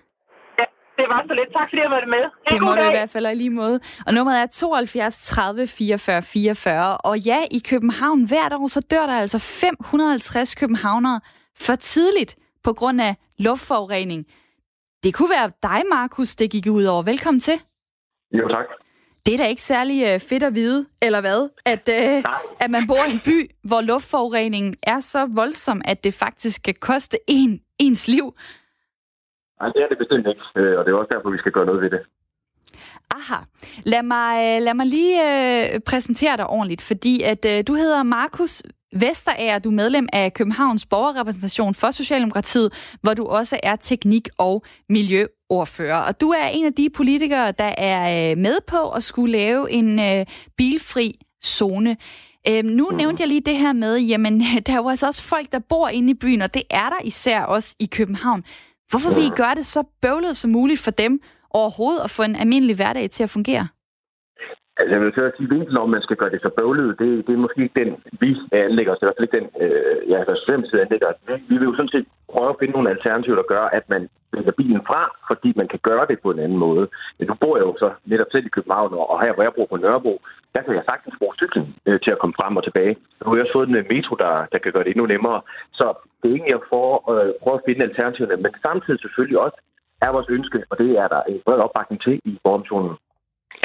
Det 0.98 1.06
var 1.10 1.24
så 1.28 1.34
lidt. 1.34 1.50
Tak 1.54 1.70
fordi 1.70 1.82
jeg 1.82 1.92
var 1.92 2.06
med. 2.06 2.24
Hey, 2.48 2.56
det 2.56 2.62
må 2.62 2.72
du 2.76 2.82
i 2.82 2.96
hvert 2.98 3.10
fald 3.10 3.26
i 3.26 3.36
lige 3.36 3.50
måde. 3.50 3.80
Og 4.08 4.14
nummeret 4.14 4.42
er 4.42 4.46
72 4.46 5.26
30 5.26 5.68
44 5.68 6.22
44. 6.22 6.98
Og 6.98 7.20
ja, 7.20 7.40
i 7.52 7.60
København 7.70 8.28
hvert 8.28 8.54
år, 8.54 8.68
så 8.68 8.82
dør 8.92 9.06
der 9.06 9.14
altså 9.14 9.40
550 9.40 10.56
københavnere 10.56 11.20
for 11.60 11.76
tidligt 11.76 12.36
på 12.64 12.74
grund 12.74 13.02
af 13.02 13.16
luftforurening. 13.38 14.26
Det 15.04 15.14
kunne 15.14 15.30
være 15.30 15.52
dig, 15.64 15.82
Markus, 15.90 16.36
det 16.36 16.52
gik 16.52 16.68
ud 16.72 16.84
over. 16.84 17.04
Velkommen 17.04 17.40
til. 17.40 17.58
Jo, 18.32 18.48
tak. 18.48 18.66
Det 19.28 19.34
er 19.34 19.38
da 19.38 19.48
ikke 19.48 19.62
særlig 19.62 20.04
øh, 20.04 20.20
fedt 20.30 20.44
at 20.44 20.56
vide, 20.56 20.86
eller 21.02 21.22
hvad? 21.22 21.50
At, 21.66 21.90
øh, 21.90 22.24
at 22.60 22.70
man 22.72 22.88
bor 22.88 23.04
i 23.10 23.12
en 23.12 23.22
by, 23.26 23.52
hvor 23.64 23.82
luftforureningen 23.82 24.76
er 24.84 25.00
så 25.00 25.28
voldsom, 25.36 25.82
at 25.86 26.04
det 26.04 26.14
faktisk 26.14 26.64
kan 26.64 26.76
koste 26.82 27.18
en, 27.28 27.62
ens 27.80 28.08
liv. 28.08 28.36
Nej, 29.60 29.70
det 29.70 29.82
er 29.84 29.88
det 29.88 29.98
bestemt 29.98 30.28
ikke, 30.28 30.42
øh, 30.56 30.80
og 30.80 30.86
det 30.86 30.92
er 30.92 30.96
også 30.96 31.12
derfor, 31.14 31.30
vi 31.30 31.38
skal 31.38 31.52
gøre 31.52 31.66
noget 31.66 31.82
ved 31.82 31.90
det. 31.90 32.02
Aha. 33.12 33.40
Lad 33.84 34.04
mig, 34.04 34.34
øh, 34.48 34.62
lad 34.62 34.74
mig 34.74 34.86
lige 34.86 35.16
øh, 35.28 35.80
præsentere 35.80 36.38
dig 36.38 36.48
ordentligt, 36.48 36.82
fordi 36.82 37.24
at 37.24 37.46
øh, 37.46 37.64
du 37.68 37.74
hedder 37.74 38.04
Markus 38.04 38.64
Vesterager, 38.96 39.60
du 39.60 39.70
er 39.70 39.74
medlem 39.74 40.08
af 40.14 40.34
Københavns 40.34 40.86
borgerrepræsentation 40.86 41.76
for 41.76 41.92
Socialdemokratiet, 41.92 42.74
hvor 43.02 43.14
du 43.14 43.26
også 43.26 43.60
er 43.64 43.76
teknik- 43.76 44.30
og 44.38 44.64
miljøordfører. 44.90 45.98
Og 45.98 46.22
du 46.22 46.30
er 46.30 46.48
en 46.48 46.66
af 46.66 46.74
de 46.74 46.90
politikere, 46.90 47.52
der 47.52 47.74
er 47.78 48.32
øh, 48.32 48.38
med 48.38 48.58
på 48.68 48.90
at 48.90 49.04
skulle 49.04 49.32
lave 49.32 49.72
en 49.72 50.00
øh, 50.00 50.26
bilfri 50.58 51.20
zone. 51.46 51.98
Øh, 52.50 52.64
nu 52.64 52.88
mm. 52.92 52.98
nævnte 52.98 53.22
jeg 53.22 53.28
lige 53.28 53.42
det 53.42 53.58
her 53.58 53.74
med, 53.74 53.98
jamen 54.00 54.40
der 54.68 54.74
er 54.74 54.78
jo 54.78 54.90
altså 54.90 55.08
også 55.08 55.22
folk, 55.22 55.52
der 55.52 55.60
bor 55.60 55.88
inde 55.88 56.12
i 56.12 56.14
byen, 56.14 56.42
og 56.42 56.54
det 56.54 56.64
er 56.70 56.90
der 56.90 57.00
især 57.04 57.42
også 57.42 57.76
i 57.80 57.86
København. 57.86 58.44
Hvorfor 58.90 59.14
vil 59.14 59.26
I 59.26 59.30
gøre 59.36 59.56
det 59.56 59.66
så 59.66 59.84
bøvlet 60.02 60.38
som 60.38 60.52
muligt 60.52 60.80
for 60.80 60.92
dem 60.92 61.20
overhovedet 61.50 62.02
at 62.04 62.10
få 62.10 62.24
en 62.24 62.36
almindelig 62.36 62.76
hverdag 62.76 63.10
til 63.10 63.24
at 63.24 63.30
fungere? 63.30 63.68
Altså, 64.80 64.92
jeg 64.94 65.02
vil 65.02 65.14
så 65.14 65.32
sige, 65.38 65.62
at 65.62 65.78
om, 65.78 65.90
man 65.90 66.06
skal 66.06 66.18
gøre 66.22 66.34
det 66.34 66.42
så 66.42 66.50
bøvlet, 66.58 67.00
det, 67.00 67.28
det 67.28 67.34
er 67.34 67.46
måske 67.46 67.64
ikke 67.64 67.80
den, 67.84 67.90
vi 68.24 68.30
anlægger 68.52 68.92
os. 68.92 69.00
Det 69.00 69.04
er 69.04 69.08
i 69.08 69.10
hvert 69.10 69.20
fald 69.20 69.30
ikke 69.30 69.40
den, 69.40 69.48
øh, 69.64 69.98
ja, 70.12 70.18
der 70.28 70.36
Socialdemokratiet 70.36 70.86
anlægger 70.86 71.08
os. 71.12 71.20
Vi 71.50 71.56
vil 71.58 71.70
jo 71.70 71.76
sådan 71.76 71.94
set 71.96 72.08
prøve 72.34 72.50
at 72.50 72.60
finde 72.60 72.74
nogle 72.76 72.90
alternativer, 72.96 73.38
der 73.42 73.54
gør, 73.56 73.66
at 73.78 73.86
man 73.94 74.02
vælger 74.34 74.52
bilen 74.60 74.82
fra, 74.90 75.02
fordi 75.30 75.50
man 75.56 75.68
kan 75.74 75.80
gøre 75.90 76.06
det 76.12 76.18
på 76.24 76.30
en 76.32 76.40
anden 76.46 76.60
måde. 76.66 76.86
Men 77.18 77.28
nu 77.28 77.34
bor 77.44 77.58
jeg 77.58 77.66
jo 77.70 77.76
så 77.84 77.90
netop 78.12 78.30
selv 78.32 78.46
i 78.46 78.56
København, 78.56 78.94
og 79.14 79.22
her 79.24 79.34
hvor 79.34 79.44
jeg 79.44 79.54
bor 79.58 79.68
på 79.70 79.78
Nørrebro, 79.78 80.16
der 80.56 80.62
kan 80.62 80.76
jeg 80.76 80.84
sagtens 80.90 81.16
bruge 81.20 81.36
cyklen 81.42 81.66
øh, 81.88 82.00
til 82.04 82.12
at 82.12 82.20
komme 82.22 82.36
frem 82.40 82.58
og 82.60 82.64
tilbage. 82.64 82.96
Nu 83.20 83.26
har 83.28 83.36
jeg 83.36 83.46
også 83.46 83.58
fået 83.58 83.70
en 83.70 83.88
metro, 83.96 84.14
der, 84.24 84.34
der 84.52 84.58
kan 84.60 84.72
gøre 84.74 84.84
det 84.84 84.94
endnu 84.94 85.06
nemmere. 85.06 85.40
Så 85.80 85.86
det 86.20 86.28
er 86.28 86.36
egentlig 86.36 86.56
at 86.60 86.68
for, 86.70 86.88
øh, 87.12 87.34
prøve 87.44 87.58
at 87.60 87.66
finde 87.68 87.88
alternativerne, 87.90 88.42
men 88.44 88.52
samtidig 88.68 89.00
selvfølgelig 89.02 89.40
også 89.46 89.58
er 90.06 90.12
vores 90.16 90.30
ønske, 90.30 90.60
og 90.70 90.76
det 90.82 90.90
er 91.04 91.08
der 91.08 91.22
en 91.24 91.42
bred 91.46 91.60
opbakning 91.66 92.02
til 92.02 92.16
i 92.26 92.40
borgermissionen, 92.44 92.92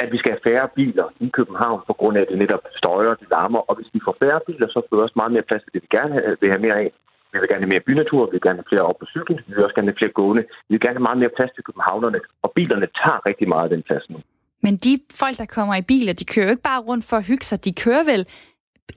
at 0.01 0.07
vi 0.13 0.17
skal 0.17 0.31
have 0.31 0.45
færre 0.49 0.67
biler 0.77 1.07
i 1.25 1.27
København, 1.37 1.79
på 1.89 1.93
grund 1.99 2.17
af, 2.17 2.21
at 2.21 2.27
det 2.31 2.37
netop 2.37 2.63
støjer, 2.81 3.13
det 3.21 3.27
larmer. 3.35 3.61
Og 3.69 3.73
hvis 3.77 3.89
vi 3.93 3.99
får 4.05 4.15
færre 4.23 4.39
biler, 4.47 4.67
så 4.67 4.79
får 4.83 4.95
vi 4.95 5.01
også 5.01 5.17
meget 5.21 5.33
mere 5.35 5.47
plads 5.49 5.63
til 5.63 5.73
det, 5.73 5.81
vi 5.85 5.89
gerne 5.97 6.15
vil 6.41 6.49
have 6.53 6.63
mere 6.65 6.77
af. 6.83 6.89
Vi 7.33 7.39
vil 7.39 7.49
gerne 7.49 7.63
have 7.65 7.73
mere 7.75 7.87
bynatur, 7.89 8.21
vi 8.25 8.35
vil 8.35 8.45
gerne 8.47 8.59
have 8.61 8.71
flere 8.71 8.85
op 8.89 8.97
på 8.99 9.05
cyklen, 9.15 9.37
vi 9.47 9.53
vil 9.55 9.63
også 9.63 9.75
gerne 9.75 9.91
have 9.91 10.01
flere 10.01 10.17
gående. 10.19 10.43
Vi 10.67 10.71
vil 10.75 10.83
gerne 10.85 10.97
have 10.99 11.07
meget 11.09 11.21
mere 11.23 11.35
plads 11.37 11.51
til 11.55 11.63
københavnerne, 11.67 12.19
og 12.43 12.49
bilerne 12.57 12.87
tager 13.01 13.19
rigtig 13.29 13.47
meget 13.53 13.65
af 13.67 13.73
den 13.75 13.83
plads 13.89 14.05
nu. 14.09 14.17
Men 14.65 14.73
de 14.85 14.99
folk, 15.21 15.37
der 15.37 15.45
kommer 15.45 15.75
i 15.75 15.81
biler, 15.81 16.13
de 16.13 16.25
kører 16.25 16.45
jo 16.45 16.51
ikke 16.55 16.69
bare 16.71 16.81
rundt 16.89 17.05
for 17.09 17.17
at 17.17 17.27
hygge 17.27 17.45
sig, 17.45 17.65
de 17.65 17.73
kører 17.83 18.03
vel 18.11 18.21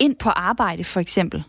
ind 0.00 0.14
på 0.24 0.30
arbejde, 0.48 0.84
for 0.84 1.00
eksempel? 1.00 1.44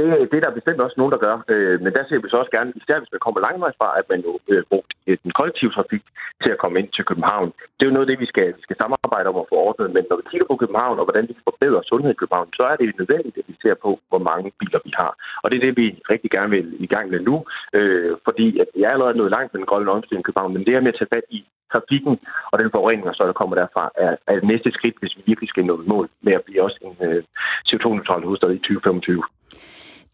Det, 0.00 0.30
det 0.30 0.36
er 0.36 0.44
der 0.44 0.58
bestemt 0.58 0.80
også 0.86 0.98
nogen, 0.98 1.14
der 1.14 1.24
gør. 1.26 1.36
Øh, 1.52 1.76
men 1.84 1.92
der 1.96 2.02
ser 2.04 2.18
vi 2.18 2.28
så 2.28 2.36
også 2.42 2.54
gerne, 2.56 2.72
især 2.80 2.98
hvis 2.98 3.12
man 3.14 3.24
kommer 3.24 3.40
langvejs 3.40 3.76
fra, 3.80 3.88
at 4.00 4.06
man 4.12 4.20
jo 4.26 4.32
øh, 4.52 4.62
brugt 4.70 4.90
den 5.24 5.32
kollektive 5.38 5.72
trafik 5.76 6.04
til 6.42 6.50
at 6.54 6.60
komme 6.62 6.78
ind 6.80 6.88
til 6.96 7.04
København. 7.10 7.48
Det 7.76 7.82
er 7.82 7.90
jo 7.90 7.96
noget 7.96 8.06
af 8.06 8.10
det, 8.12 8.20
vi 8.24 8.28
skal, 8.32 8.48
vi 8.58 8.62
skal 8.66 8.76
samarbejde 8.82 9.30
om 9.32 9.40
at 9.42 9.48
få 9.50 9.56
ordnet. 9.66 9.88
Men 9.96 10.04
når 10.10 10.16
vi 10.20 10.24
kigger 10.30 10.46
på 10.48 10.56
København 10.62 10.98
og 10.98 11.06
hvordan 11.06 11.28
vi 11.28 11.32
kan 11.36 11.48
forbedre 11.50 11.88
sundhed 11.90 12.12
i 12.12 12.20
København, 12.20 12.48
så 12.58 12.62
er 12.70 12.76
det 12.76 12.98
nødvendigt, 13.00 13.38
at 13.40 13.48
vi 13.50 13.54
ser 13.62 13.74
på, 13.84 13.90
hvor 14.10 14.22
mange 14.30 14.48
biler 14.60 14.80
vi 14.88 14.92
har. 15.00 15.12
Og 15.42 15.46
det 15.50 15.56
er 15.56 15.64
det, 15.66 15.74
vi 15.80 15.86
rigtig 16.12 16.30
gerne 16.36 16.50
vil 16.56 16.66
i 16.86 16.88
gang 16.94 17.06
med 17.10 17.20
nu. 17.28 17.36
Øh, 17.78 18.12
fordi 18.26 18.46
at 18.62 18.68
jeg 18.80 18.86
er 18.88 18.94
allerede 18.94 19.18
nået 19.18 19.34
langt 19.36 19.50
med 19.52 19.58
den 19.60 19.70
grønne 19.70 19.94
omstilling 19.96 20.22
i 20.22 20.26
København, 20.28 20.52
men 20.54 20.64
det 20.66 20.72
er 20.74 20.84
med 20.84 20.94
at 20.94 20.98
tage 20.98 21.14
fat 21.14 21.26
i 21.38 21.40
trafikken 21.74 22.14
og 22.52 22.56
den 22.58 22.70
forurening, 22.74 23.06
der 23.06 23.40
kommer 23.40 23.56
derfra, 23.56 23.84
er, 24.04 24.12
er 24.30 24.34
det 24.38 24.44
næste 24.52 24.70
skridt, 24.76 24.96
hvis 25.00 25.16
vi 25.16 25.22
virkelig 25.26 25.48
skal 25.48 25.64
nå 25.64 25.74
et 25.80 25.86
mål 25.94 26.06
med 26.26 26.32
at 26.32 26.44
blive 26.46 26.62
også 26.62 26.78
en 26.86 26.96
øh, 27.08 27.22
CO2-neutral 27.68 28.24
hovedstad 28.26 28.50
i 28.50 28.58
2025. 28.58 29.22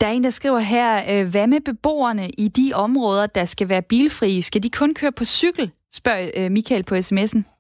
Der 0.01 0.07
er 0.07 0.11
en, 0.11 0.25
der 0.25 0.31
skriver 0.31 0.59
her, 0.59 1.21
øh, 1.21 1.29
hvad 1.29 1.47
med 1.47 1.61
beboerne 1.61 2.31
i 2.31 2.49
de 2.49 2.73
områder, 2.75 3.27
der 3.27 3.45
skal 3.45 3.69
være 3.69 3.83
bilfrie? 3.83 4.43
Skal 4.43 4.63
de 4.63 4.71
kun 4.71 4.95
køre 4.95 5.13
på 5.13 5.25
cykel? 5.25 5.71
Spørger 5.93 6.31
øh, 6.37 6.51
Michael 6.51 6.85
på 6.85 6.95
sms'en. 6.95 7.56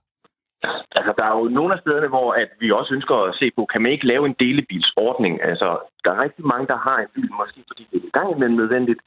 Altså, 0.98 1.12
der 1.18 1.24
er 1.26 1.34
jo 1.38 1.44
nogle 1.58 1.74
af 1.74 1.80
stederne, 1.80 2.08
hvor 2.14 2.28
at 2.42 2.50
vi 2.60 2.68
også 2.78 2.94
ønsker 2.94 3.14
at 3.14 3.36
se 3.40 3.46
på, 3.56 3.62
kan 3.72 3.82
man 3.82 3.92
ikke 3.92 4.06
lave 4.06 4.26
en 4.26 4.36
delebilsordning? 4.44 5.34
Altså, 5.50 5.68
der 6.04 6.10
er 6.12 6.22
rigtig 6.24 6.44
mange, 6.52 6.66
der 6.72 6.78
har 6.86 6.98
en 6.98 7.12
bil, 7.14 7.30
måske 7.40 7.60
fordi 7.70 7.82
det 7.90 7.98
er 7.98 8.06
i 8.06 8.16
gang 8.18 8.28
imellem 8.30 8.56
nødvendigt, 8.56 9.00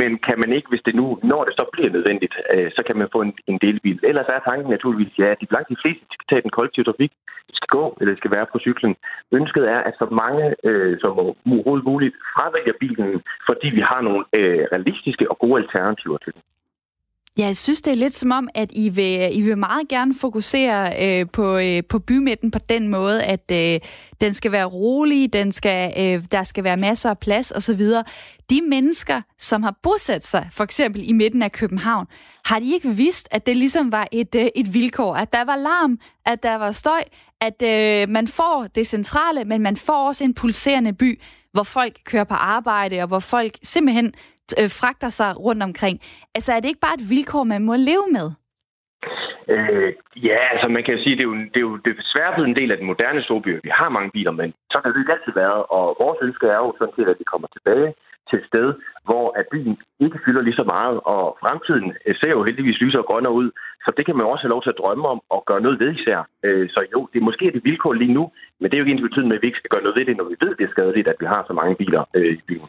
men 0.00 0.10
kan 0.28 0.38
man 0.42 0.50
ikke, 0.56 0.68
hvis 0.68 0.86
det 0.86 0.94
nu, 0.94 1.06
når 1.22 1.44
det 1.44 1.54
så 1.54 1.64
bliver 1.72 1.90
nødvendigt, 1.90 2.34
øh, 2.54 2.70
så 2.76 2.82
kan 2.86 2.96
man 2.96 3.08
få 3.12 3.20
en, 3.26 3.32
en 3.46 3.58
delebil. 3.58 3.98
Ellers 4.02 4.26
er 4.34 4.40
tanken 4.48 4.70
naturligvis, 4.70 5.18
ja, 5.18 5.28
at 5.30 5.40
de 5.40 5.46
langt 5.50 5.68
de 5.68 5.82
fleste 5.82 6.04
skal 6.12 6.26
tage 6.28 6.42
den 6.42 6.56
kollektive 6.56 6.84
trafik, 6.84 7.12
skal 7.58 7.70
gå, 7.78 7.84
eller 8.00 8.16
skal 8.16 8.32
være 8.36 8.46
på 8.52 8.58
cyklen. 8.58 8.94
Ønsket 9.32 9.64
er, 9.74 9.80
at 9.88 9.94
så 9.98 10.06
mange 10.22 10.44
øh, 10.68 11.00
som 11.00 11.10
overhovedet 11.18 11.88
muligt 11.90 12.14
fravælger 12.34 12.74
bilen, 12.80 13.22
fordi 13.48 13.68
vi 13.78 13.82
har 13.90 14.00
nogle 14.00 14.24
øh, 14.38 14.64
realistiske 14.72 15.30
og 15.30 15.38
gode 15.38 15.62
alternativer 15.62 16.18
til 16.18 16.32
den. 16.34 16.42
Ja, 17.38 17.46
jeg 17.46 17.56
synes, 17.56 17.82
det 17.82 17.90
er 17.90 17.94
lidt 17.94 18.14
som 18.14 18.30
om, 18.30 18.48
at 18.54 18.70
I 18.72 18.88
vil, 18.88 19.38
I 19.38 19.40
vil 19.40 19.58
meget 19.58 19.88
gerne 19.88 20.14
fokusere 20.14 21.04
øh, 21.06 21.26
på, 21.32 21.56
øh, 21.58 21.82
på 21.88 21.98
bymidten 21.98 22.50
på 22.50 22.58
den 22.58 22.88
måde, 22.88 23.22
at 23.22 23.50
øh, 23.52 23.80
den 24.20 24.34
skal 24.34 24.52
være 24.52 24.64
rolig, 24.64 25.32
den 25.32 25.52
skal, 25.52 25.92
øh, 25.96 26.24
der 26.32 26.42
skal 26.42 26.64
være 26.64 26.76
masser 26.76 27.10
af 27.10 27.18
plads 27.18 27.52
osv. 27.52 27.80
De 28.50 28.60
mennesker, 28.68 29.20
som 29.38 29.62
har 29.62 29.78
bosat 29.82 30.24
sig 30.24 30.48
for 30.50 30.64
eksempel 30.64 31.08
i 31.08 31.12
midten 31.12 31.42
af 31.42 31.52
København, 31.52 32.06
har 32.44 32.58
de 32.58 32.72
ikke 32.72 32.90
vidst, 32.96 33.28
at 33.30 33.46
det 33.46 33.56
ligesom 33.56 33.92
var 33.92 34.08
et, 34.12 34.34
øh, 34.34 34.46
et 34.54 34.74
vilkår, 34.74 35.14
at 35.14 35.32
der 35.32 35.44
var 35.44 35.56
larm, 35.56 35.98
at 36.26 36.42
der 36.42 36.54
var 36.54 36.70
støj, 36.70 37.02
at 37.40 37.62
øh, 37.62 38.08
man 38.08 38.28
får 38.28 38.66
det 38.74 38.86
centrale, 38.86 39.44
men 39.44 39.62
man 39.62 39.76
får 39.76 40.06
også 40.06 40.24
en 40.24 40.34
pulserende 40.34 40.92
by, 40.92 41.20
hvor 41.52 41.62
folk 41.62 41.98
kører 42.04 42.24
på 42.24 42.34
arbejde, 42.34 43.00
og 43.02 43.08
hvor 43.08 43.18
folk 43.18 43.52
simpelthen 43.62 44.12
øh, 44.60 44.70
fragter 44.80 45.08
sig 45.08 45.30
rundt 45.46 45.62
omkring. 45.62 46.00
Altså 46.34 46.52
er 46.52 46.60
det 46.60 46.68
ikke 46.68 46.86
bare 46.86 46.98
et 47.00 47.10
vilkår, 47.10 47.44
man 47.44 47.62
må 47.62 47.74
leve 47.74 48.06
med? 48.16 48.28
Øh, 49.54 49.92
ja, 50.28 50.38
altså 50.52 50.68
man 50.68 50.84
kan 50.84 50.98
sige, 50.98 51.16
det 51.16 51.24
er 51.24 51.30
jo, 51.32 51.36
det 51.52 51.58
er 51.60 51.68
jo 51.70 51.76
desværre 51.76 52.34
blevet 52.34 52.48
en 52.48 52.58
del 52.60 52.70
af 52.72 52.78
den 52.78 52.86
moderne 52.86 53.22
storby. 53.22 53.60
Vi 53.66 53.70
har 53.80 53.88
mange 53.88 54.10
biler, 54.10 54.34
men 54.40 54.48
så 54.70 54.76
har 54.82 54.90
det 54.90 55.00
ikke 55.00 55.12
altid 55.16 55.32
været. 55.44 55.62
Og 55.76 55.84
vores 56.02 56.18
ønske 56.22 56.46
er 56.46 56.60
jo 56.64 56.74
sådan 56.78 56.94
set, 56.96 57.08
at 57.12 57.18
vi 57.18 57.24
kommer 57.32 57.48
tilbage 57.56 57.94
til 58.28 58.38
et 58.38 58.46
sted, 58.50 58.66
hvor 59.08 59.26
at 59.38 59.46
bilen 59.52 59.76
ikke 60.04 60.18
fylder 60.24 60.42
lige 60.42 60.60
så 60.60 60.66
meget, 60.74 61.00
og 61.14 61.36
fremtiden 61.42 61.86
øh, 62.06 62.14
ser 62.20 62.30
jo 62.36 62.44
heldigvis 62.44 62.80
lysere 62.80 63.02
og 63.02 63.08
grønnere 63.10 63.32
ud, 63.40 63.50
så 63.84 63.92
det 63.96 64.06
kan 64.06 64.16
man 64.16 64.26
også 64.26 64.42
have 64.42 64.54
lov 64.54 64.62
til 64.62 64.74
at 64.74 64.80
drømme 64.82 65.08
om 65.08 65.20
og 65.34 65.40
gøre 65.46 65.60
noget 65.60 65.80
ved 65.80 65.90
især. 65.98 66.20
Øh, 66.46 66.68
så 66.74 66.80
jo, 66.92 67.00
det 67.12 67.18
er 67.18 67.28
måske 67.30 67.44
et 67.46 67.64
vilkår 67.64 67.92
lige 67.92 68.16
nu, 68.18 68.24
men 68.58 68.66
det 68.66 68.74
er 68.74 68.80
jo 68.80 68.84
ikke 68.84 68.94
ens 68.94 69.08
betydende 69.08 69.28
med, 69.28 69.36
at 69.36 69.42
vi 69.42 69.46
ikke 69.46 69.62
skal 69.62 69.74
gøre 69.74 69.82
noget 69.82 69.98
ved 69.98 70.04
det, 70.06 70.16
når 70.16 70.28
vi 70.30 70.36
ved, 70.44 70.54
det 70.58 70.64
er 70.64 70.74
skadeligt, 70.74 71.08
at 71.08 71.20
vi 71.20 71.26
har 71.26 71.44
så 71.46 71.52
mange 71.52 71.74
biler 71.74 72.02
øh, 72.14 72.32
i 72.32 72.42
byen. 72.48 72.68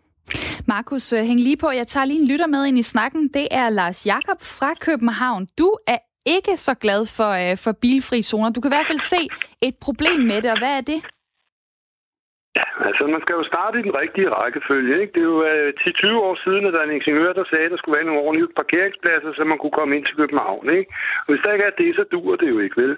Markus, 0.67 1.13
øh, 1.13 1.19
hæng 1.19 1.39
lige 1.39 1.57
på. 1.57 1.69
Jeg 1.71 1.87
tager 1.87 2.05
lige 2.05 2.21
en 2.21 2.27
lytter 2.31 2.47
med 2.47 2.65
ind 2.65 2.77
i 2.77 2.81
snakken. 2.93 3.21
Det 3.37 3.47
er 3.51 3.69
Lars 3.69 4.05
Jakob 4.05 4.39
fra 4.41 4.73
København. 4.85 5.47
Du 5.57 5.69
er 5.87 5.97
ikke 6.25 6.57
så 6.57 6.73
glad 6.83 7.01
for, 7.17 7.31
øh, 7.43 7.57
for 7.63 7.71
bilfri 7.81 8.21
zoner. 8.21 8.49
Du 8.51 8.61
kan 8.61 8.71
i 8.71 8.75
hvert 8.75 8.91
fald 8.91 9.03
se 9.13 9.21
et 9.67 9.75
problem 9.85 10.19
med 10.31 10.41
det, 10.43 10.51
og 10.51 10.59
hvad 10.59 10.73
er 10.77 10.85
det? 10.91 10.99
Ja, 12.59 12.67
altså 12.87 13.03
man 13.15 13.21
skal 13.23 13.35
jo 13.39 13.43
starte 13.51 13.79
i 13.79 13.85
den 13.87 13.95
rigtige 14.03 14.29
rækkefølge. 14.29 14.93
Ikke? 15.01 15.13
Det 15.15 15.21
er 15.25 15.31
jo 15.33 15.39
øh, 15.51 15.73
10-20 15.79 16.27
år 16.27 16.35
siden, 16.45 16.65
at 16.65 16.73
der 16.73 16.79
er 16.79 16.87
en 16.87 16.99
ingeniør, 16.99 17.33
der 17.33 17.45
sagde, 17.49 17.65
at 17.65 17.71
der 17.71 17.77
skulle 17.77 17.97
være 17.97 18.09
nogle 18.09 18.23
ordentlige 18.25 18.55
parkeringspladser, 18.61 19.31
så 19.33 19.43
man 19.43 19.59
kunne 19.59 19.77
komme 19.79 19.95
ind 19.97 20.05
til 20.05 20.15
København. 20.21 20.65
Ikke? 20.77 20.89
Og 21.23 21.29
hvis 21.31 21.43
der 21.43 21.53
ikke 21.53 21.69
er 21.69 21.79
det, 21.81 21.89
så 21.95 22.03
dur 22.11 22.35
det 22.41 22.49
jo 22.53 22.59
ikke, 22.65 22.81
vel? 22.81 22.93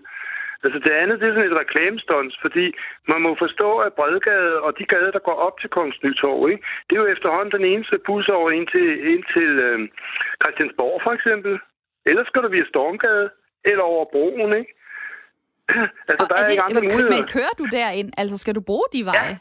Altså 0.66 0.80
det 0.86 0.94
andet, 1.02 1.20
det 1.20 1.28
er 1.28 1.34
sådan 1.36 1.52
et 1.52 1.60
reklamestons, 1.64 2.34
fordi 2.44 2.66
man 3.12 3.20
må 3.26 3.32
forstå, 3.44 3.70
at 3.86 3.94
Bredgade 4.00 4.56
og 4.66 4.72
de 4.80 4.86
gader, 4.94 5.12
der 5.18 5.28
går 5.28 5.38
op 5.48 5.56
til 5.62 5.70
Kongens 5.76 6.04
Nytorv, 6.04 6.50
ikke? 6.52 6.64
det 6.86 6.94
er 6.96 7.02
jo 7.04 7.14
efterhånden 7.16 7.52
den 7.58 7.66
eneste 7.74 7.98
bus 8.08 8.28
over 8.40 8.50
ind 8.58 8.68
til, 8.76 8.88
ind 9.14 9.24
til 9.36 9.50
øh, 9.68 9.80
Christiansborg 10.42 10.96
for 11.06 11.12
eksempel. 11.18 11.54
Ellers 12.10 12.28
skal 12.28 12.42
du 12.44 12.50
via 12.56 12.66
Stormgade 12.72 13.30
eller 13.70 13.86
over 13.94 14.06
broen, 14.14 14.52
ikke? 14.62 14.72
altså, 16.10 16.24
og 16.24 16.30
der 16.30 16.36
er, 16.36 16.42
er 16.42 16.46
det, 16.46 16.52
ikke 16.56 16.68
andre 16.70 16.82
men, 16.82 16.90
muligheder. 16.92 17.18
Men 17.18 17.34
kører 17.36 17.56
du 17.62 17.66
derind? 17.78 18.10
Altså, 18.22 18.36
skal 18.44 18.56
du 18.58 18.62
bruge 18.70 18.88
de 18.96 19.02
veje? 19.12 19.34
Ja. 19.34 19.38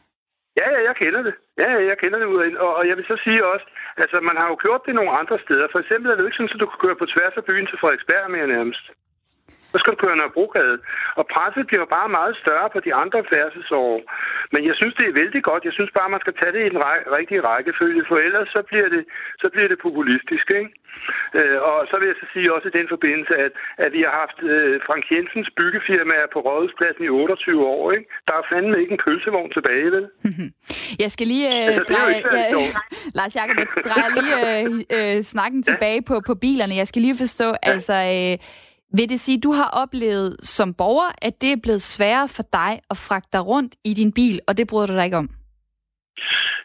Ja, 0.61 0.67
ja, 0.75 0.81
jeg 0.89 0.95
kender 1.03 1.23
det. 1.29 1.35
Ja, 1.63 1.69
ja, 1.77 1.81
jeg 1.91 1.97
kender 2.03 2.19
det 2.23 2.29
ud. 2.35 2.39
Og, 2.65 2.71
og 2.79 2.83
jeg 2.89 2.97
vil 2.97 3.07
så 3.13 3.17
sige 3.25 3.41
også, 3.53 3.67
altså 4.03 4.17
man 4.29 4.37
har 4.41 4.47
jo 4.53 4.57
gjort 4.65 4.83
det 4.87 4.95
nogle 4.95 5.13
andre 5.21 5.39
steder. 5.45 5.67
For 5.73 5.81
eksempel 5.85 6.07
er 6.11 6.15
det 6.15 6.23
jo 6.23 6.29
ikke 6.29 6.37
sådan, 6.37 6.55
at 6.57 6.65
du 6.65 6.71
kan 6.71 6.83
køre 6.85 7.01
på 7.01 7.07
tværs 7.15 7.37
af 7.41 7.45
byen 7.45 7.67
til 7.67 7.79
Frederiksberg 7.81 8.31
mere 8.31 8.49
nærmest 8.57 8.85
så 9.75 9.79
skal 9.81 9.93
du 9.93 10.01
køre 10.05 10.17
Nørrebrogade. 10.17 10.77
Og 11.21 11.25
presset 11.35 11.65
bliver 11.71 11.87
bare 11.97 12.09
meget 12.19 12.35
større 12.43 12.69
på 12.75 12.79
de 12.87 12.93
andre 13.03 13.21
færdselsår. 13.33 13.91
Men 14.53 14.61
jeg 14.69 14.75
synes, 14.81 14.95
det 14.99 15.07
er 15.09 15.19
vældig 15.23 15.43
godt. 15.51 15.67
Jeg 15.69 15.75
synes 15.77 15.93
bare, 15.99 16.13
man 16.15 16.25
skal 16.25 16.35
tage 16.41 16.53
det 16.57 16.63
i 16.65 16.73
den 16.73 16.81
ræ- 16.87 17.07
rigtige 17.19 17.45
rækkefølge, 17.49 18.03
for 18.09 18.17
ellers 18.27 18.49
så 18.57 18.61
bliver 18.69 18.89
det, 18.95 19.03
så 19.43 19.47
bliver 19.55 19.69
det 19.73 19.79
populistisk. 19.87 20.47
Ikke? 20.61 20.71
Øh, 21.39 21.59
og 21.69 21.79
så 21.91 21.95
vil 21.99 22.07
jeg 22.11 22.19
så 22.23 22.27
sige 22.33 22.55
også 22.55 22.69
i 22.69 22.77
den 22.79 22.87
forbindelse, 22.95 23.35
at, 23.47 23.53
at 23.85 23.91
vi 23.97 24.01
har 24.07 24.15
haft 24.23 24.39
øh, 24.53 24.75
Frank 24.87 25.05
Jensens 25.13 25.49
byggefirma 25.59 26.19
på 26.33 26.39
Rådhuspladsen 26.47 27.05
i 27.05 27.09
28 27.09 27.67
år. 27.77 27.85
Ikke? 27.97 28.07
Der 28.29 28.35
er 28.41 28.45
fandme 28.53 28.77
ikke 28.83 28.93
en 28.97 29.03
pølsevogn 29.05 29.51
tilbage, 29.57 29.89
vel? 29.97 30.07
jeg 31.05 31.11
skal 31.15 31.27
lige 31.27 31.49
øh, 31.57 31.67
altså, 31.67 31.85
dreje, 31.95 32.17
ja, 32.33 32.73
Lars 33.19 33.37
Jacob, 33.39 33.57
jeg 33.63 33.69
drejer 33.89 34.11
lige 34.19 34.35
øh, 34.45 35.17
øh, 35.17 35.23
snakken 35.33 35.61
ja. 35.61 35.67
tilbage 35.71 36.03
på, 36.11 36.15
på 36.29 36.35
bilerne. 36.35 36.75
Jeg 36.83 36.87
skal 36.89 37.03
lige 37.03 37.17
forstå, 37.25 37.49
ja. 37.49 37.71
altså... 37.73 37.97
Øh, 38.17 38.37
vil 38.97 39.09
det 39.09 39.21
sige, 39.21 39.37
at 39.37 39.43
du 39.43 39.53
har 39.53 39.69
oplevet 39.83 40.37
som 40.43 40.75
borger, 40.75 41.11
at 41.23 41.41
det 41.41 41.53
er 41.53 41.57
blevet 41.63 41.83
sværere 41.83 42.29
for 42.29 42.43
dig 42.53 42.81
at 42.91 42.97
fragte 42.97 43.29
dig 43.33 43.47
rundt 43.47 43.75
i 43.85 43.95
din 43.95 44.13
bil, 44.13 44.41
og 44.49 44.57
det 44.57 44.67
bryder 44.67 44.87
du 44.87 44.95
dig 44.95 45.05
ikke 45.05 45.17
om? 45.17 45.31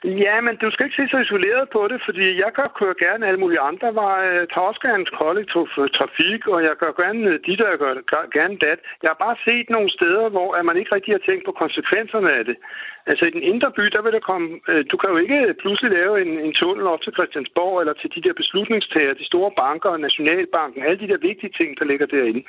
Ja, 0.04 0.42
men 0.42 0.56
du 0.56 0.72
skal 0.72 0.86
ikke 0.86 1.00
se 1.00 1.08
så 1.12 1.18
isoleret 1.18 1.70
på 1.76 1.82
det, 1.92 2.00
fordi 2.06 2.26
jeg 2.44 2.52
kan 2.56 2.68
køre 2.80 2.96
gerne 3.06 3.28
alle 3.28 3.40
mulige 3.40 3.66
andre 3.72 3.96
veje. 3.96 4.30
Jeg 4.42 4.50
tager 4.50 4.68
også 4.70 4.82
gerne 4.88 5.06
kollektiv 5.06 5.68
trafik, 5.98 6.42
og 6.48 6.60
jeg 6.64 6.76
gør 6.82 6.92
gerne 7.04 7.24
øh, 7.32 7.40
dit, 7.46 7.62
og 7.62 7.70
jeg 7.72 7.80
gør 7.80 7.94
gerne 8.38 8.58
dat. 8.66 8.80
Jeg 9.04 9.10
har 9.12 9.20
bare 9.26 9.38
set 9.48 9.70
nogle 9.70 9.90
steder, 9.98 10.30
hvor 10.30 10.50
man 10.70 10.78
ikke 10.78 10.96
rigtig 10.96 11.14
har 11.14 11.24
tænkt 11.26 11.44
på 11.46 11.52
konsekvenserne 11.64 12.30
af 12.40 12.44
det. 12.46 12.58
Altså 13.10 13.24
i 13.26 13.32
den 13.36 13.44
indre 13.52 13.72
by, 13.78 13.86
der 13.96 14.02
vil 14.02 14.14
der 14.18 14.28
komme... 14.30 14.48
Øh, 14.72 14.86
du 14.92 14.98
kan 14.98 15.10
jo 15.10 15.18
ikke 15.18 15.56
pludselig 15.62 15.92
lave 15.92 16.14
en, 16.24 16.32
en 16.46 16.54
tunnel 16.54 16.88
op 16.94 17.02
til 17.02 17.16
Christiansborg, 17.18 17.80
eller 17.80 17.94
til 17.94 18.10
de 18.16 18.22
der 18.26 18.34
beslutningstager, 18.42 19.14
de 19.14 19.32
store 19.32 19.52
banker 19.62 19.90
og 19.90 20.00
Nationalbanken, 20.00 20.84
alle 20.84 21.00
de 21.00 21.12
der 21.12 21.28
vigtige 21.30 21.56
ting, 21.60 21.80
der 21.80 21.86
ligger 21.86 22.06
derinde. 22.06 22.44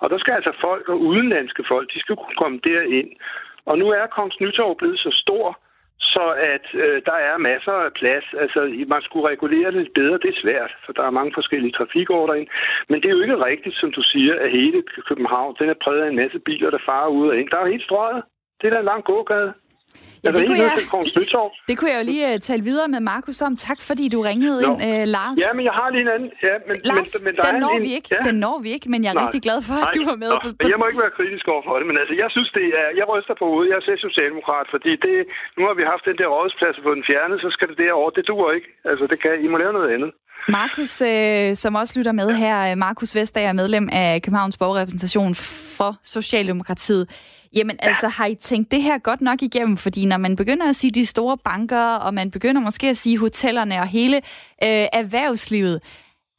Og 0.00 0.10
der 0.10 0.18
skal 0.18 0.32
altså 0.38 0.52
folk 0.60 0.88
og 0.88 1.00
udenlandske 1.00 1.64
folk, 1.68 1.86
de 1.94 2.00
skal 2.00 2.16
kunne 2.16 2.38
komme 2.42 2.58
derind. 2.70 3.10
Og 3.70 3.78
nu 3.78 3.86
er 3.98 4.06
Kongens 4.06 4.40
Nytorv 4.40 4.76
blevet 4.76 4.98
så 4.98 5.10
stor, 5.24 5.58
så 6.00 6.24
at 6.54 6.66
øh, 6.74 7.02
der 7.06 7.18
er 7.30 7.36
masser 7.38 7.72
af 7.72 7.92
plads. 7.92 8.24
Altså, 8.42 8.60
man 8.88 9.02
skulle 9.02 9.28
regulere 9.28 9.70
det 9.72 9.80
lidt 9.80 9.94
bedre, 9.94 10.18
det 10.22 10.30
er 10.30 10.42
svært, 10.42 10.72
for 10.84 10.92
der 10.92 11.02
er 11.02 11.18
mange 11.18 11.32
forskellige 11.34 11.72
trafikordre 11.72 12.40
ind. 12.40 12.48
Men 12.88 13.00
det 13.00 13.08
er 13.08 13.16
jo 13.16 13.22
ikke 13.22 13.44
rigtigt, 13.44 13.76
som 13.76 13.92
du 13.92 14.02
siger, 14.02 14.34
at 14.40 14.50
hele 14.50 14.82
København, 15.08 15.56
den 15.58 15.68
er 15.68 15.82
præget 15.84 16.02
af 16.02 16.08
en 16.08 16.16
masse 16.16 16.38
biler, 16.38 16.70
der 16.70 16.86
farer 16.86 17.08
ud 17.08 17.28
og 17.28 17.36
ind. 17.36 17.48
Der 17.48 17.58
er 17.58 17.66
helt 17.74 17.82
strøget. 17.82 18.22
Det 18.60 18.66
er 18.66 18.70
da 18.70 18.78
en 18.78 18.84
lang 18.92 19.04
gågade. 19.04 19.52
Ja, 20.24 20.30
det, 20.36 20.42
kunne 20.46 20.58
jeg, 20.66 20.72
det 21.68 21.74
kunne 21.78 21.90
jeg 21.92 21.98
jo 22.02 22.06
lige 22.12 22.24
uh, 22.34 22.38
tale 22.48 22.62
videre 22.70 22.88
med 22.94 23.00
Markus 23.12 23.38
om. 23.46 23.52
Tak, 23.68 23.80
fordi 23.88 24.04
du 24.14 24.18
ringede 24.30 24.58
Nå. 24.62 24.68
ind, 24.68 24.78
uh, 24.88 25.02
Lars. 25.16 25.36
Ja, 25.44 25.50
men 25.56 25.64
jeg 25.68 25.74
har 25.80 25.88
lige 25.94 26.04
en 26.06 26.12
anden. 26.16 26.30
Ja, 26.48 26.54
men, 26.68 26.76
Lars, 26.90 27.10
men, 27.14 27.24
men 27.26 27.32
der 27.36 27.42
den, 27.46 27.54
er 27.56 27.60
når 27.66 27.74
en, 27.76 27.82
vi 27.86 27.90
ikke, 27.98 28.08
ja. 28.16 28.20
den 28.28 28.36
når 28.46 28.56
vi 28.64 28.70
ikke, 28.76 28.86
men 28.92 29.00
jeg 29.04 29.10
er 29.12 29.18
Nej. 29.18 29.24
rigtig 29.24 29.42
glad 29.46 29.58
for, 29.68 29.76
at 29.84 29.88
Nej. 29.88 29.96
du 29.96 30.02
var 30.10 30.16
med. 30.24 30.30
Nå, 30.34 30.38
på, 30.44 30.48
på... 30.60 30.64
Jeg 30.72 30.78
må 30.80 30.84
ikke 30.90 31.02
være 31.04 31.14
kritisk 31.18 31.44
over 31.54 31.62
for 31.68 31.74
det, 31.80 31.86
men 31.90 31.96
altså, 32.02 32.14
jeg 32.22 32.28
synes, 32.34 32.50
det 32.58 32.66
er... 32.82 32.88
Jeg 33.00 33.06
ryster 33.12 33.34
på 33.40 33.44
hovedet. 33.52 33.68
Jeg 33.72 33.76
er 33.94 34.00
socialdemokrat, 34.08 34.66
fordi 34.74 34.92
det, 35.06 35.16
nu 35.56 35.62
har 35.68 35.74
vi 35.80 35.84
haft 35.92 36.04
den 36.10 36.16
der 36.20 36.28
rådsplads 36.36 36.76
på 36.84 36.90
den 36.96 37.04
fjerne, 37.08 37.34
så 37.44 37.48
skal 37.54 37.66
det 37.70 37.76
derovre. 37.84 38.12
Det 38.18 38.24
duer 38.30 38.50
ikke. 38.58 38.68
Altså, 38.90 39.04
det 39.10 39.18
kan, 39.22 39.32
I 39.44 39.48
må 39.52 39.56
lave 39.62 39.72
noget 39.78 39.90
andet. 39.96 40.10
Markus, 40.48 40.92
øh, 41.12 41.54
som 41.62 41.74
også 41.74 41.92
lytter 41.98 42.12
med 42.12 42.28
her, 42.42 42.74
Markus 42.74 43.14
Vestager, 43.14 43.52
medlem 43.52 43.88
af 43.92 44.22
Københavns 44.22 44.58
Borgerrepræsentation 44.58 45.34
for 45.78 45.90
Socialdemokratiet. 46.02 47.04
Jamen 47.56 47.76
ja. 47.82 47.88
altså, 47.88 48.08
har 48.08 48.26
I 48.26 48.34
tænkt 48.34 48.70
det 48.70 48.82
her 48.82 48.98
godt 48.98 49.20
nok 49.20 49.42
igennem? 49.42 49.76
Fordi 49.76 50.06
når 50.06 50.16
man 50.16 50.36
begynder 50.36 50.68
at 50.68 50.76
sige 50.76 50.90
de 50.90 51.06
store 51.06 51.38
banker, 51.44 51.94
og 51.94 52.14
man 52.14 52.30
begynder 52.30 52.60
måske 52.60 52.88
at 52.88 52.96
sige 52.96 53.18
hotellerne 53.18 53.80
og 53.80 53.86
hele 53.86 54.16
øh, 54.16 54.86
erhvervslivet, 54.92 55.80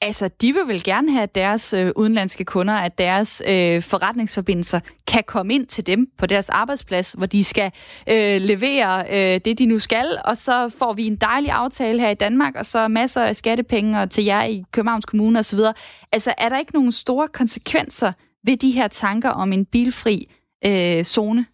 altså, 0.01 0.29
de 0.41 0.53
vil 0.53 0.61
vel 0.67 0.83
gerne 0.83 1.11
have, 1.11 1.23
at 1.23 1.35
deres 1.35 1.73
øh, 1.73 1.91
udenlandske 1.95 2.45
kunder, 2.45 2.73
at 2.73 2.97
deres 2.97 3.41
øh, 3.47 3.81
forretningsforbindelser 3.81 4.79
kan 5.07 5.23
komme 5.27 5.53
ind 5.53 5.67
til 5.67 5.87
dem 5.87 6.07
på 6.17 6.25
deres 6.25 6.49
arbejdsplads, 6.49 7.11
hvor 7.11 7.25
de 7.25 7.43
skal 7.43 7.71
øh, 8.09 8.41
levere 8.41 9.05
øh, 9.09 9.41
det, 9.45 9.59
de 9.59 9.65
nu 9.65 9.79
skal, 9.79 10.19
og 10.25 10.37
så 10.37 10.69
får 10.79 10.93
vi 10.93 11.07
en 11.07 11.15
dejlig 11.15 11.51
aftale 11.51 11.99
her 11.99 12.09
i 12.09 12.13
Danmark, 12.13 12.55
og 12.55 12.65
så 12.65 12.87
masser 12.87 13.23
af 13.23 13.35
skattepenge 13.35 14.07
til 14.07 14.23
jer 14.23 14.43
i 14.43 14.63
Københavns 14.71 15.05
Kommune 15.05 15.39
osv. 15.39 15.59
Altså, 16.11 16.33
er 16.37 16.49
der 16.49 16.59
ikke 16.59 16.73
nogen 16.73 16.91
store 16.91 17.27
konsekvenser 17.27 18.11
ved 18.43 18.57
de 18.57 18.71
her 18.71 18.87
tanker 18.87 19.29
om 19.29 19.53
en 19.53 19.65
bilfri 19.65 20.27
øh, 20.67 21.03
zone? 21.15 21.45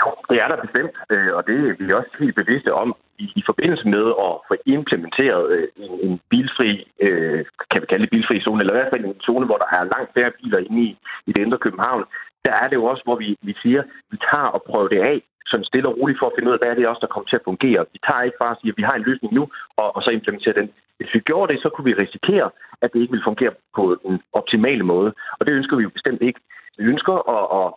Jo, 0.00 0.08
det 0.30 0.36
er 0.42 0.48
der 0.48 0.64
bestemt, 0.66 0.94
øh, 1.10 1.30
og 1.36 1.46
det 1.46 1.54
er 1.58 1.74
vi 1.78 1.92
også 1.92 2.10
helt 2.18 2.36
bevidste 2.42 2.74
om 2.74 2.96
i, 3.18 3.26
i 3.40 3.42
forbindelse 3.46 3.88
med 3.88 4.06
at 4.26 4.32
få 4.48 4.54
implementeret 4.66 5.44
øh, 5.54 5.68
en, 5.76 5.92
en 6.06 6.20
bilfri, 6.30 6.70
øh, 7.06 7.44
kan 7.70 7.80
vi 7.82 7.86
kalde 7.86 8.04
det 8.04 8.10
bilfri 8.10 8.40
zone, 8.40 8.60
eller 8.60 8.74
i 8.74 8.78
hvert 8.78 8.92
fald 8.92 9.04
en 9.04 9.20
zone, 9.26 9.46
hvor 9.46 9.58
der 9.62 9.68
er 9.76 9.90
langt 9.94 10.10
færre 10.14 10.36
biler 10.38 10.58
inde 10.58 10.82
i, 10.88 10.90
i 11.26 11.30
det 11.32 11.42
indre 11.42 11.64
København. 11.66 12.04
Der 12.46 12.52
er 12.62 12.68
det 12.68 12.76
jo 12.76 12.84
også, 12.84 13.02
hvor 13.04 13.16
vi, 13.16 13.36
vi 13.42 13.54
siger, 13.62 13.82
vi 14.10 14.16
tager 14.30 14.48
og 14.56 14.62
prøver 14.62 14.88
det 14.88 15.00
af, 15.12 15.22
sådan 15.50 15.70
stille 15.70 15.88
og 15.88 15.96
roligt 15.98 16.18
for 16.18 16.26
at 16.26 16.32
finde 16.34 16.48
ud 16.48 16.56
af, 16.56 16.60
hvad 16.60 16.70
er 16.70 16.78
det 16.78 16.88
også, 16.88 17.04
der 17.04 17.14
kommer 17.14 17.28
til 17.28 17.40
at 17.40 17.48
fungere. 17.50 17.80
Vi 17.94 17.98
tager 18.06 18.22
ikke 18.22 18.42
bare 18.42 18.54
og 18.54 18.58
siger, 18.60 18.72
at 18.72 18.80
vi 18.80 18.88
har 18.88 18.96
en 18.96 19.06
løsning 19.08 19.32
nu, 19.34 19.44
og, 19.80 19.96
og 19.96 20.00
så 20.02 20.10
implementerer 20.10 20.58
den. 20.60 20.68
Hvis 20.98 21.14
vi 21.14 21.20
gjorde 21.28 21.52
det, 21.52 21.62
så 21.62 21.68
kunne 21.68 21.88
vi 21.90 22.02
risikere, 22.04 22.48
at 22.82 22.92
det 22.92 23.00
ikke 23.00 23.14
ville 23.14 23.28
fungere 23.30 23.52
på 23.76 23.84
den 24.06 24.20
optimale 24.32 24.84
måde. 24.92 25.10
Og 25.38 25.46
det 25.46 25.52
ønsker 25.52 25.76
vi 25.76 25.82
jo 25.82 25.96
bestemt 25.98 26.22
ikke. 26.22 26.40
Vi 26.78 26.84
ønsker 26.84 27.14
at, 27.36 27.44
at 27.60 27.68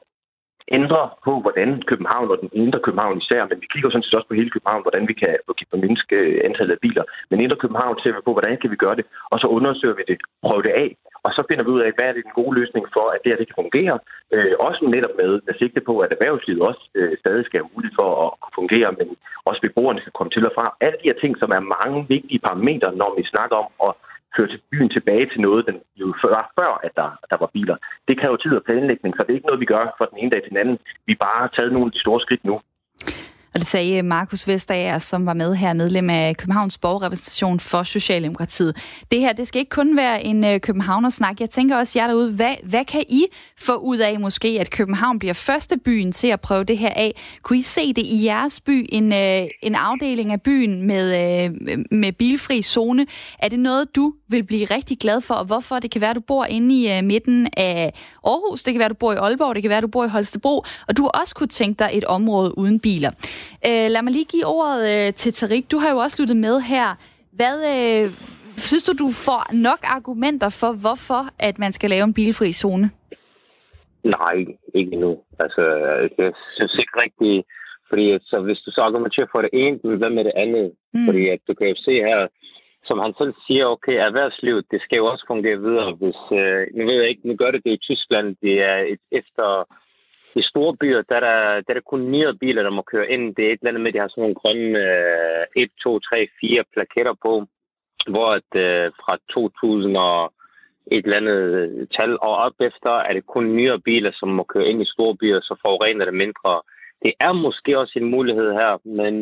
ændre 0.78 1.02
på, 1.26 1.32
hvordan 1.44 1.70
København 1.90 2.32
og 2.32 2.38
den 2.42 2.50
indre 2.54 2.80
København 2.86 3.18
især, 3.18 3.42
men 3.50 3.58
vi 3.62 3.68
kigger 3.74 3.90
sådan 3.90 4.04
set 4.04 4.18
også 4.18 4.28
på 4.28 4.40
hele 4.40 4.54
København, 4.54 4.86
hvordan 4.86 5.08
vi 5.08 5.14
kan 5.14 5.38
mindske 5.86 6.16
øh, 6.16 6.42
antallet 6.48 6.74
af 6.76 6.82
biler. 6.86 7.04
Men 7.30 7.42
indre 7.42 7.62
København 7.64 8.00
ser 8.00 8.12
vi 8.16 8.22
på, 8.26 8.32
hvordan 8.34 8.58
kan 8.62 8.72
vi 8.72 8.76
gøre 8.76 8.96
det, 9.00 9.06
og 9.32 9.38
så 9.40 9.48
undersøger 9.48 9.96
vi 10.00 10.04
det, 10.12 10.18
prøver 10.46 10.62
det 10.68 10.74
af, 10.84 10.90
og 11.26 11.32
så 11.36 11.42
finder 11.50 11.64
vi 11.64 11.72
ud 11.76 11.82
af, 11.88 11.92
hvad 11.96 12.08
er 12.08 12.14
det 12.16 12.24
en 12.26 12.40
god 12.42 12.52
løsning 12.60 12.86
for, 12.96 13.06
at 13.14 13.20
det 13.22 13.32
her 13.32 13.42
det 13.42 13.48
kan 13.48 13.62
fungere. 13.64 13.96
Øh, 14.34 14.54
også 14.68 14.82
netop 14.96 15.16
med, 15.22 15.32
med 15.46 15.54
sigte 15.60 15.82
på, 15.90 15.94
at 16.04 16.12
erhvervslivet 16.12 16.62
også 16.70 16.84
øh, 17.00 17.14
stadig 17.22 17.44
skal 17.46 17.60
have 17.60 17.74
mulighed 17.76 17.96
for 18.02 18.10
at 18.24 18.30
kunne 18.42 18.60
fungere, 18.62 18.90
men 19.00 19.08
også 19.50 19.62
beboerne 19.62 20.00
skal 20.02 20.16
komme 20.18 20.32
til 20.32 20.48
og 20.50 20.54
fra. 20.58 20.66
Alle 20.86 20.98
de 21.02 21.10
her 21.10 21.20
ting, 21.22 21.34
som 21.42 21.50
er 21.58 21.70
mange 21.76 22.00
vigtige 22.16 22.44
parametre, 22.48 22.90
når 23.02 23.12
vi 23.18 23.24
snakker 23.34 23.56
om 23.64 23.70
at 23.88 23.92
føre 24.38 24.48
til 24.48 24.62
byen 24.72 24.90
tilbage 24.90 25.26
til 25.30 25.42
noget, 25.42 25.66
den 25.70 25.78
jo 25.96 26.14
før, 26.24 26.52
før 26.60 26.72
at 26.84 26.92
der, 26.96 27.10
der 27.30 27.38
var 27.40 27.50
biler. 27.54 27.78
Det 28.08 28.20
kræver 28.20 28.38
tid 28.38 28.54
og 28.56 28.64
planlægning, 28.64 29.16
så 29.16 29.22
det 29.24 29.32
er 29.32 29.40
ikke 29.40 29.48
noget, 29.48 29.60
vi 29.66 29.72
gør 29.74 29.96
fra 29.98 30.08
den 30.12 30.18
ene 30.18 30.32
dag 30.32 30.42
til 30.42 30.50
den 30.50 30.58
anden. 30.64 30.78
Vi 31.06 31.16
bare 31.16 31.40
har 31.42 31.52
taget 31.58 31.74
nogle 31.74 31.88
af 31.88 31.92
de 31.92 32.00
store 32.00 32.22
skridt 32.22 32.46
nu. 32.46 32.62
Og 33.54 33.60
det 33.60 33.68
sagde 33.68 34.04
Markus 34.04 34.48
Vestager, 34.48 35.00
som 35.00 35.26
var 35.26 35.34
med 35.34 35.56
her, 35.56 35.74
medlem 35.74 36.10
af 36.10 36.38
Københavns 36.38 36.78
Borgerrepræsentation 36.78 37.60
for 37.60 37.84
Socialdemokratiet. 37.84 38.76
Det 39.12 39.20
her, 39.20 39.34
det 39.34 39.48
skal 39.48 39.60
ikke 39.60 39.70
kun 39.70 39.98
være 39.98 40.24
en 40.24 40.44
øh, 40.44 40.60
Københavner-snak. 40.60 41.40
Jeg 41.40 41.50
tænker 41.50 41.78
også 41.78 42.00
jer 42.00 42.08
derude, 42.08 42.32
hvad, 42.32 42.56
hvad 42.64 42.86
kan 42.86 43.04
I 43.10 43.26
få 43.58 43.76
ud 43.76 43.98
af 43.98 44.20
måske, 44.20 44.58
at 44.60 44.70
København 44.70 45.20
bliver 45.20 45.34
første 45.34 45.78
byen 45.78 46.12
til 46.12 46.28
at 46.28 46.42
prøve 46.42 46.64
det 46.64 46.78
her 46.78 46.90
af? 46.96 47.16
Kunne 47.44 47.60
I 47.60 47.62
se 47.62 47.94
det 47.94 48.06
i 48.06 48.26
jeres 48.26 48.62
by, 48.62 48.90
en, 48.92 49.14
øh, 49.14 49.48
en 49.62 49.76
afdeling 49.76 50.32
af 50.32 50.42
byen 50.42 50.88
med, 50.88 51.06
øh, 51.46 51.78
med 51.92 52.12
bilfri 52.12 52.62
zone? 52.62 53.06
Er 53.40 53.50
det 53.50 53.60
noget, 53.60 53.96
du 53.96 54.14
vil 54.28 54.44
blive 54.44 54.66
rigtig 54.66 54.98
glad 54.98 55.22
for, 55.22 55.34
og 55.34 55.46
hvorfor? 55.46 55.80
Det 55.80 55.92
kan 55.92 56.02
være, 56.02 56.14
du 56.14 56.22
bor 56.28 56.46
inde 56.46 56.98
i 56.98 57.02
midten 57.02 57.48
af 57.58 57.94
Aarhus, 58.26 58.64
det 58.64 58.74
kan 58.74 58.80
være, 58.80 58.90
du 58.90 58.94
bor 58.94 59.14
i 59.14 59.16
Aalborg, 59.16 59.56
det 59.56 59.64
kan 59.64 59.70
være, 59.70 59.82
du 59.82 59.88
bor 59.88 60.06
i 60.06 60.08
Holstebro, 60.08 60.66
og 60.88 60.98
du 60.98 61.10
også 61.14 61.36
kunne 61.36 61.48
tænke 61.48 61.80
dig 61.80 61.90
et 61.94 62.04
område 62.04 62.58
uden 62.58 62.80
biler. 62.80 63.12
Øh, 63.68 63.92
lad 63.92 64.02
mig 64.02 64.14
lige 64.14 64.26
give 64.26 64.46
ordet 64.46 65.08
øh, 65.08 65.14
til 65.14 65.34
Tarik. 65.34 65.72
Du 65.72 65.78
har 65.78 65.90
jo 65.90 65.98
også 65.98 66.22
lyttet 66.22 66.38
med 66.38 66.62
her. 66.62 66.96
Hvad 67.32 67.58
øh, 67.76 68.14
synes 68.58 68.84
du, 68.84 68.94
du 68.94 69.10
får 69.26 69.54
nok 69.54 69.80
argumenter 69.84 70.50
for, 70.50 70.72
hvorfor 70.72 71.30
at 71.40 71.60
man 71.60 71.72
skal 71.74 71.90
lave 71.90 72.04
en 72.04 72.14
bilfri 72.14 72.52
zone? 72.52 72.92
Nej, 74.04 74.36
ikke 74.76 74.94
endnu. 74.94 75.18
Altså, 75.40 75.62
jeg 76.18 76.32
synes 76.56 76.74
ikke 76.74 77.02
rigtig... 77.04 77.44
Fordi 77.90 78.20
så 78.22 78.40
hvis 78.40 78.60
du 78.66 78.72
så 78.72 78.82
argumenterer 78.82 79.28
for 79.32 79.42
det 79.42 79.50
ene, 79.54 79.98
hvad 79.98 80.10
med 80.10 80.24
det 80.24 80.32
andet? 80.36 80.72
Mm. 80.94 81.06
Fordi 81.06 81.28
at 81.30 81.40
du 81.48 81.54
kan 81.54 81.68
jo 81.68 81.76
se 81.78 81.94
her, 81.94 82.28
som 82.84 83.00
han 83.00 83.14
selv 83.18 83.34
siger, 83.48 83.66
okay, 83.66 83.96
erhvervslivet, 84.08 84.66
det 84.72 84.82
skal 84.82 84.98
jo 84.98 85.06
også 85.06 85.26
fungere 85.28 85.60
videre. 85.68 85.92
Hvis, 86.02 86.22
øh, 86.42 86.62
nu 86.76 86.82
ved 86.86 86.98
jeg 87.02 87.10
ikke, 87.10 87.28
nu 87.28 87.36
gør 87.36 87.52
det 87.52 87.62
det 87.66 87.74
i 87.74 87.86
Tyskland, 87.88 88.28
det 88.42 88.56
er 88.72 88.78
et 88.94 89.04
efter 89.12 89.48
i 90.36 90.42
store 90.42 90.78
byer, 90.78 91.02
der 91.10 91.16
er 91.16 91.20
der, 91.20 91.62
der 91.62 91.70
er 91.70 91.74
der 91.74 91.90
kun 91.92 92.02
ni 92.02 92.24
biler, 92.40 92.64
der 92.64 92.70
må 92.70 92.82
køre 92.82 93.12
ind. 93.12 93.36
Det 93.36 93.46
er 93.46 93.52
et 93.52 93.60
eller 93.60 93.70
andet 93.70 93.82
med, 93.82 93.88
at 93.88 93.94
de 93.94 94.00
har 94.00 94.08
sådan 94.08 94.22
nogle 94.22 94.42
grønne 94.42 94.80
øh, 95.56 95.64
1, 95.64 95.70
2, 95.84 96.00
3, 96.00 96.28
4 96.42 96.64
plaketter 96.74 97.16
på, 97.26 97.34
hvor 98.12 98.30
at, 98.40 98.52
øh, 98.66 98.92
fra 99.02 99.18
2000 99.30 99.98
og 99.98 100.34
et 100.92 101.06
eller 101.06 101.18
andet 101.18 101.42
øh, 101.60 101.88
tal, 101.96 102.12
og 102.28 102.34
op 102.46 102.58
efter 102.60 102.92
er 103.08 103.14
det 103.14 103.26
kun 103.26 103.46
nyere 103.56 103.80
biler, 103.80 104.12
som 104.14 104.30
må 104.30 104.44
køre 104.44 104.68
ind 104.70 104.82
i 104.82 104.92
store 104.94 105.16
byer, 105.16 105.42
så 105.42 105.56
forurener 105.62 106.06
det 106.06 106.14
mindre. 106.14 106.62
Det 107.04 107.14
er 107.20 107.34
måske 107.34 107.80
også 107.80 107.94
en 108.00 108.12
mulighed 108.12 108.52
her, 108.52 108.74
men 108.84 109.14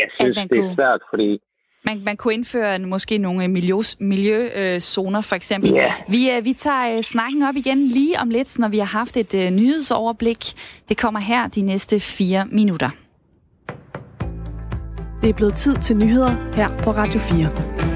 jeg 0.00 0.08
synes, 0.18 0.36
det 0.50 0.58
er 0.58 0.74
svært, 0.74 1.02
fordi 1.10 1.40
man, 1.84 2.02
man 2.04 2.16
kunne 2.16 2.34
indføre 2.34 2.78
måske 2.78 3.18
nogle 3.18 3.48
miljøzoner, 3.48 4.06
miljø, 4.08 4.48
øh, 4.56 5.24
for 5.24 5.34
eksempel. 5.34 5.72
Yeah. 5.74 5.90
Vi, 6.08 6.30
øh, 6.30 6.44
vi 6.44 6.52
tager 6.52 6.96
øh, 6.96 7.02
snakken 7.02 7.42
op 7.42 7.56
igen 7.56 7.88
lige 7.88 8.20
om 8.20 8.30
lidt, 8.30 8.58
når 8.58 8.68
vi 8.68 8.78
har 8.78 8.86
haft 8.86 9.16
et 9.16 9.34
øh, 9.34 9.50
nyhedsoverblik. 9.50 10.52
Det 10.88 10.96
kommer 10.96 11.20
her 11.20 11.48
de 11.48 11.62
næste 11.62 12.00
fire 12.00 12.46
minutter. 12.46 12.90
Det 15.22 15.30
er 15.30 15.34
blevet 15.34 15.54
tid 15.54 15.76
til 15.76 15.96
nyheder 15.96 16.54
her 16.54 16.68
på 16.78 16.90
Radio 16.90 17.20
4. 17.20 17.93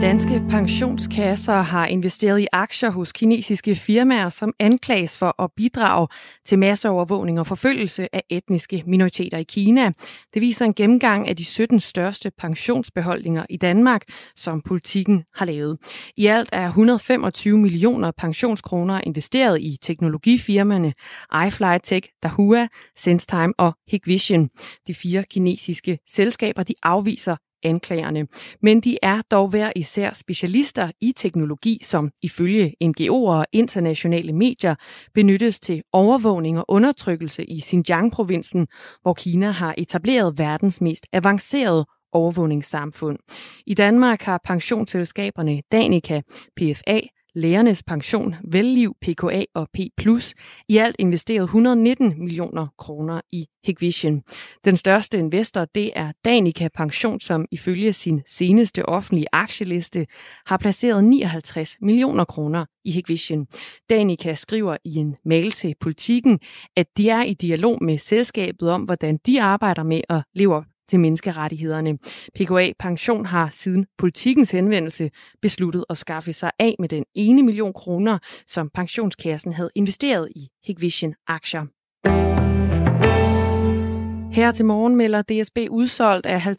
Danske 0.00 0.42
pensionskasser 0.50 1.62
har 1.62 1.86
investeret 1.86 2.40
i 2.40 2.46
aktier 2.52 2.90
hos 2.90 3.12
kinesiske 3.12 3.76
firmaer, 3.76 4.28
som 4.28 4.52
anklages 4.58 5.18
for 5.18 5.42
at 5.42 5.50
bidrage 5.56 6.08
til 6.46 6.58
masseovervågning 6.58 7.40
og 7.40 7.46
forfølgelse 7.46 8.14
af 8.14 8.22
etniske 8.30 8.82
minoriteter 8.86 9.38
i 9.38 9.42
Kina. 9.42 9.92
Det 10.34 10.42
viser 10.42 10.64
en 10.64 10.74
gennemgang 10.74 11.28
af 11.28 11.36
de 11.36 11.44
17 11.44 11.80
største 11.80 12.30
pensionsbeholdninger 12.38 13.46
i 13.50 13.56
Danmark, 13.56 14.02
som 14.36 14.60
politikken 14.60 15.24
har 15.34 15.46
lavet. 15.46 15.78
I 16.16 16.26
alt 16.26 16.48
er 16.52 16.66
125 16.66 17.58
millioner 17.58 18.10
pensionskroner 18.18 19.00
investeret 19.06 19.60
i 19.60 19.78
teknologifirmaerne 19.82 20.92
iFlyTech, 21.46 22.08
Dahua, 22.22 22.68
SenseTime 22.96 23.52
og 23.58 23.72
Hikvision. 23.88 24.48
De 24.86 24.94
fire 24.94 25.24
kinesiske 25.30 25.98
selskaber 26.08 26.62
de 26.62 26.74
afviser 26.82 27.36
anklagerne. 27.62 28.26
Men 28.62 28.80
de 28.80 28.98
er 29.02 29.22
dog 29.30 29.48
hver 29.48 29.72
især 29.76 30.12
specialister 30.12 30.90
i 31.00 31.12
teknologi, 31.16 31.80
som 31.82 32.10
ifølge 32.22 32.74
NGO'er 32.84 33.10
og 33.10 33.46
internationale 33.52 34.32
medier 34.32 34.74
benyttes 35.14 35.60
til 35.60 35.82
overvågning 35.92 36.58
og 36.58 36.64
undertrykkelse 36.68 37.44
i 37.44 37.60
Xinjiang-provinsen, 37.60 38.66
hvor 39.02 39.14
Kina 39.14 39.50
har 39.50 39.74
etableret 39.78 40.38
verdens 40.38 40.80
mest 40.80 41.06
avancerede 41.12 41.86
overvågningssamfund. 42.12 43.18
I 43.66 43.74
Danmark 43.74 44.22
har 44.22 44.40
pensionsselskaberne 44.44 45.62
Danica, 45.72 46.20
PFA, 46.56 47.00
Lærernes 47.36 47.82
Pension, 47.82 48.34
Velliv, 48.44 48.94
PKA 49.00 49.44
og 49.54 49.68
P+, 49.74 49.78
i 50.68 50.76
alt 50.76 50.96
investeret 50.98 51.44
119 51.44 52.14
millioner 52.18 52.66
kroner 52.78 53.20
i 53.32 53.46
Hikvision. 53.64 54.22
Den 54.64 54.76
største 54.76 55.18
investor, 55.18 55.64
det 55.64 55.90
er 55.94 56.12
Danica 56.24 56.68
Pension, 56.74 57.20
som 57.20 57.46
ifølge 57.50 57.92
sin 57.92 58.22
seneste 58.28 58.86
offentlige 58.86 59.26
aktieliste 59.32 60.06
har 60.46 60.56
placeret 60.56 61.04
59 61.04 61.76
millioner 61.80 62.24
kroner 62.24 62.64
i 62.84 62.90
Hikvision. 62.90 63.46
Danica 63.90 64.34
skriver 64.34 64.76
i 64.84 64.94
en 64.94 65.16
mail 65.24 65.52
til 65.52 65.74
politikken, 65.80 66.40
at 66.76 66.86
de 66.96 67.10
er 67.10 67.22
i 67.22 67.34
dialog 67.34 67.84
med 67.84 67.98
selskabet 67.98 68.70
om, 68.70 68.82
hvordan 68.82 69.18
de 69.26 69.42
arbejder 69.42 69.82
med 69.82 70.00
at 70.08 70.22
leve 70.34 70.64
til 70.88 71.00
menneskerettighederne. 71.00 71.98
PKA 72.34 72.72
Pension 72.78 73.26
har 73.26 73.48
siden 73.52 73.86
politikens 73.98 74.50
henvendelse 74.50 75.10
besluttet 75.42 75.84
at 75.90 75.98
skaffe 75.98 76.32
sig 76.32 76.50
af 76.58 76.74
med 76.78 76.88
den 76.88 77.04
ene 77.14 77.42
million 77.42 77.72
kroner, 77.72 78.18
som 78.46 78.70
pensionskassen 78.74 79.52
havde 79.52 79.70
investeret 79.74 80.28
i 80.36 80.48
Hikvision 80.66 81.14
aktier. 81.28 81.66
Her 84.38 84.52
til 84.52 84.64
morgen 84.64 84.96
melder 84.96 85.22
DSB 85.22 85.58
udsolgt 85.70 86.26
af 86.26 86.38
50.000 86.38 86.50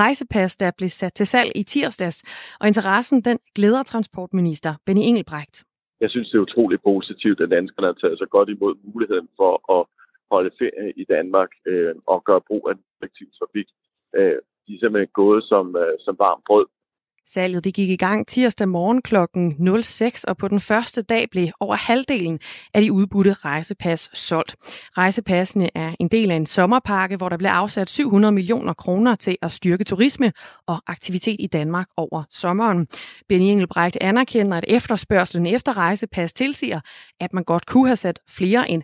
rejsepas, 0.00 0.56
der 0.56 0.70
blev 0.78 0.88
sat 0.88 1.14
til 1.14 1.26
salg 1.26 1.50
i 1.54 1.62
tirsdags. 1.62 2.18
Og 2.60 2.66
interessen, 2.68 3.20
den 3.28 3.38
glæder 3.56 3.82
transportminister 3.82 4.74
Benny 4.86 5.02
Engelbrecht. 5.10 5.56
Jeg 6.00 6.10
synes, 6.10 6.28
det 6.30 6.36
er 6.38 6.42
utroligt 6.48 6.82
positivt, 6.82 7.40
at 7.40 7.50
danskerne 7.50 7.86
har 7.86 7.98
taget 8.02 8.18
så 8.18 8.26
godt 8.30 8.48
imod 8.48 8.74
muligheden 8.84 9.28
for 9.38 9.52
at 9.76 9.82
holde 10.30 10.50
ferie 10.58 10.92
i 11.02 11.04
Danmark 11.04 11.50
øh, 11.66 11.94
og 12.06 12.24
gøre 12.24 12.46
brug 12.48 12.62
af 12.68 12.74
den 12.74 12.84
kollektive 12.98 13.30
trafik. 13.38 13.68
Øh, 14.16 14.38
de 14.64 14.74
er 14.74 14.80
simpelthen 14.80 15.12
gået 15.22 15.44
som, 15.44 15.76
øh, 15.76 15.94
som 16.04 16.14
varmt 16.18 16.44
brød 16.48 16.66
Salget 17.32 17.64
det 17.64 17.74
gik 17.74 17.90
i 17.90 17.96
gang 17.96 18.26
tirsdag 18.26 18.68
morgen 18.68 19.02
kl. 19.02 19.16
06, 19.82 20.24
og 20.24 20.36
på 20.36 20.48
den 20.48 20.60
første 20.60 21.02
dag 21.02 21.26
blev 21.30 21.48
over 21.60 21.76
halvdelen 21.76 22.38
af 22.74 22.82
de 22.82 22.92
udbudte 22.92 23.32
rejsepas 23.32 24.10
solgt. 24.12 24.56
Rejsepassene 24.98 25.68
er 25.74 25.94
en 26.00 26.08
del 26.08 26.30
af 26.30 26.36
en 26.36 26.46
sommerpakke, 26.46 27.16
hvor 27.16 27.28
der 27.28 27.36
blev 27.36 27.50
afsat 27.50 27.90
700 27.90 28.32
millioner 28.32 28.72
kroner 28.72 29.14
til 29.14 29.36
at 29.42 29.52
styrke 29.52 29.84
turisme 29.84 30.32
og 30.66 30.82
aktivitet 30.86 31.36
i 31.38 31.46
Danmark 31.46 31.86
over 31.96 32.22
sommeren. 32.30 32.86
Benny 33.28 33.44
Engelbrecht 33.44 33.98
anerkender, 34.00 34.56
at 34.56 34.64
efterspørgselen 34.68 35.46
efter 35.46 35.76
rejsepas 35.76 36.32
tilsiger, 36.32 36.80
at 37.20 37.32
man 37.32 37.44
godt 37.44 37.66
kunne 37.66 37.86
have 37.86 37.96
sat 37.96 38.20
flere 38.28 38.70
end 38.70 38.82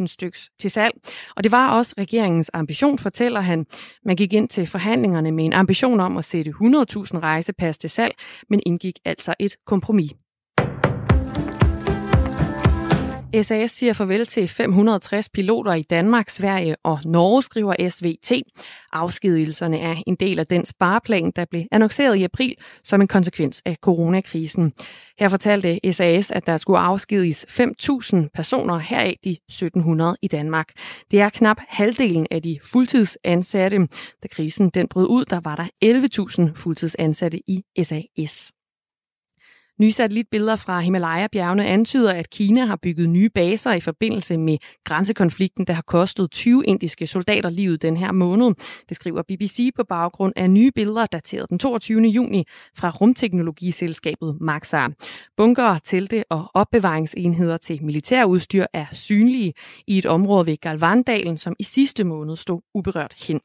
50.000 0.00 0.06
styks 0.06 0.50
til 0.60 0.70
salg. 0.70 0.94
Og 1.36 1.44
det 1.44 1.52
var 1.52 1.70
også 1.78 1.94
regeringens 1.98 2.50
ambition, 2.54 2.98
fortæller 2.98 3.40
han. 3.40 3.66
Man 4.04 4.16
gik 4.16 4.32
ind 4.32 4.48
til 4.48 4.66
forhandlingerne 4.66 5.30
med 5.30 5.44
en 5.44 5.52
ambition 5.52 6.00
om 6.00 6.16
at 6.16 6.24
sætte 6.24 6.50
100.000 6.50 7.18
rejsepas 7.18 7.61
passe 7.62 7.80
til 7.80 7.90
salg, 7.90 8.14
men 8.50 8.60
indgik 8.66 8.98
altså 9.04 9.34
et 9.38 9.56
kompromis. 9.66 10.12
SAS 13.40 13.70
siger 13.70 13.92
farvel 13.92 14.26
til 14.26 14.48
560 14.48 15.28
piloter 15.28 15.74
i 15.74 15.82
Danmark, 15.82 16.28
Sverige 16.28 16.76
og 16.84 16.98
Norge, 17.04 17.42
skriver 17.42 17.90
SVT. 17.90 18.32
Afskedelserne 18.92 19.78
er 19.78 19.96
en 20.06 20.14
del 20.14 20.38
af 20.38 20.46
den 20.46 20.64
spareplan, 20.64 21.32
der 21.36 21.44
blev 21.44 21.64
annonceret 21.72 22.16
i 22.16 22.24
april 22.24 22.54
som 22.84 23.00
en 23.00 23.08
konsekvens 23.08 23.62
af 23.64 23.76
coronakrisen. 23.82 24.72
Her 25.18 25.28
fortalte 25.28 25.92
SAS, 25.92 26.30
at 26.30 26.46
der 26.46 26.56
skulle 26.56 26.78
afskediges 26.78 27.46
5.000 27.60 28.28
personer, 28.34 28.78
heraf 28.78 29.16
de 29.24 29.36
1.700 29.52 30.14
i 30.22 30.28
Danmark. 30.28 30.68
Det 31.10 31.20
er 31.20 31.28
knap 31.28 31.60
halvdelen 31.68 32.26
af 32.30 32.42
de 32.42 32.58
fuldtidsansatte. 32.64 33.88
Da 34.22 34.28
krisen 34.28 34.70
den 34.70 34.88
brød 34.88 35.06
ud, 35.08 35.24
der 35.24 35.40
var 35.44 35.56
der 35.56 36.48
11.000 36.48 36.54
fuldtidsansatte 36.54 37.40
i 37.46 37.62
SAS. 37.82 38.52
Nye 39.80 39.92
satellitbilleder 39.92 40.56
fra 40.56 40.80
Himalaya-bjergene 40.80 41.66
antyder, 41.66 42.12
at 42.12 42.30
Kina 42.30 42.64
har 42.64 42.76
bygget 42.76 43.08
nye 43.08 43.30
baser 43.34 43.72
i 43.72 43.80
forbindelse 43.80 44.36
med 44.36 44.58
grænsekonflikten, 44.84 45.66
der 45.66 45.72
har 45.72 45.82
kostet 45.82 46.30
20 46.30 46.64
indiske 46.64 47.06
soldater 47.06 47.50
livet 47.50 47.82
den 47.82 47.96
her 47.96 48.12
måned. 48.12 48.54
Det 48.88 48.96
skriver 48.96 49.22
BBC 49.22 49.70
på 49.76 49.84
baggrund 49.88 50.32
af 50.36 50.50
nye 50.50 50.70
billeder, 50.74 51.06
dateret 51.06 51.50
den 51.50 51.58
22. 51.58 52.00
juni 52.02 52.44
fra 52.78 52.90
rumteknologiselskabet 52.90 54.36
Maxar. 54.40 54.92
Bunker, 55.36 55.78
telte 55.84 56.24
og 56.30 56.50
opbevaringsenheder 56.54 57.56
til 57.56 57.84
militærudstyr 57.84 58.64
er 58.72 58.86
synlige 58.92 59.52
i 59.86 59.98
et 59.98 60.06
område 60.06 60.46
ved 60.46 60.56
Galvandalen, 60.56 61.38
som 61.38 61.54
i 61.58 61.62
sidste 61.62 62.04
måned 62.04 62.36
stod 62.36 62.60
uberørt 62.74 63.14
hen. 63.28 63.40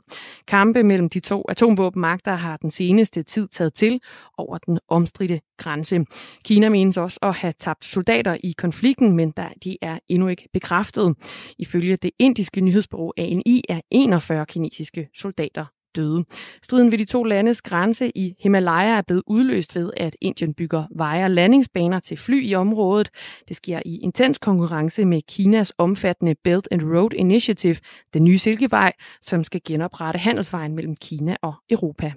Kampe 0.47 0.83
mellem 0.83 1.09
de 1.09 1.19
to 1.19 1.41
atomvåbenmagter 1.49 2.33
har 2.33 2.57
den 2.57 2.71
seneste 2.71 3.23
tid 3.23 3.47
taget 3.47 3.73
til 3.73 3.99
over 4.37 4.57
den 4.57 4.79
omstridte 4.89 5.41
grænse. 5.57 6.05
Kina 6.45 6.69
menes 6.69 6.97
også 6.97 7.19
at 7.21 7.35
have 7.35 7.53
tabt 7.59 7.85
soldater 7.85 8.37
i 8.43 8.53
konflikten, 8.57 9.11
men 9.15 9.33
der, 9.37 9.49
de 9.63 9.77
er 9.81 9.99
endnu 10.09 10.27
ikke 10.27 10.49
bekræftet. 10.53 11.15
Ifølge 11.59 11.95
det 11.95 12.11
indiske 12.19 12.61
nyhedsbureau 12.61 13.13
ANI 13.17 13.63
er 13.69 13.81
41 13.91 14.45
kinesiske 14.45 15.09
soldater 15.15 15.65
døde. 15.97 16.25
Striden 16.63 16.91
ved 16.91 16.97
de 16.97 17.05
to 17.05 17.23
landes 17.23 17.61
grænse 17.61 18.11
i 18.15 18.33
Himalaya 18.39 18.97
er 18.97 19.01
blevet 19.01 19.23
udløst 19.27 19.75
ved, 19.75 19.91
at 19.97 20.15
Indien 20.21 20.53
bygger 20.53 20.83
veje 20.95 21.23
og 21.23 21.31
landingsbaner 21.31 21.99
til 21.99 22.17
fly 22.17 22.43
i 22.43 22.55
området. 22.55 23.09
Det 23.47 23.55
sker 23.55 23.81
i 23.85 23.97
intens 23.97 24.37
konkurrence 24.37 25.05
med 25.05 25.21
Kinas 25.29 25.73
omfattende 25.77 26.35
Belt 26.43 26.67
and 26.71 26.81
Road 26.81 27.13
Initiative, 27.13 27.75
den 28.13 28.23
nye 28.23 28.37
Silkevej, 28.37 28.91
som 29.21 29.43
skal 29.43 29.61
genoprette 29.67 30.17
handelsvejen 30.17 30.75
mellem 30.75 30.95
Kina 30.95 31.35
og 31.41 31.53
Europa. 31.69 32.11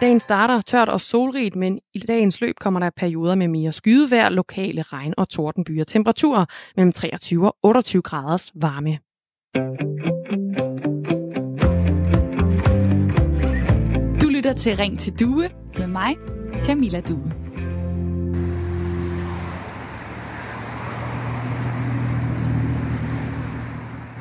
Dagen 0.00 0.20
starter 0.20 0.60
tørt 0.60 0.88
og 0.88 1.00
solrigt, 1.00 1.56
men 1.56 1.78
i 1.94 1.98
dagens 1.98 2.40
løb 2.40 2.54
kommer 2.60 2.80
der 2.80 2.90
perioder 2.96 3.34
med 3.34 3.48
mere 3.48 3.72
skydevejr, 3.72 4.28
lokale 4.28 4.82
regn- 4.82 5.14
og 5.16 5.28
tordenbyer. 5.28 5.84
Temperaturer 5.84 6.44
mellem 6.76 6.92
23 6.92 7.46
og 7.46 7.56
28 7.62 8.02
graders 8.02 8.52
varme. 8.54 8.98
Du 14.20 14.28
lytter 14.28 14.52
til 14.52 14.76
Ring 14.76 14.98
til 14.98 15.12
Due 15.20 15.48
med 15.78 15.86
mig, 15.86 16.16
Camilla 16.64 17.00
Due. 17.00 17.32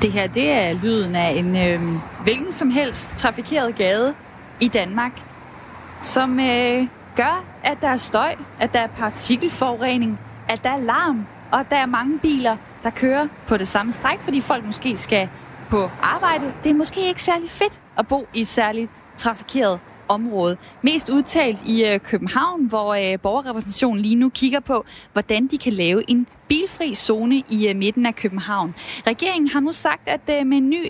Det 0.02 0.12
her, 0.12 0.28
det 0.28 0.50
er 0.50 0.74
lyden 0.74 1.16
af 1.16 1.30
en 1.30 1.56
øh, 1.56 1.82
hvilken 2.24 2.52
som 2.52 2.70
helst 2.70 3.18
trafikeret 3.18 3.76
gade 3.76 4.16
i 4.62 4.68
Danmark 4.68 5.29
som 6.02 6.40
øh, 6.40 6.88
gør, 7.16 7.46
at 7.64 7.78
der 7.82 7.88
er 7.88 7.98
støj, 7.98 8.36
at 8.60 8.74
der 8.74 8.80
er 8.80 8.88
partikelforurening, 8.88 10.20
at 10.50 10.64
der 10.64 10.70
er 10.70 10.82
larm, 10.82 11.26
og 11.52 11.60
at 11.60 11.66
der 11.70 11.76
er 11.76 11.86
mange 11.86 12.20
biler, 12.20 12.58
der 12.84 12.90
kører 12.90 13.28
på 13.48 13.58
det 13.58 13.68
samme 13.68 13.92
stræk, 13.92 14.20
fordi 14.22 14.42
folk 14.42 14.66
måske 14.66 14.98
skal 14.98 15.30
på 15.70 15.90
arbejde. 16.02 16.54
Det 16.64 16.70
er 16.70 16.74
måske 16.74 17.08
ikke 17.08 17.22
særlig 17.22 17.50
fedt 17.50 17.82
at 17.98 18.08
bo 18.08 18.28
i 18.34 18.42
et 18.42 18.48
særligt 18.48 18.92
trafikeret 19.18 19.80
område. 20.08 20.58
Mest 20.82 21.10
udtalt 21.10 21.62
i 21.66 21.86
øh, 21.86 22.00
København, 22.00 22.66
hvor 22.66 22.94
øh, 22.94 23.20
borgerrepræsentationen 23.20 24.02
lige 24.02 24.16
nu 24.16 24.30
kigger 24.30 24.60
på, 24.60 24.86
hvordan 25.14 25.48
de 25.48 25.58
kan 25.58 25.74
lave 25.74 26.10
en 26.10 26.28
bilfri 26.48 26.94
zone 26.94 27.44
i 27.50 27.68
øh, 27.70 27.76
midten 27.76 28.06
af 28.06 28.16
København. 28.16 28.76
Regeringen 29.08 29.50
har 29.50 29.60
nu 29.60 29.72
sagt, 29.72 30.08
at 30.08 30.22
øh, 30.30 30.48
med 30.48 30.58
en 30.58 30.70
ny 30.70 30.86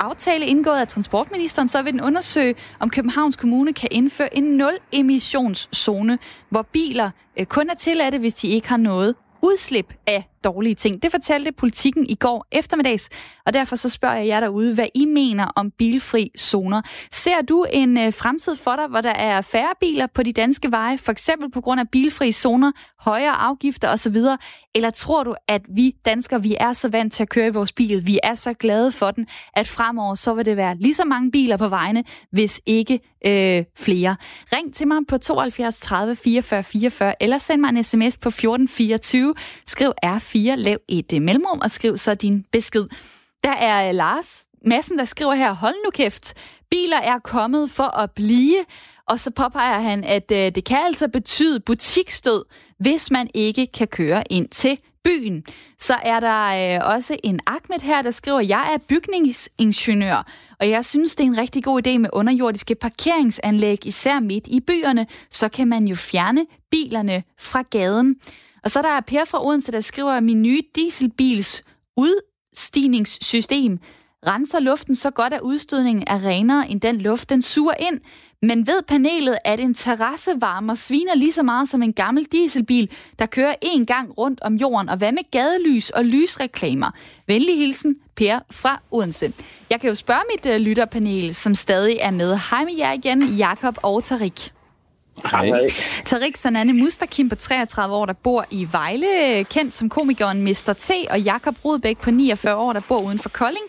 aftale 0.00 0.46
indgået 0.46 0.78
af 0.78 0.88
transportministeren, 0.88 1.68
så 1.68 1.82
vil 1.82 1.92
den 1.92 2.00
undersøge, 2.00 2.54
om 2.80 2.90
Københavns 2.90 3.36
Kommune 3.36 3.72
kan 3.72 3.88
indføre 3.92 4.36
en 4.36 4.44
nul-emissionszone, 4.44 6.18
hvor 6.48 6.62
biler 6.62 7.10
øh, 7.38 7.46
kun 7.46 7.70
er 7.70 7.74
tilladte, 7.74 8.18
hvis 8.18 8.34
de 8.34 8.48
ikke 8.48 8.68
har 8.68 8.76
noget 8.76 9.14
udslip 9.42 9.94
af 10.06 10.29
dårlige 10.44 10.74
ting. 10.74 11.02
Det 11.02 11.10
fortalte 11.10 11.52
politikken 11.52 12.06
i 12.06 12.14
går 12.14 12.46
eftermiddags, 12.52 13.08
og 13.46 13.52
derfor 13.52 13.76
så 13.76 13.88
spørger 13.88 14.16
jeg 14.16 14.26
jer 14.26 14.40
derude, 14.40 14.74
hvad 14.74 14.86
I 14.94 15.04
mener 15.04 15.46
om 15.56 15.70
bilfri 15.70 16.30
zoner. 16.38 16.82
Ser 17.12 17.42
du 17.48 17.66
en 17.72 17.98
øh, 17.98 18.12
fremtid 18.12 18.56
for 18.56 18.76
dig, 18.76 18.86
hvor 18.86 19.00
der 19.00 19.10
er 19.12 19.40
færre 19.40 19.74
biler 19.80 20.06
på 20.14 20.22
de 20.22 20.32
danske 20.32 20.72
veje, 20.72 20.98
for 20.98 21.12
eksempel 21.12 21.50
på 21.50 21.60
grund 21.60 21.80
af 21.80 21.88
bilfri 21.88 22.32
zoner, 22.32 22.72
højere 23.00 23.32
afgifter 23.32 23.88
osv., 23.88 24.16
eller 24.74 24.90
tror 24.90 25.24
du, 25.24 25.34
at 25.48 25.62
vi 25.74 25.94
danskere, 26.04 26.42
vi 26.42 26.56
er 26.60 26.72
så 26.72 26.88
vant 26.88 27.12
til 27.12 27.22
at 27.22 27.28
køre 27.28 27.46
i 27.46 27.50
vores 27.50 27.72
bil, 27.72 28.06
vi 28.06 28.18
er 28.22 28.34
så 28.34 28.52
glade 28.52 28.92
for 28.92 29.10
den, 29.10 29.26
at 29.54 29.68
fremover 29.68 30.14
så 30.14 30.34
vil 30.34 30.44
det 30.44 30.56
være 30.56 30.76
lige 30.76 30.94
så 30.94 31.04
mange 31.04 31.30
biler 31.30 31.56
på 31.56 31.68
vejene, 31.68 32.04
hvis 32.32 32.60
ikke 32.66 33.00
øh, 33.26 33.64
flere. 33.78 34.16
Ring 34.52 34.74
til 34.74 34.88
mig 34.88 34.98
på 35.08 35.18
72 35.18 35.80
30 35.80 36.16
44 36.16 36.62
44, 36.62 37.22
eller 37.22 37.38
send 37.38 37.60
mig 37.60 37.68
en 37.68 37.82
sms 37.82 38.18
på 38.18 38.28
1424. 38.28 39.34
Skriv 39.66 39.92
R4, 40.06 40.29
lav 40.34 40.78
et 40.88 41.12
øh, 41.12 41.22
mellemrum 41.22 41.60
og 41.60 41.70
skriv 41.70 41.98
så 41.98 42.14
din 42.14 42.44
besked. 42.52 42.86
Der 43.44 43.52
er 43.52 43.88
øh, 43.88 43.94
Lars 43.94 44.42
Massen, 44.66 44.98
der 44.98 45.04
skriver 45.04 45.34
her, 45.34 45.52
hold 45.52 45.74
nu 45.84 45.90
kæft, 45.90 46.34
biler 46.70 46.96
er 46.96 47.18
kommet 47.18 47.70
for 47.70 47.98
at 47.98 48.10
blive, 48.10 48.64
og 49.06 49.20
så 49.20 49.30
påpeger 49.30 49.80
han, 49.80 50.04
at 50.04 50.32
øh, 50.32 50.54
det 50.54 50.64
kan 50.64 50.78
altså 50.78 51.08
betyde 51.08 51.60
butikstød, 51.60 52.44
hvis 52.78 53.10
man 53.10 53.30
ikke 53.34 53.66
kan 53.66 53.88
køre 53.88 54.24
ind 54.30 54.48
til 54.48 54.78
byen. 55.04 55.44
Så 55.78 55.94
er 56.02 56.20
der 56.20 56.76
øh, 56.80 56.94
også 56.94 57.16
en 57.24 57.40
Ahmed 57.46 57.80
her, 57.80 58.02
der 58.02 58.10
skriver, 58.10 58.40
jeg 58.40 58.70
er 58.74 58.78
bygningsingeniør, 58.88 60.26
og 60.60 60.70
jeg 60.70 60.84
synes, 60.84 61.16
det 61.16 61.24
er 61.24 61.28
en 61.28 61.38
rigtig 61.38 61.64
god 61.64 61.86
idé 61.86 61.98
med 61.98 62.10
underjordiske 62.12 62.74
parkeringsanlæg, 62.74 63.86
især 63.86 64.20
midt 64.20 64.46
i 64.46 64.60
byerne. 64.60 65.06
Så 65.30 65.48
kan 65.48 65.68
man 65.68 65.88
jo 65.88 65.96
fjerne 65.96 66.46
bilerne 66.70 67.22
fra 67.38 67.62
gaden. 67.70 68.16
Og 68.64 68.70
så 68.70 68.78
er 68.78 68.82
der 68.82 69.00
Per 69.00 69.24
fra 69.24 69.46
Odense, 69.46 69.72
der 69.72 69.80
skriver, 69.80 70.10
at 70.10 70.22
min 70.22 70.42
nye 70.42 70.62
dieselbils 70.74 71.64
udstigningssystem 71.96 73.78
renser 74.26 74.60
luften 74.60 74.94
så 74.94 75.10
godt, 75.10 75.34
at 75.34 75.40
udstødningen 75.40 76.04
er 76.06 76.26
renere 76.26 76.68
end 76.68 76.80
den 76.80 77.00
luft, 77.00 77.30
den 77.30 77.42
suger 77.42 77.74
ind. 77.80 78.00
Men 78.42 78.66
ved 78.66 78.82
panelet, 78.88 79.38
at 79.44 79.60
en 79.60 79.74
terrassevarmer 79.74 80.74
sviner 80.74 81.14
lige 81.14 81.32
så 81.32 81.42
meget 81.42 81.68
som 81.68 81.82
en 81.82 81.92
gammel 81.92 82.24
dieselbil, 82.24 82.90
der 83.18 83.26
kører 83.26 83.54
en 83.62 83.86
gang 83.86 84.18
rundt 84.18 84.40
om 84.42 84.54
jorden? 84.54 84.88
Og 84.88 84.96
hvad 84.96 85.12
med 85.12 85.30
gadelys 85.30 85.90
og 85.90 86.04
lysreklamer? 86.04 86.90
Venlig 87.26 87.58
hilsen, 87.58 87.96
Per 88.16 88.38
fra 88.50 88.82
Odense. 88.90 89.32
Jeg 89.70 89.80
kan 89.80 89.88
jo 89.88 89.94
spørge 89.94 90.22
mit 90.30 90.54
øh, 90.54 90.60
lytterpanel, 90.60 91.34
som 91.34 91.54
stadig 91.54 91.96
er 92.00 92.10
med. 92.10 92.38
Hej 92.50 92.64
med 92.64 92.76
jer 92.76 92.92
igen, 92.92 93.22
Jakob 93.22 93.78
og 93.82 94.04
Tarik. 94.04 94.52
Hej. 95.24 95.68
Tarik 96.04 96.36
Sanane 96.36 96.72
Mustakim 96.72 97.28
på 97.28 97.34
33 97.34 97.94
år, 97.94 98.06
der 98.06 98.12
bor 98.12 98.44
i 98.50 98.68
Vejle, 98.72 99.44
kendt 99.44 99.74
som 99.74 99.88
komikeren 99.88 100.42
Mr. 100.42 100.74
T, 100.78 100.90
og 101.10 101.20
Jakob 101.20 101.64
Rodbæk 101.64 101.98
på 101.98 102.10
49 102.10 102.56
år, 102.56 102.72
der 102.72 102.80
bor 102.88 103.00
uden 103.00 103.18
for 103.18 103.28
Kolding, 103.28 103.64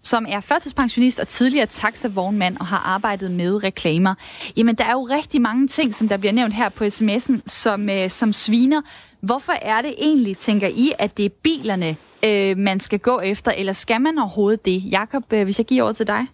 som 0.00 0.26
er 0.28 0.40
førtidspensionist 0.40 1.20
og 1.20 1.28
tidligere 1.28 1.66
taxavognmand 1.66 2.56
og 2.56 2.66
har 2.66 2.78
arbejdet 2.78 3.30
med 3.30 3.64
reklamer. 3.64 4.14
Jamen, 4.56 4.74
der 4.74 4.84
er 4.84 4.92
jo 4.92 5.02
rigtig 5.02 5.40
mange 5.40 5.68
ting, 5.68 5.94
som 5.94 6.08
der 6.08 6.16
bliver 6.16 6.32
nævnt 6.32 6.54
her 6.54 6.68
på 6.68 6.84
sms'en, 6.84 7.40
som, 7.46 7.90
øh, 7.90 8.10
som 8.10 8.32
sviner. 8.32 8.82
Hvorfor 9.20 9.52
er 9.62 9.82
det 9.82 9.94
egentlig, 9.98 10.38
tænker 10.38 10.68
I, 10.68 10.92
at 10.98 11.16
det 11.16 11.24
er 11.24 11.30
bilerne, 11.42 11.96
øh, 12.24 12.56
man 12.58 12.80
skal 12.80 12.98
gå 12.98 13.20
efter, 13.20 13.50
eller 13.50 13.72
skal 13.72 14.00
man 14.00 14.18
overhovedet 14.18 14.64
det? 14.64 14.82
Jakob, 14.90 15.32
øh, 15.32 15.44
hvis 15.44 15.58
jeg 15.58 15.66
giver 15.66 15.82
over 15.82 15.92
til 15.92 16.06
dig. 16.06 16.26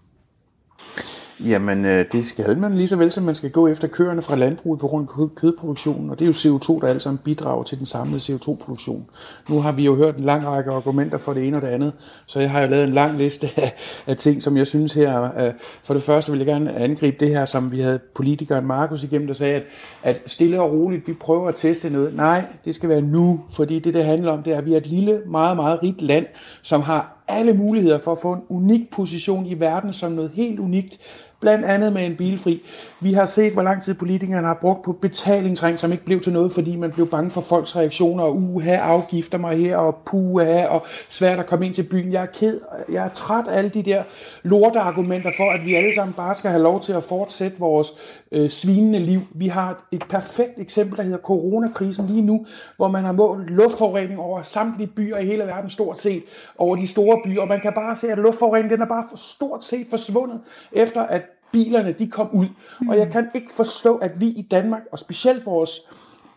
Jamen, 1.45 1.85
øh, 1.85 2.07
det 2.13 2.25
skal 2.25 2.59
man 2.59 2.75
lige 2.75 2.89
så 2.89 2.97
vel, 2.97 3.13
som 3.13 3.25
man 3.25 3.35
skal 3.35 3.51
gå 3.51 3.67
efter 3.67 3.89
køerne 3.89 4.23
fra 4.23 4.37
landbruget 4.37 4.81
på 4.81 4.89
grund 4.89 5.09
af 5.21 5.35
kødproduktionen, 5.35 6.11
og 6.11 6.19
det 6.19 6.25
er 6.25 6.27
jo 6.27 6.59
CO2, 6.59 6.81
der 6.81 6.87
alle 6.89 7.01
sammen 7.01 7.21
bidrager 7.25 7.63
til 7.63 7.79
den 7.79 7.87
samlede 7.87 8.19
CO2-produktion. 8.19 9.07
Nu 9.49 9.61
har 9.61 9.73
vi 9.73 9.85
jo 9.85 9.97
hørt 9.97 10.17
en 10.17 10.25
lang 10.25 10.47
række 10.47 10.71
argumenter 10.71 11.19
for 11.19 11.33
det 11.33 11.47
ene 11.49 11.57
og 11.57 11.63
det 11.63 11.69
andet, 11.69 11.93
så 12.27 12.41
jeg 12.41 12.51
har 12.51 12.61
jo 12.63 12.69
lavet 12.69 12.85
en 12.85 12.93
lang 12.93 13.19
liste 13.19 13.51
af, 13.57 13.75
af 14.07 14.17
ting, 14.17 14.43
som 14.43 14.57
jeg 14.57 14.67
synes 14.67 14.95
her. 14.95 15.23
Øh, 15.23 15.53
for 15.85 15.95
det 15.95 16.03
første 16.03 16.33
vil 16.33 16.39
jeg 16.39 16.47
gerne 16.47 16.75
angribe 16.75 17.17
det 17.21 17.29
her, 17.29 17.45
som 17.45 17.73
vi 17.73 17.81
havde 17.81 17.99
politikeren 18.15 18.67
Markus 18.67 19.03
igennem, 19.03 19.27
der 19.27 19.35
sagde, 19.35 19.55
at, 19.55 19.65
at 20.03 20.17
stille 20.27 20.61
og 20.61 20.73
roligt, 20.73 21.09
vi 21.09 21.13
prøver 21.13 21.49
at 21.49 21.55
teste 21.55 21.91
noget. 21.91 22.17
Nej, 22.17 22.45
det 22.65 22.75
skal 22.75 22.89
være 22.89 23.03
nu, 23.03 23.41
fordi 23.51 23.79
det, 23.79 23.95
det 23.95 24.05
handler 24.05 24.33
om, 24.33 24.43
det 24.43 24.53
er, 24.53 24.59
at 24.59 24.67
vi 24.67 24.73
er 24.73 24.77
et 24.77 24.87
lille, 24.87 25.21
meget, 25.27 25.57
meget 25.57 25.83
rigt 25.83 26.03
land, 26.03 26.27
som 26.63 26.81
har 26.81 27.23
alle 27.29 27.53
muligheder 27.53 27.99
for 27.99 28.13
at 28.13 28.19
få 28.19 28.33
en 28.33 28.43
unik 28.49 28.91
position 28.91 29.47
i 29.47 29.61
verden 29.61 29.93
som 29.93 30.13
noget 30.13 30.31
helt 30.35 30.61
unikt, 30.61 30.99
blandt 31.43 31.65
andet 31.65 31.93
med 31.93 32.07
en 32.07 32.17
bilfri. 32.17 32.63
Vi 33.03 33.13
har 33.13 33.25
set, 33.25 33.53
hvor 33.53 33.63
lang 33.63 33.83
tid 33.83 33.95
politikerne 33.95 34.47
har 34.47 34.59
brugt 34.61 34.83
på 34.83 34.93
betalingsring, 34.93 35.79
som 35.79 35.93
ikke 35.93 36.05
blev 36.05 36.21
til 36.21 36.33
noget, 36.33 36.53
fordi 36.53 36.77
man 36.77 36.91
blev 36.91 37.11
bange 37.11 37.31
for 37.31 37.41
folks 37.41 37.77
reaktioner, 37.77 38.25
og 38.25 38.37
uha, 38.37 38.75
afgifter 38.75 39.39
mig 39.39 39.57
her, 39.57 39.77
og 39.77 39.97
puha, 40.07 40.67
og 40.67 40.87
svært 41.09 41.39
at 41.39 41.47
komme 41.47 41.67
ind 41.67 41.75
til 41.75 41.83
byen. 41.91 42.13
Jeg 42.13 42.23
er 42.23 42.27
ked, 42.27 42.61
jeg 42.93 43.05
er 43.05 43.09
træt 43.09 43.47
af 43.49 43.59
alle 43.59 43.71
de 43.71 43.83
der 43.83 44.03
lorteargumenter 44.43 45.31
for, 45.37 45.51
at 45.51 45.61
vi 45.65 45.75
alle 45.75 45.95
sammen 45.95 46.15
bare 46.15 46.35
skal 46.35 46.51
have 46.51 46.63
lov 46.63 46.81
til 46.81 46.93
at 46.93 47.03
fortsætte 47.03 47.59
vores 47.59 47.93
øh, 48.33 48.51
svinende 48.51 48.99
liv. 48.99 49.21
Vi 49.35 49.49
har 49.49 49.89
et 49.93 50.05
perfekt 50.09 50.59
eksempel, 50.59 50.97
der 50.97 51.03
hedder 51.03 51.19
coronakrisen 51.19 52.07
lige 52.07 52.23
nu, 52.23 52.47
hvor 52.77 52.89
man 52.89 53.05
har 53.05 53.13
målt 53.13 53.51
luftforurening 53.51 54.21
over 54.21 54.43
samtlige 54.43 54.91
byer 54.97 55.17
i 55.19 55.27
hele 55.27 55.45
verden, 55.45 55.71
stort 55.71 55.99
set 55.99 56.23
over 56.59 56.77
de 56.77 56.89
store 56.89 57.21
byer, 57.25 57.41
og 57.41 57.49
man 57.49 57.61
kan 57.61 57.73
bare 57.73 57.97
se, 57.97 58.13
at 58.13 58.19
luftforureningen 58.19 58.73
den 58.73 58.83
er 58.83 58.89
bare 58.89 59.05
for 59.11 59.17
stort 59.17 59.65
set 59.65 59.87
forsvundet, 59.91 60.41
efter 60.73 61.03
at 61.03 61.23
bilerne 61.53 61.95
de 61.99 62.07
kom 62.07 62.29
ud. 62.33 62.47
Og 62.89 62.99
jeg 62.99 63.11
kan 63.11 63.31
ikke 63.35 63.53
forstå, 63.53 63.97
at 63.97 64.21
vi 64.21 64.27
i 64.27 64.43
Danmark, 64.43 64.83
og 64.93 64.99
specielt 64.99 65.47
vores 65.47 65.81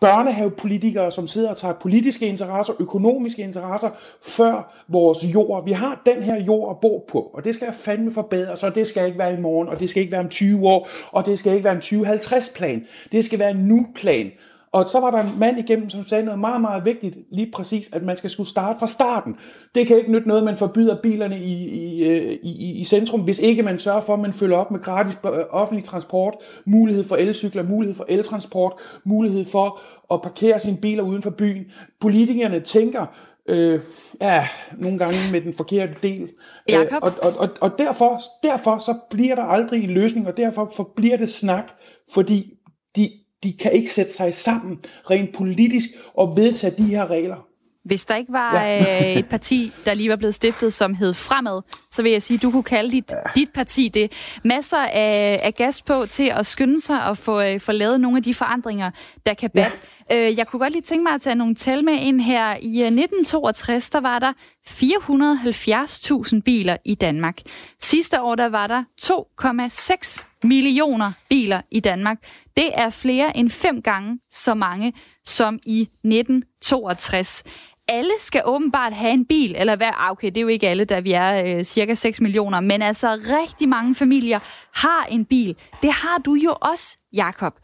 børnehavepolitikere, 0.00 1.10
som 1.10 1.26
sidder 1.26 1.50
og 1.50 1.56
tager 1.56 1.74
politiske 1.74 2.26
interesser, 2.26 2.72
økonomiske 2.80 3.42
interesser, 3.42 3.88
før 4.22 4.74
vores 4.88 5.18
jord. 5.24 5.64
Vi 5.64 5.72
har 5.72 6.02
den 6.06 6.22
her 6.22 6.42
jord 6.44 6.70
at 6.70 6.80
bo 6.80 7.06
på, 7.08 7.18
og 7.18 7.44
det 7.44 7.54
skal 7.54 7.72
fandme 7.72 8.12
forbedres, 8.12 8.58
så 8.58 8.70
det 8.70 8.86
skal 8.86 9.06
ikke 9.06 9.18
være 9.18 9.34
i 9.34 9.40
morgen, 9.40 9.68
og 9.68 9.80
det 9.80 9.90
skal 9.90 10.00
ikke 10.00 10.12
være 10.12 10.20
om 10.20 10.28
20 10.28 10.68
år, 10.68 10.88
og 11.10 11.26
det 11.26 11.38
skal 11.38 11.52
ikke 11.52 11.64
være 11.64 11.74
en 11.92 12.06
2050-plan. 12.06 12.86
Det 13.12 13.24
skal 13.24 13.38
være 13.38 13.50
en 13.50 13.56
nu-plan. 13.56 14.30
Og 14.76 14.88
så 14.88 15.00
var 15.00 15.10
der 15.10 15.18
en 15.18 15.38
mand 15.38 15.58
igennem, 15.58 15.90
som 15.90 16.04
sagde 16.04 16.24
noget 16.24 16.40
meget, 16.40 16.60
meget 16.60 16.84
vigtigt, 16.84 17.16
lige 17.32 17.50
præcis, 17.54 17.88
at 17.92 18.02
man 18.02 18.16
skal 18.16 18.30
skulle 18.30 18.48
starte 18.48 18.78
fra 18.78 18.86
starten. 18.86 19.36
Det 19.74 19.86
kan 19.86 19.96
ikke 19.96 20.12
nytte 20.12 20.28
noget, 20.28 20.44
man 20.44 20.56
forbyder 20.56 21.02
bilerne 21.02 21.40
i, 21.40 21.52
i, 21.68 22.04
øh, 22.04 22.38
i, 22.42 22.80
i 22.80 22.84
centrum, 22.84 23.20
hvis 23.20 23.38
ikke 23.38 23.62
man 23.62 23.78
sørger 23.78 24.00
for, 24.00 24.14
at 24.14 24.20
man 24.20 24.32
følger 24.32 24.56
op 24.56 24.70
med 24.70 24.80
gratis 24.80 25.18
øh, 25.24 25.30
offentlig 25.50 25.84
transport, 25.84 26.34
mulighed 26.66 27.04
for 27.04 27.16
elcykler, 27.16 27.62
mulighed 27.62 27.96
for 27.96 28.06
eltransport, 28.08 28.72
mulighed 29.04 29.44
for 29.44 29.80
at 30.14 30.22
parkere 30.22 30.60
sine 30.60 30.76
biler 30.76 31.02
uden 31.02 31.22
for 31.22 31.30
byen. 31.30 31.64
Politikerne 32.00 32.60
tænker, 32.60 33.06
øh, 33.48 33.80
ja, 34.20 34.48
nogle 34.78 34.98
gange 34.98 35.18
med 35.32 35.40
den 35.40 35.52
forkerte 35.52 35.94
del. 36.02 36.30
Øh, 36.70 36.86
og, 37.02 37.12
og, 37.22 37.32
og, 37.38 37.48
og 37.60 37.78
derfor, 37.78 38.20
derfor 38.42 38.78
så 38.78 38.94
bliver 39.10 39.34
der 39.34 39.42
aldrig 39.42 39.84
en 39.84 39.90
løsning, 39.90 40.26
og 40.26 40.36
derfor 40.36 40.92
bliver 40.96 41.16
det 41.16 41.28
snak, 41.28 41.72
fordi 42.12 42.52
de 42.96 43.10
de 43.46 43.52
kan 43.52 43.72
ikke 43.72 43.90
sætte 43.90 44.12
sig 44.12 44.34
sammen 44.34 44.78
rent 45.10 45.34
politisk 45.34 45.88
og 46.14 46.36
vedtage 46.36 46.74
de 46.78 46.82
her 46.82 47.10
regler. 47.10 47.45
Hvis 47.86 48.06
der 48.06 48.16
ikke 48.16 48.32
var 48.32 48.62
ja. 48.62 49.10
Øh, 49.12 49.16
et 49.16 49.28
parti, 49.34 49.72
der 49.84 49.94
lige 49.94 50.10
var 50.10 50.16
blevet 50.16 50.34
stiftet, 50.34 50.72
som 50.72 50.94
hed 50.94 51.14
Fremad, 51.14 51.62
så 51.90 52.02
vil 52.02 52.12
jeg 52.12 52.22
sige, 52.22 52.34
at 52.34 52.42
du 52.42 52.50
kunne 52.50 52.62
kalde 52.62 52.90
dit, 52.90 53.10
ja. 53.10 53.16
dit 53.34 53.48
parti 53.54 53.88
det. 53.88 54.12
Masser 54.44 54.86
af, 54.92 55.38
af 55.42 55.54
gas 55.54 55.82
på 55.82 56.06
til 56.06 56.32
at 56.36 56.46
skynde 56.46 56.80
sig 56.80 57.04
og 57.04 57.18
få, 57.18 57.40
øh, 57.40 57.60
få 57.60 57.72
lavet 57.72 58.00
nogle 58.00 58.16
af 58.16 58.22
de 58.22 58.34
forandringer, 58.34 58.90
der 59.26 59.34
kan 59.34 59.50
bat. 59.50 59.80
Ja. 60.10 60.28
Øh, 60.28 60.38
jeg 60.38 60.46
kunne 60.46 60.60
godt 60.60 60.72
lige 60.72 60.82
tænke 60.82 61.02
mig 61.02 61.12
at 61.12 61.22
tage 61.22 61.34
nogle 61.34 61.54
tal 61.54 61.84
med 61.84 61.94
ind 61.94 62.20
her. 62.20 62.50
I 62.50 62.78
1962, 62.78 63.90
der 63.90 64.00
var 64.00 64.18
der 64.18 64.32
470.000 64.66 66.40
biler 66.40 66.76
i 66.84 66.94
Danmark. 66.94 67.38
Sidste 67.80 68.22
år, 68.22 68.34
der 68.34 68.48
var 68.48 68.66
der 68.66 68.84
2,6 69.02 70.24
millioner 70.42 71.12
biler 71.28 71.60
i 71.70 71.80
Danmark. 71.80 72.18
Det 72.56 72.70
er 72.74 72.90
flere 72.90 73.36
end 73.36 73.50
fem 73.50 73.82
gange 73.82 74.18
så 74.30 74.54
mange 74.54 74.92
som 75.24 75.58
i 75.66 75.80
1962 75.82 77.42
alle 77.88 78.12
skal 78.18 78.42
åbenbart 78.44 78.92
have 78.92 79.12
en 79.12 79.24
bil, 79.24 79.54
eller 79.56 79.76
hvad? 79.76 79.90
Ah, 79.96 80.10
okay, 80.10 80.26
det 80.26 80.36
er 80.36 80.40
jo 80.40 80.48
ikke 80.48 80.68
alle, 80.68 80.84
da 80.84 81.00
vi 81.00 81.12
er 81.12 81.56
øh, 81.56 81.64
cirka 81.64 81.94
6 81.94 82.20
millioner, 82.20 82.60
men 82.60 82.82
altså 82.82 83.08
rigtig 83.12 83.68
mange 83.68 83.94
familier 83.94 84.38
har 84.74 85.06
en 85.10 85.24
bil. 85.24 85.56
Det 85.82 85.92
har 85.92 86.18
du 86.18 86.34
jo 86.34 86.56
også, 86.60 86.96
Jakob. 87.12 87.54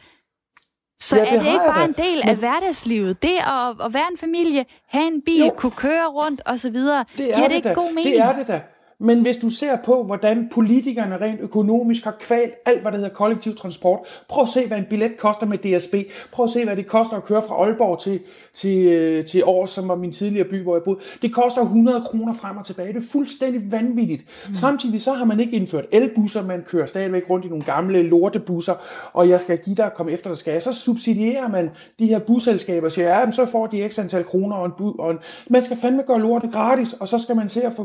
Så 1.00 1.16
ja, 1.16 1.22
det 1.22 1.32
er 1.32 1.38
det 1.38 1.46
ikke 1.46 1.64
bare 1.66 1.84
en 1.84 1.94
del 1.98 2.18
men... 2.18 2.28
af 2.28 2.36
hverdagslivet? 2.36 3.22
Det 3.22 3.38
at, 3.38 3.86
at 3.86 3.94
være 3.94 4.06
en 4.10 4.18
familie, 4.18 4.64
have 4.88 5.06
en 5.06 5.22
bil, 5.22 5.38
jo. 5.38 5.54
kunne 5.56 5.72
køre 5.72 6.06
rundt 6.06 6.42
osv., 6.46 6.70
giver 6.70 7.04
det, 7.16 7.50
det 7.50 7.54
ikke 7.54 7.74
god 7.74 7.92
mening? 7.92 8.14
Det 8.14 8.20
er 8.20 8.32
det 8.32 8.48
da. 8.48 8.62
Men 9.02 9.22
hvis 9.22 9.36
du 9.36 9.50
ser 9.50 9.76
på, 9.84 10.02
hvordan 10.02 10.48
politikerne 10.52 11.16
rent 11.16 11.40
økonomisk 11.40 12.04
har 12.04 12.16
kvalt 12.20 12.54
alt, 12.66 12.82
hvad 12.82 12.92
der 12.92 12.98
hedder 12.98 13.10
kollektiv 13.10 13.54
transport, 13.54 14.00
prøv 14.28 14.42
at 14.42 14.48
se, 14.48 14.66
hvad 14.66 14.78
en 14.78 14.84
billet 14.90 15.16
koster 15.16 15.46
med 15.46 15.58
DSB. 15.58 15.94
Prøv 16.32 16.44
at 16.44 16.50
se, 16.50 16.64
hvad 16.64 16.76
det 16.76 16.86
koster 16.86 17.16
at 17.16 17.24
køre 17.24 17.42
fra 17.48 17.54
Aalborg 17.54 18.00
til, 18.00 18.20
til, 18.54 18.84
øh, 18.84 19.24
til 19.24 19.38
Aarhus, 19.38 19.70
som 19.70 19.88
var 19.88 19.94
min 19.94 20.12
tidligere 20.12 20.48
by, 20.48 20.62
hvor 20.62 20.74
jeg 20.76 20.82
boede. 20.82 21.00
Det 21.22 21.34
koster 21.34 21.62
100 21.62 22.00
kroner 22.00 22.34
frem 22.34 22.56
og 22.56 22.64
tilbage. 22.64 22.92
Det 22.92 23.02
er 23.02 23.08
fuldstændig 23.12 23.72
vanvittigt. 23.72 24.24
Mm. 24.48 24.54
Samtidig 24.54 25.00
så 25.00 25.12
har 25.12 25.24
man 25.24 25.40
ikke 25.40 25.56
indført 25.56 25.84
elbusser, 25.92 26.46
man 26.46 26.62
kører 26.66 26.86
stadigvæk 26.86 27.30
rundt 27.30 27.44
i 27.44 27.48
nogle 27.48 27.64
gamle 27.64 28.02
lortebusser, 28.02 28.74
og 29.12 29.28
jeg 29.28 29.40
skal 29.40 29.58
give 29.58 29.76
dig 29.76 29.86
at 29.86 29.94
komme 29.94 30.12
efter, 30.12 30.30
der 30.30 30.36
skal 30.36 30.52
jeg. 30.52 30.62
Så 30.62 30.72
subsidierer 30.72 31.48
man 31.48 31.70
de 31.98 32.06
her 32.06 32.18
busselskaber 32.18 32.86
og 32.86 32.92
siger, 32.92 33.08
ja, 33.08 33.30
så 33.30 33.46
får 33.46 33.66
de 33.66 33.82
ekstra 33.82 34.02
antal 34.02 34.24
kroner 34.24 34.56
og 34.56 34.66
en, 34.66 34.72
bu- 34.72 34.96
og 34.98 35.10
en 35.10 35.18
man 35.50 35.62
skal 35.62 35.76
fandme 35.76 36.02
gøre 36.02 36.20
lortet 36.20 36.52
gratis, 36.52 36.92
og 36.92 37.08
så 37.08 37.18
skal 37.18 37.36
man 37.36 37.48
se 37.48 37.62
at 37.62 37.72
få 37.72 37.84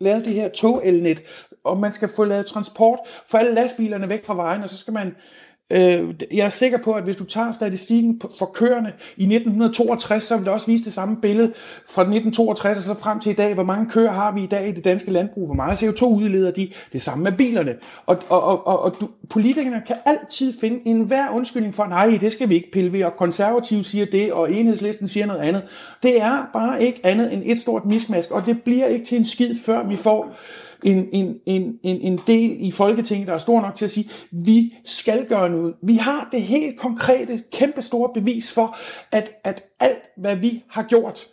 lavet 0.00 0.24
det 0.24 0.34
her 0.34 0.48
togelnet, 0.48 1.22
og 1.64 1.78
man 1.78 1.92
skal 1.92 2.08
få 2.16 2.24
lavet 2.24 2.46
transport 2.46 2.98
for 3.26 3.38
alle 3.38 3.54
lastbilerne 3.54 4.08
væk 4.08 4.24
fra 4.24 4.34
vejen, 4.34 4.62
og 4.62 4.70
så 4.70 4.76
skal 4.76 4.92
man 4.92 5.16
Øh, 5.70 6.14
jeg 6.32 6.46
er 6.46 6.48
sikker 6.48 6.78
på, 6.78 6.92
at 6.92 7.04
hvis 7.04 7.16
du 7.16 7.24
tager 7.24 7.52
statistikken 7.52 8.20
for 8.38 8.46
køerne 8.46 8.92
i 9.16 9.22
1962, 9.22 10.22
så 10.22 10.36
vil 10.36 10.44
det 10.44 10.52
også 10.52 10.66
vise 10.66 10.84
det 10.84 10.92
samme 10.92 11.16
billede 11.16 11.52
fra 11.88 12.02
1962 12.02 12.78
og 12.78 12.84
så 12.84 13.02
frem 13.02 13.20
til 13.20 13.32
i 13.32 13.34
dag. 13.34 13.54
Hvor 13.54 13.62
mange 13.62 13.90
køer 13.90 14.12
har 14.12 14.32
vi 14.32 14.42
i 14.42 14.46
dag 14.46 14.68
i 14.68 14.72
det 14.72 14.84
danske 14.84 15.10
landbrug? 15.12 15.46
Hvor 15.46 15.54
meget 15.54 15.82
CO2 15.82 16.04
udleder 16.04 16.50
de? 16.50 16.70
Det 16.92 17.02
samme 17.02 17.24
med 17.24 17.32
bilerne. 17.32 17.74
Og, 18.06 18.18
og, 18.28 18.44
og, 18.44 18.66
og, 18.66 18.82
og 18.82 18.96
du, 19.00 19.08
politikerne 19.30 19.82
kan 19.86 19.96
altid 20.06 20.52
finde 20.60 20.80
en 20.84 21.02
hver 21.02 21.30
undskyldning 21.30 21.74
for, 21.74 21.86
nej, 21.86 22.18
det 22.20 22.32
skal 22.32 22.48
vi 22.48 22.54
ikke 22.54 22.70
pille 22.72 22.92
ved, 22.92 23.04
og 23.04 23.16
konservative 23.16 23.84
siger 23.84 24.06
det, 24.06 24.32
og 24.32 24.52
enhedslisten 24.52 25.08
siger 25.08 25.26
noget 25.26 25.40
andet. 25.40 25.62
Det 26.02 26.20
er 26.20 26.50
bare 26.52 26.82
ikke 26.82 27.00
andet 27.04 27.32
end 27.32 27.42
et 27.46 27.60
stort 27.60 27.84
miskmask, 27.84 28.30
og 28.30 28.46
det 28.46 28.62
bliver 28.62 28.86
ikke 28.86 29.04
til 29.04 29.18
en 29.18 29.24
skid, 29.24 29.54
før 29.64 29.88
vi 29.88 29.96
får 29.96 30.36
en, 30.84 31.08
en, 31.12 31.40
en, 31.46 31.78
en, 31.82 32.00
en 32.00 32.20
del 32.26 32.56
i 32.58 32.70
Folketinget, 32.70 33.28
der 33.28 33.34
er 33.34 33.38
stor 33.38 33.60
nok 33.60 33.76
til 33.76 33.84
at 33.84 33.90
sige, 33.90 34.10
vi 34.30 34.74
skal 34.84 35.26
gøre 35.26 35.50
noget. 35.50 35.74
Vi 35.82 35.94
har 35.94 36.28
det 36.32 36.42
helt 36.42 36.78
konkrete, 36.78 37.42
kæmpe 37.52 37.82
store 37.82 38.10
bevis 38.14 38.52
for, 38.52 38.76
at, 39.12 39.32
at 39.44 39.64
alt, 39.80 40.02
hvad 40.16 40.36
vi 40.36 40.64
har 40.68 40.82
gjort, 40.82 41.26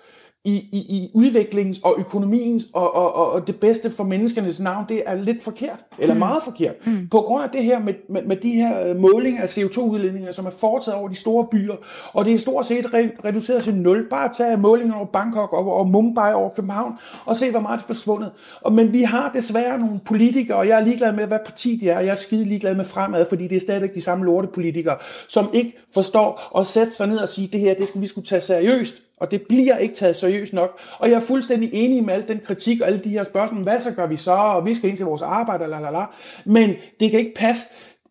i, 0.47 0.69
i, 0.71 0.77
i 0.77 1.11
udviklingens 1.13 1.79
og 1.83 1.95
økonomiens 1.99 2.63
og, 2.73 2.95
og, 2.95 3.15
og, 3.15 3.31
og 3.31 3.47
det 3.47 3.55
bedste 3.55 3.91
for 3.91 4.03
menneskernes 4.03 4.59
navn, 4.59 4.85
det 4.89 5.03
er 5.05 5.15
lidt 5.15 5.43
forkert, 5.43 5.85
eller 5.99 6.13
mm. 6.13 6.19
meget 6.19 6.43
forkert. 6.43 6.75
Mm. 6.85 7.07
På 7.11 7.21
grund 7.21 7.43
af 7.43 7.49
det 7.49 7.63
her 7.63 7.79
med, 7.79 7.93
med, 8.09 8.21
med 8.21 8.35
de 8.35 8.51
her 8.51 8.87
øh, 8.87 8.95
målinger 8.95 9.41
af 9.41 9.57
CO2-udledninger, 9.57 10.31
som 10.31 10.45
er 10.45 10.49
foretaget 10.49 10.99
over 10.99 11.09
de 11.09 11.15
store 11.15 11.47
byer, 11.51 11.75
og 12.13 12.25
det 12.25 12.33
er 12.33 12.37
stort 12.37 12.65
set 12.65 12.85
re- 12.85 13.25
reduceret 13.25 13.63
til 13.63 13.75
nul. 13.75 14.09
Bare 14.09 14.29
tage 14.37 14.57
målinger 14.57 14.95
over 14.95 15.05
Bangkok 15.05 15.53
og 15.53 15.71
over 15.71 15.83
Mumbai 15.83 16.33
over 16.33 16.49
København, 16.49 16.93
og 17.25 17.35
se, 17.35 17.51
hvor 17.51 17.59
meget 17.59 17.79
det 17.79 17.83
er 17.83 17.87
forsvundet. 17.87 18.31
Og, 18.61 18.73
men 18.73 18.93
vi 18.93 19.01
har 19.01 19.31
desværre 19.33 19.79
nogle 19.79 19.99
politikere, 20.05 20.57
og 20.57 20.67
jeg 20.67 20.79
er 20.79 20.85
ligeglad 20.85 21.13
med, 21.13 21.27
hvad 21.27 21.39
parti 21.45 21.75
de 21.75 21.89
er, 21.89 21.97
og 21.97 22.05
jeg 22.05 22.11
er 22.11 22.15
skide 22.15 22.45
ligeglad 22.45 22.75
med 22.75 22.85
fremad, 22.85 23.25
fordi 23.29 23.47
det 23.47 23.55
er 23.55 23.59
stadigvæk 23.59 23.95
de 23.95 24.01
samme 24.01 24.25
lortepolitikere, 24.25 24.97
som 25.27 25.49
ikke 25.53 25.77
forstår 25.93 26.57
at 26.59 26.65
sætte 26.65 26.93
sig 26.93 27.07
ned 27.07 27.17
og 27.17 27.29
sige, 27.29 27.49
det 27.51 27.59
her, 27.59 27.73
det 27.73 27.87
skal 27.87 28.01
vi 28.01 28.07
skulle 28.07 28.27
tage 28.27 28.41
seriøst, 28.41 28.95
og 29.17 29.31
det 29.31 29.41
bliver 29.49 29.77
ikke 29.77 29.95
taget 29.95 30.15
seriøst 30.15 30.53
nok. 30.53 30.79
Og 30.99 31.09
jeg 31.09 31.15
er 31.15 31.19
fuldstændig 31.19 31.69
enig 31.73 32.03
med 32.03 32.13
al 32.13 32.27
den 32.27 32.39
kritik 32.39 32.81
og 32.81 32.87
alle 32.87 32.99
de 32.99 33.09
her 33.09 33.23
spørgsmål. 33.23 33.63
Hvad 33.63 33.79
så 33.79 33.95
gør 33.95 34.07
vi 34.07 34.17
så? 34.17 34.31
Og 34.31 34.65
vi 34.65 34.75
skal 34.75 34.89
ind 34.89 34.97
til 34.97 35.05
vores 35.05 35.21
arbejde, 35.21 35.67
la, 35.67 35.79
la, 35.79 35.91
la. 35.91 36.05
Men 36.45 36.75
det 36.99 37.11
kan 37.11 37.19
ikke 37.19 37.33
passe, 37.35 37.67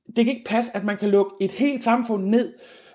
det 0.06 0.24
kan 0.24 0.34
ikke 0.34 0.48
passe, 0.48 0.70
at 0.74 0.84
man 0.84 0.96
kan 0.96 1.08
lukke 1.08 1.30
et 1.40 1.52
helt 1.52 1.84
samfund 1.84 2.24
ned 2.24 2.52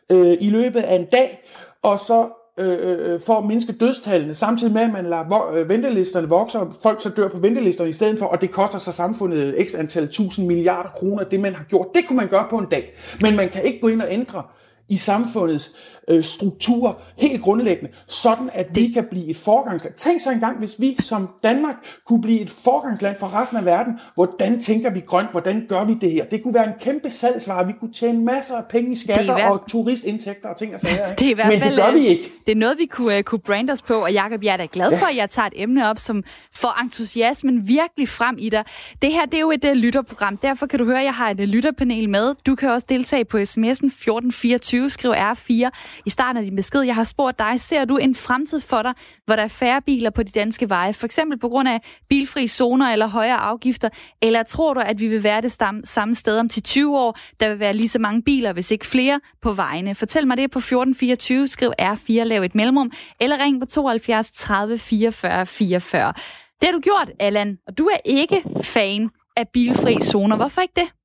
øh, 0.10 0.38
i 0.42 0.50
løbet 0.50 0.80
af 0.80 0.96
en 0.96 1.06
dag, 1.06 1.44
og 1.82 2.00
så 2.00 2.30
øh, 2.60 2.78
øh 2.82 3.20
for 3.20 3.38
at 3.38 3.46
mindske 3.46 3.74
dødstallene, 3.74 4.34
samtidig 4.34 4.74
med, 4.74 4.82
at 4.82 4.92
man 4.92 5.06
lader 5.06 5.52
øh, 5.54 5.70
ventelisterne 5.70 6.30
vokse, 6.30 6.60
og 6.60 6.74
folk 6.84 7.02
så 7.02 7.10
dør 7.10 7.28
på 7.28 7.38
ventelisterne 7.38 7.90
i 7.90 7.94
stedet 7.94 8.20
for, 8.20 8.26
og 8.26 8.42
det 8.42 8.52
koster 8.52 8.80
så 8.80 8.92
samfundet 8.92 9.68
x 9.68 9.76
antal 9.76 10.08
tusind 10.08 10.48
milliarder 10.48 10.90
kroner, 10.90 11.24
det 11.24 11.40
man 11.40 11.56
har 11.56 11.64
gjort. 11.64 11.88
Det 11.96 12.08
kunne 12.08 12.18
man 12.18 12.28
gøre 12.28 12.48
på 12.50 12.58
en 12.58 12.68
dag. 12.72 12.94
Men 13.22 13.36
man 13.36 13.50
kan 13.50 13.64
ikke 13.64 13.80
gå 13.80 13.88
ind 13.88 14.02
og 14.02 14.08
ændre 14.12 14.44
i 14.90 14.98
samfundets 14.98 15.76
øh, 16.08 16.24
struktur 16.24 17.02
helt 17.18 17.42
grundlæggende, 17.42 17.92
sådan 18.08 18.50
at 18.54 18.68
det... 18.68 18.78
vi 18.78 18.88
kan 18.88 19.08
blive 19.12 19.28
et 19.28 19.38
forgangsland. 19.38 19.96
Tænk 19.96 20.22
så 20.22 20.32
engang, 20.32 20.60
hvis 20.60 20.76
vi 20.80 20.98
som 21.00 21.30
Danmark 21.44 21.76
kunne 22.06 22.22
blive 22.22 22.40
et 22.40 22.50
forgangsland 22.50 23.16
for 23.20 23.42
resten 23.42 23.58
af 23.58 23.66
verden. 23.66 24.00
Hvordan 24.16 24.62
tænker 24.62 24.90
vi 24.90 25.00
grønt? 25.00 25.32
Hvordan 25.32 25.66
gør 25.70 25.84
vi 25.84 25.98
det 26.02 26.12
her? 26.12 26.26
Det 26.26 26.44
kunne 26.44 26.54
være 26.54 26.68
en 26.68 26.74
kæmpe 26.80 27.10
salgsvare. 27.10 27.68
Vi 27.68 27.74
kunne 27.80 27.94
tjene 27.94 28.26
masser 28.26 28.56
af 28.56 28.64
penge 28.70 28.92
i 28.92 28.96
skatter 28.96 29.34
hver... 29.34 29.50
og 29.50 29.64
turistindtægter 29.68 30.50
og 30.50 30.58
ting 30.58 30.74
og 30.74 30.80
sager. 30.80 31.08
Ikke? 31.08 31.20
Det 31.20 31.26
er 31.26 31.32
i 31.32 31.34
hvert 31.34 31.48
Men 31.48 31.60
fald, 31.60 31.76
det 31.76 31.84
gør 31.84 31.92
vi 31.92 32.00
øh, 32.00 32.06
ikke. 32.06 32.32
Det 32.46 32.52
er 32.52 32.56
noget, 32.56 32.78
vi 32.78 32.86
kunne, 32.86 33.18
uh, 33.18 33.24
kunne 33.24 33.40
brande 33.40 33.74
os 33.74 33.82
på, 33.82 33.94
og 33.94 34.14
Jacob, 34.14 34.44
jeg 34.44 34.54
er 34.54 34.58
da 34.58 34.68
glad 34.72 34.98
for, 34.98 35.06
ja. 35.06 35.12
at 35.12 35.18
jeg 35.18 35.30
tager 35.30 35.46
et 35.46 35.54
emne 35.56 35.90
op, 35.90 35.98
som 35.98 36.24
får 36.54 36.82
entusiasmen 36.82 37.68
virkelig 37.68 38.10
frem 38.10 38.36
i 38.40 38.50
dig. 38.50 38.64
Det 39.02 39.12
her, 39.12 39.26
det 39.26 39.34
er 39.34 39.42
jo 39.42 39.52
et 39.52 39.66
uh, 39.66 39.72
lytterprogram. 39.72 40.38
Derfor 40.38 40.66
kan 40.66 40.80
du 40.80 40.86
høre, 40.86 41.00
at 41.00 41.06
jeg 41.06 41.14
har 41.14 41.30
et 41.30 41.40
uh, 41.40 41.46
lytterpanel 41.46 42.10
med. 42.10 42.36
Du 42.46 42.56
kan 42.56 42.70
også 42.70 42.88
deltage 42.90 43.26
på 43.26 43.38
sms'en 43.38 43.88
1424, 43.88 44.90
skriv 44.90 45.12
R4 45.12 45.70
i 46.06 46.10
starten 46.10 46.38
af 46.38 46.46
din 46.46 46.56
besked. 46.56 46.82
Jeg 46.82 46.96
har 46.96 47.04
spurgt 47.04 47.40
dig, 47.40 47.62
ser 47.62 47.86
du 47.86 47.98
en 47.98 48.16
fremtid 48.16 48.60
for 48.60 48.82
dig, 48.82 48.94
hvor 49.26 49.36
der 49.36 49.44
er 49.44 49.48
færre 49.48 49.82
biler 49.82 50.10
på 50.10 50.24
de 50.24 50.32
danske 50.32 50.70
veje? 50.70 50.94
For 50.94 51.06
eksempel 51.06 51.40
på 51.40 51.50
grund 51.50 51.70
af 51.70 51.82
bilfri 52.10 52.48
zoner 52.48 52.86
eller 52.86 53.08
højere 53.08 53.38
afgifter? 53.38 53.90
Eller 54.22 54.44
tror 54.44 54.74
du, 54.74 54.80
at 54.80 55.00
vi 55.00 55.08
vil 55.08 55.24
være 55.24 55.42
det 55.42 55.52
samme 55.84 56.16
sted 56.16 56.38
om 56.38 56.50
til 56.50 56.64
20 56.64 57.00
år? 57.00 57.18
Der 57.40 57.50
vil 57.50 57.60
være 57.60 57.74
lige 57.74 57.90
så 57.90 58.00
mange 58.00 58.22
biler, 58.22 58.54
hvis 58.54 58.72
ikke 58.72 58.86
flere, 58.86 59.20
på 59.42 59.54
vejene. 59.54 59.96
Fortæl 59.96 60.28
mig 60.28 60.38
det 60.38 60.52
på 60.52 60.60
1424, 60.60 61.48
skriv 61.48 61.72
R4, 61.82 62.24
lav 62.24 62.44
et 62.44 62.56
mellemrum, 62.56 62.92
eller 63.20 63.40
ring 63.40 63.60
på 63.60 63.66
72 63.66 64.32
30 64.32 64.78
44 64.78 65.46
44. 65.46 66.14
Det 66.62 66.68
har 66.68 66.72
du 66.72 66.80
gjort, 66.80 67.12
Allan, 67.20 67.58
og 67.68 67.78
du 67.78 67.86
er 67.86 67.98
ikke 68.06 68.44
fan 68.64 69.10
af 69.38 69.48
bilfri 69.54 69.98
zoner. 70.02 70.36
Hvorfor 70.36 70.62
ikke 70.62 70.74
det? 70.76 71.01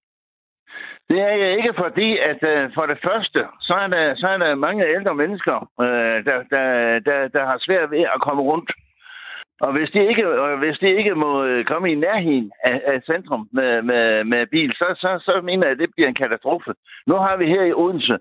Det 1.09 1.21
er 1.21 1.35
jeg 1.43 1.57
ikke, 1.57 1.75
fordi 1.77 2.19
at 2.19 2.41
øh, 2.53 2.71
for 2.75 2.87
det 2.87 2.99
første, 3.07 3.41
så 3.61 3.75
er 3.75 3.87
der, 3.87 4.15
så 4.15 4.27
er 4.29 4.37
der 4.37 4.55
mange 4.55 4.95
ældre 4.97 5.15
mennesker, 5.15 5.57
øh, 5.81 6.25
der, 6.29 6.39
der, 6.55 6.99
der, 6.99 7.29
der 7.29 7.45
har 7.47 7.59
svært 7.61 7.91
ved 7.91 8.01
at 8.15 8.21
komme 8.21 8.43
rundt. 8.43 8.71
Og 9.61 9.73
hvis 9.73 9.91
de 9.91 10.09
ikke, 10.09 10.41
og 10.41 10.59
hvis 10.59 10.79
de 10.79 10.89
ikke 10.99 11.15
må 11.15 11.45
øh, 11.45 11.65
komme 11.65 11.93
i 11.93 11.95
nærheden 11.95 12.53
af, 12.65 12.83
af 12.87 13.03
centrum 13.03 13.49
med, 13.53 13.83
med, 13.83 14.25
med 14.25 14.47
bil, 14.47 14.73
så, 14.73 14.87
så, 15.03 15.11
så 15.27 15.41
mener 15.45 15.67
jeg, 15.67 15.73
at 15.73 15.79
det 15.79 15.91
bliver 15.95 16.09
en 16.09 16.23
katastrofe. 16.23 16.73
Nu 17.07 17.15
har 17.15 17.37
vi 17.37 17.47
her 17.47 17.63
i 17.63 17.73
Odense, 17.73 18.19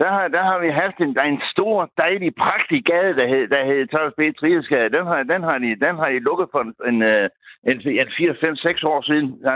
der 0.00 0.08
har, 0.08 0.28
der 0.28 0.42
har 0.42 0.58
vi 0.58 0.68
haft 0.68 0.98
en, 0.98 1.14
der 1.14 1.22
en 1.22 1.42
stor, 1.52 1.90
dejlig, 1.98 2.34
praktisk 2.34 2.84
gade, 2.84 3.16
der 3.16 3.26
hed, 3.26 3.48
der 3.48 3.64
hed 3.64 3.86
Thomas 3.86 4.14
B. 4.18 4.20
Triesgade. 4.40 4.94
Den 4.96 5.06
har, 5.06 5.22
den, 5.22 5.42
har 5.42 5.58
de, 5.58 5.70
den 5.86 5.94
har 6.00 6.08
de 6.10 6.18
lukket 6.18 6.48
for 6.52 6.62
en, 6.88 7.02
øh, 7.02 7.28
en, 7.70 7.76
en, 7.88 7.98
en 8.00 8.08
4-5-6 8.08 8.86
år 8.92 9.02
siden. 9.02 9.28
Ja, 9.46 9.54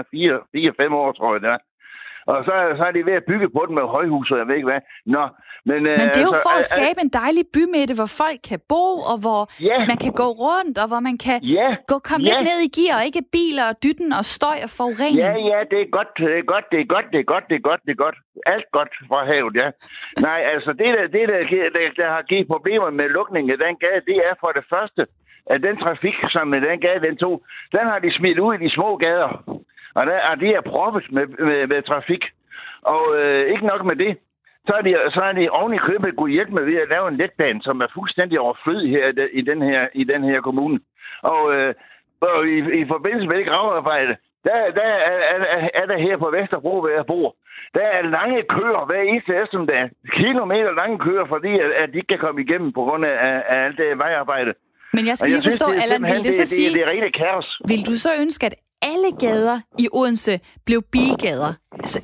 4-5 0.90 0.94
år, 0.94 1.12
tror 1.12 1.34
jeg, 1.34 1.42
det 1.42 1.50
er. 1.50 1.58
Og 2.32 2.38
så, 2.46 2.54
så 2.78 2.82
er 2.88 2.92
de 2.96 3.06
ved 3.08 3.16
at 3.20 3.26
bygge 3.30 3.48
på 3.56 3.60
den 3.66 3.74
med 3.78 3.86
højhus, 3.96 4.30
og 4.30 4.38
jeg 4.38 4.46
ved 4.48 4.56
ikke 4.58 4.70
hvad. 4.72 4.82
Nå, 5.14 5.24
men, 5.68 5.78
men 6.00 6.06
det 6.14 6.20
er 6.22 6.28
jo 6.30 6.36
altså, 6.36 6.46
for 6.48 6.54
at 6.62 6.66
skabe 6.74 6.98
en 7.06 7.12
dejlig 7.22 7.44
bymidte, 7.56 7.94
hvor 7.98 8.10
folk 8.22 8.40
kan 8.50 8.60
bo, 8.72 8.84
og 9.10 9.16
hvor 9.24 9.42
ja. 9.70 9.78
man 9.90 9.98
kan 10.04 10.12
gå 10.22 10.28
rundt, 10.44 10.76
og 10.82 10.86
hvor 10.90 11.02
man 11.08 11.16
kan 11.26 11.38
ja. 11.58 11.68
gå 11.90 11.96
komme 12.08 12.22
ja. 12.24 12.28
lidt 12.28 12.42
ned 12.50 12.58
i 12.68 12.70
gear, 12.76 12.94
og 12.98 13.04
ikke 13.08 13.22
biler 13.36 13.64
og 13.70 13.74
dytten 13.84 14.10
og 14.18 14.24
støj 14.36 14.58
og 14.66 14.70
forurening. 14.78 15.26
Ja, 15.26 15.34
ja, 15.52 15.58
det 15.70 15.78
er 15.84 15.88
godt, 15.96 16.10
det 16.22 16.38
er 16.40 16.46
godt, 16.52 16.66
det 16.72 16.78
er 16.84 16.88
godt, 16.94 17.06
det 17.12 17.18
er 17.24 17.28
godt, 17.32 17.44
det 17.50 17.56
er 17.60 17.64
godt, 17.70 17.80
det 17.86 17.92
er 17.96 18.00
godt. 18.06 18.18
Alt 18.54 18.68
godt 18.78 18.92
fra 19.08 19.20
havet, 19.30 19.54
ja. 19.62 19.68
Nej, 20.28 20.40
altså 20.54 20.70
det, 20.80 20.88
der, 20.96 21.04
det 21.14 21.22
der, 21.32 21.40
der, 21.76 21.86
der 22.00 22.08
har 22.16 22.22
givet 22.30 22.46
problemer 22.54 22.90
med 22.98 23.08
lukningen 23.18 23.50
af 23.54 23.58
den 23.64 23.74
gade, 23.84 24.00
det 24.10 24.18
er 24.28 24.34
for 24.42 24.50
det 24.58 24.64
første, 24.72 25.02
at 25.52 25.58
den 25.66 25.76
trafik, 25.82 26.18
som 26.34 26.44
den 26.68 26.80
gade 26.86 27.00
den 27.08 27.16
tog, 27.24 27.34
den 27.76 27.84
har 27.90 27.98
de 28.04 28.10
smidt 28.18 28.38
ud 28.38 28.54
i 28.54 28.62
de 28.64 28.70
små 28.76 28.90
gader. 28.96 29.30
Og, 29.98 30.06
der, 30.06 30.16
og 30.30 30.40
det 30.40 30.50
er 30.50 30.68
proppet 30.72 31.04
med, 31.16 31.26
med, 31.48 31.66
med 31.66 31.82
trafik. 31.82 32.24
Og 32.82 33.02
øh, 33.18 33.52
ikke 33.52 33.66
nok 33.66 33.84
med 33.84 33.96
det, 34.04 34.12
så 34.66 34.72
er 34.78 34.82
de, 34.82 34.92
så 35.14 35.20
er 35.28 35.32
de 35.32 35.50
oven 35.58 35.74
i 35.74 35.84
købet 35.88 36.16
kunne 36.16 36.36
hjælpe 36.36 36.54
med 36.54 36.64
ved 36.64 36.76
at 36.84 36.90
lave 36.94 37.08
en 37.08 37.16
letbane, 37.16 37.62
som 37.62 37.80
er 37.80 37.94
fuldstændig 37.94 38.40
overflødig 38.40 38.90
her 38.90 39.06
i 39.32 39.42
den 39.50 39.62
her, 39.62 39.88
i 39.94 40.04
den 40.04 40.22
her 40.24 40.40
kommune. 40.40 40.78
Og, 41.22 41.42
øh, 41.54 41.74
og 42.20 42.48
i, 42.54 42.58
i 42.80 42.84
forbindelse 42.94 43.28
med 43.28 43.36
det 43.38 43.46
gravearbejde, 43.46 44.16
der, 44.44 44.56
der 44.78 44.88
er, 45.10 45.18
er, 45.34 45.68
er 45.80 45.86
der 45.86 45.98
her 46.06 46.16
på 46.16 46.28
Vesterbro, 46.36 46.80
hvor 46.80 46.88
jeg 46.88 47.06
bor, 47.06 47.36
der 47.74 47.86
er 47.96 48.02
lange 48.02 48.42
køer 48.54 48.86
hver 48.86 49.02
eneste 49.10 49.32
eftermiddag. 49.42 49.90
Kilometer 50.12 50.72
lange 50.80 50.98
køer, 50.98 51.26
fordi 51.34 51.52
at, 51.64 51.70
at 51.82 51.88
de 51.92 51.96
ikke 51.96 52.12
kan 52.14 52.18
komme 52.18 52.40
igennem 52.42 52.72
på 52.72 52.82
grund 52.86 53.04
af, 53.04 53.16
af 53.52 53.64
alt 53.64 53.78
det 53.78 53.98
vejarbejde. 53.98 54.52
Men 54.92 55.06
jeg 55.06 55.16
skal 55.16 55.30
lige 55.30 55.42
forstå, 55.42 55.66
synes, 55.68 55.82
Allan, 55.84 56.02
vil 56.02 56.24
det 56.26 56.34
så 56.34 56.40
det, 56.40 56.48
sige... 56.48 56.68
Det, 56.68 56.74
det 56.74 56.82
er 56.84 56.90
rent 56.90 57.16
kaos. 57.16 57.60
Vil 57.68 57.86
du 57.86 57.94
så 58.06 58.10
ønske, 58.22 58.46
at 58.46 58.54
alle 58.82 59.10
gader 59.20 59.60
i 59.78 59.88
Odense 59.92 60.40
blev 60.66 60.82
bilgader. 60.92 61.52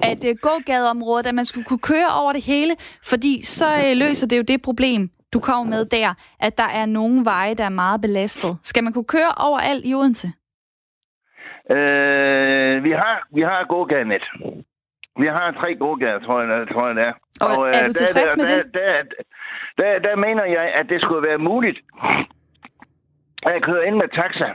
At 0.02 0.24
uh, 0.24 0.30
gågadeområdet, 0.42 1.26
at 1.26 1.34
man 1.34 1.44
skulle 1.44 1.64
kunne 1.64 1.78
køre 1.92 2.10
over 2.20 2.32
det 2.32 2.42
hele, 2.42 2.76
fordi 3.02 3.42
så 3.42 3.66
uh, 3.66 3.98
løser 3.98 4.26
det 4.26 4.36
jo 4.36 4.42
det 4.42 4.62
problem, 4.62 5.10
du 5.32 5.40
kommer 5.40 5.76
med 5.76 5.84
der, 5.84 6.14
at 6.40 6.58
der 6.58 6.68
er 6.80 6.86
nogle 6.86 7.24
veje, 7.24 7.54
der 7.54 7.64
er 7.64 7.68
meget 7.84 8.00
belastet. 8.00 8.58
Skal 8.62 8.84
man 8.84 8.92
kunne 8.92 9.10
køre 9.16 9.32
over 9.36 9.58
alt 9.58 9.84
i 9.86 9.94
Odense? 9.94 10.28
Øh, 11.70 12.84
vi 12.84 12.90
har, 12.90 13.16
vi 13.34 13.40
har 13.40 13.66
gågadenet. 13.68 14.24
Vi 15.18 15.26
har 15.26 15.56
tre 15.60 15.74
gågader, 15.74 16.18
tror 16.18 16.40
jeg, 16.42 16.68
tror 16.72 16.86
jeg 16.86 16.96
det 16.96 17.04
er. 17.04 17.12
Og, 17.40 17.58
og 17.58 17.68
er 17.68 17.82
du 17.84 17.88
øh, 17.88 17.94
tilfreds 17.94 18.32
der, 18.32 18.36
med 18.36 18.46
der, 18.46 18.62
det? 18.62 18.74
Der, 18.74 19.02
der, 19.78 19.92
der, 19.98 19.98
der 19.98 20.16
mener 20.16 20.44
jeg, 20.44 20.66
at 20.74 20.86
det 20.88 21.00
skulle 21.00 21.28
være 21.28 21.38
muligt 21.38 21.78
at 23.42 23.62
køre 23.62 23.86
ind 23.86 23.96
med 23.96 24.08
taxa 24.20 24.48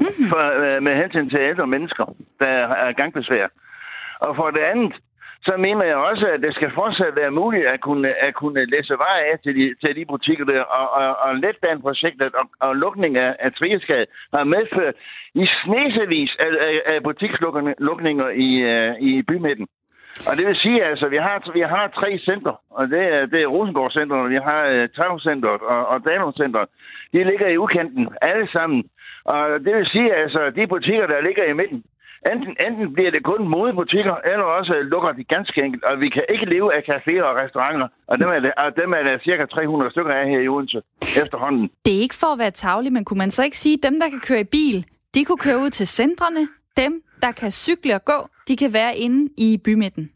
mm-hmm. 0.00 0.28
for, 0.32 0.42
øh, 0.64 0.82
med 0.82 0.94
hensyn 1.02 1.30
til 1.30 1.40
ældre 1.40 1.66
mennesker, 1.66 2.04
der 2.40 2.54
er 2.84 2.92
gangbesvær. 2.92 3.46
Og 4.20 4.36
for 4.36 4.50
det 4.50 4.64
andet, 4.72 4.94
så 5.42 5.52
mener 5.56 5.84
jeg 5.84 5.96
også, 5.96 6.26
at 6.34 6.40
det 6.40 6.54
skal 6.54 6.70
fortsat 6.74 7.16
være 7.16 7.30
muligt 7.30 7.66
at 7.66 7.80
kunne, 7.80 8.08
at 8.26 8.34
kunne 8.34 8.64
læse 8.64 8.94
vej 9.06 9.18
af 9.32 9.38
til 9.44 9.54
de, 9.58 9.74
til 9.82 9.96
de 9.96 10.04
butikker 10.12 10.44
der. 10.44 10.62
Og, 10.62 10.86
og, 11.00 11.16
og 11.24 11.36
letbaneprojektet 11.36 12.34
og, 12.34 12.46
og 12.60 12.76
lukning 12.76 13.16
af, 13.16 13.36
af 13.38 13.52
Trieskade 13.52 14.06
har 14.34 14.44
medført 14.44 14.94
i 15.34 15.44
snesevis 15.64 16.36
af, 16.38 16.50
af, 16.68 16.94
af 16.94 17.02
butikslukninger 17.02 18.28
i, 18.46 18.48
uh, 18.72 18.92
i 19.08 19.22
bymidten. 19.22 19.68
Og 20.28 20.36
det 20.36 20.46
vil 20.46 20.56
sige, 20.56 20.84
altså, 20.84 21.08
vi 21.08 21.16
har, 21.16 21.52
vi 21.52 21.60
har 21.60 21.88
tre 21.88 22.18
center, 22.18 22.54
og 22.70 22.88
det 22.88 23.02
er, 23.14 23.26
det 23.26 23.42
er 23.42 23.46
Rosengård 23.46 23.90
Center, 23.90 24.28
vi 24.34 24.34
har 24.34 24.62
uh, 24.68 25.32
øh, 25.32 25.60
og, 25.62 25.86
og 25.86 26.04
Danum 26.04 26.32
Center. 26.32 26.64
De 27.12 27.24
ligger 27.24 27.48
i 27.48 27.58
udkanten, 27.58 28.08
alle 28.22 28.48
sammen. 28.52 28.84
Og 29.24 29.60
det 29.64 29.72
vil 29.76 29.86
sige, 29.86 30.14
altså, 30.14 30.50
de 30.56 30.66
butikker, 30.66 31.06
der 31.06 31.20
ligger 31.20 31.44
i 31.44 31.52
midten, 31.52 31.84
enten, 32.32 32.56
enten 32.66 32.92
bliver 32.94 33.10
det 33.10 33.22
kun 33.24 33.48
modebutikker, 33.48 34.16
eller 34.30 34.44
også 34.44 34.74
lukker 34.92 35.12
de 35.12 35.24
ganske 35.24 35.62
enkelt. 35.64 35.84
Og 35.84 36.00
vi 36.00 36.08
kan 36.08 36.24
ikke 36.28 36.46
leve 36.54 36.74
af 36.76 36.82
caféer 36.90 37.22
og 37.22 37.36
restauranter, 37.42 37.88
og 38.06 38.18
dem 38.18 38.28
er, 38.28 38.40
det, 38.40 38.52
og 38.56 38.76
dem 38.76 38.92
er 38.92 39.02
der 39.02 39.18
cirka 39.18 39.44
300 39.46 39.90
stykker 39.90 40.12
af 40.12 40.28
her 40.28 40.40
i 40.40 40.48
Odense 40.48 40.82
efterhånden. 41.22 41.70
Det 41.84 41.96
er 41.96 42.00
ikke 42.00 42.14
for 42.14 42.32
at 42.32 42.38
være 42.38 42.50
tavlig, 42.50 42.92
men 42.92 43.04
kunne 43.04 43.18
man 43.18 43.30
så 43.30 43.44
ikke 43.44 43.58
sige, 43.58 43.78
at 43.78 43.90
dem, 43.90 44.00
der 44.00 44.08
kan 44.08 44.20
køre 44.20 44.40
i 44.40 44.50
bil, 44.56 44.86
de 45.14 45.24
kunne 45.24 45.42
køre 45.46 45.58
ud 45.58 45.70
til 45.70 45.86
centrene, 45.86 46.48
dem, 46.76 47.02
der 47.22 47.32
kan 47.32 47.50
cykle 47.50 47.94
og 47.94 48.04
gå, 48.04 48.28
de 48.48 48.56
kan 48.56 48.72
være 48.72 48.96
inde 48.96 49.32
i 49.38 49.60
bymidten. 49.64 50.12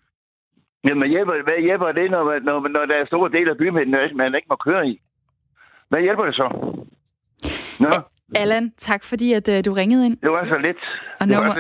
Jamen, 0.89 1.11
hjælper, 1.11 1.43
hvad 1.45 1.63
hjælper 1.63 1.93
det, 1.93 2.11
når, 2.11 2.39
når, 2.39 2.69
når 2.69 2.85
der 2.87 2.95
er 2.95 3.07
store 3.07 3.31
dele 3.31 3.51
af 3.51 3.57
bymidten, 3.57 4.17
man 4.17 4.35
ikke 4.35 4.47
må 4.51 4.57
køre 4.57 4.89
i? 4.89 5.01
Hvad 5.89 6.01
hjælper 6.01 6.25
det 6.25 6.35
så? 6.35 6.49
Nå? 7.81 7.91
Allan, 8.37 8.73
tak 8.79 9.05
fordi 9.05 9.33
at, 9.33 9.49
øh, 9.49 9.65
du 9.65 9.73
ringede 9.73 10.07
ind. 10.07 10.17
Det 10.23 10.31
var 10.31 10.45
så 10.45 10.59
lidt. 10.59 10.79
Og, 11.23 11.29
det 11.29 11.37
nummer... 11.37 11.55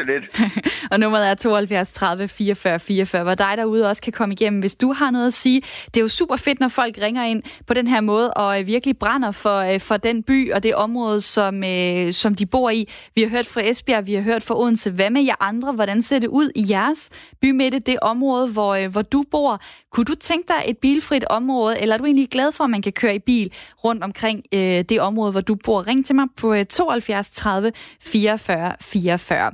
og 0.91 1.01
nummeret 1.01 1.31
er 1.31 1.35
72 1.35 1.93
30 1.93 2.29
44 2.29 2.79
44, 2.79 3.23
hvor 3.23 3.35
dig 3.35 3.55
derude 3.57 3.89
også 3.89 4.03
kan 4.03 4.13
komme 4.13 4.33
igennem, 4.33 4.61
hvis 4.61 4.75
du 4.75 4.93
har 4.93 5.11
noget 5.11 5.27
at 5.27 5.33
sige. 5.33 5.63
Det 5.87 5.97
er 5.97 6.01
jo 6.01 6.09
super 6.09 6.37
fedt, 6.37 6.61
når 6.61 6.69
folk 6.69 6.99
ringer 7.03 7.25
ind 7.25 7.43
på 7.67 7.75
den 7.75 7.87
her 7.87 8.01
måde 8.01 8.35
og 8.35 8.61
uh, 8.61 8.67
virkelig 8.67 8.99
brænder 8.99 9.31
for, 9.31 9.75
uh, 9.75 9.81
for 9.81 9.97
den 9.97 10.23
by 10.23 10.53
og 10.53 10.63
det 10.63 10.75
område, 10.75 11.21
som, 11.21 11.57
uh, 11.57 12.11
som 12.11 12.35
de 12.35 12.47
bor 12.47 12.71
i. 12.71 12.89
Vi 13.15 13.23
har 13.23 13.29
hørt 13.29 13.47
fra 13.47 13.61
Esbjerg, 13.65 14.07
vi 14.07 14.15
har 14.15 14.23
hørt 14.23 14.43
fra 14.43 14.61
Odense. 14.61 14.91
Hvad 14.91 15.11
med 15.11 15.23
jer 15.23 15.35
andre? 15.41 15.73
Hvordan 15.73 16.03
ser 16.03 16.19
det 16.19 16.29
ud 16.29 16.51
i 16.55 16.67
jeres 16.71 17.11
bymidte, 17.41 17.79
det 17.79 17.99
område, 18.03 18.49
hvor, 18.49 18.89
hvor 18.89 19.03
du 19.03 19.25
bor? 19.31 19.61
Kunne 19.93 20.05
du 20.05 20.15
tænke 20.15 20.49
dig 20.49 20.63
et 20.67 20.79
bilfrit 20.79 21.25
område, 21.25 21.81
eller 21.81 21.95
er 21.95 21.99
du 21.99 22.05
egentlig 22.05 22.29
glad 22.29 22.53
for, 22.53 22.65
at 22.65 22.71
man 22.71 22.83
kan 22.83 22.93
køre 22.93 23.15
i 23.15 23.19
bil 23.19 23.53
rundt 23.85 24.05
omkring 24.05 24.43
uh, 24.55 24.61
det 24.61 25.01
område, 25.01 25.33
hvor 25.33 25.41
du 25.41 25.55
bor? 25.55 25.87
Ring 25.87 26.07
til 26.07 26.15
mig 26.15 26.27
på 26.37 26.65
72 26.65 27.31
30 27.31 27.73
44 28.01 28.73
44. 28.81 29.52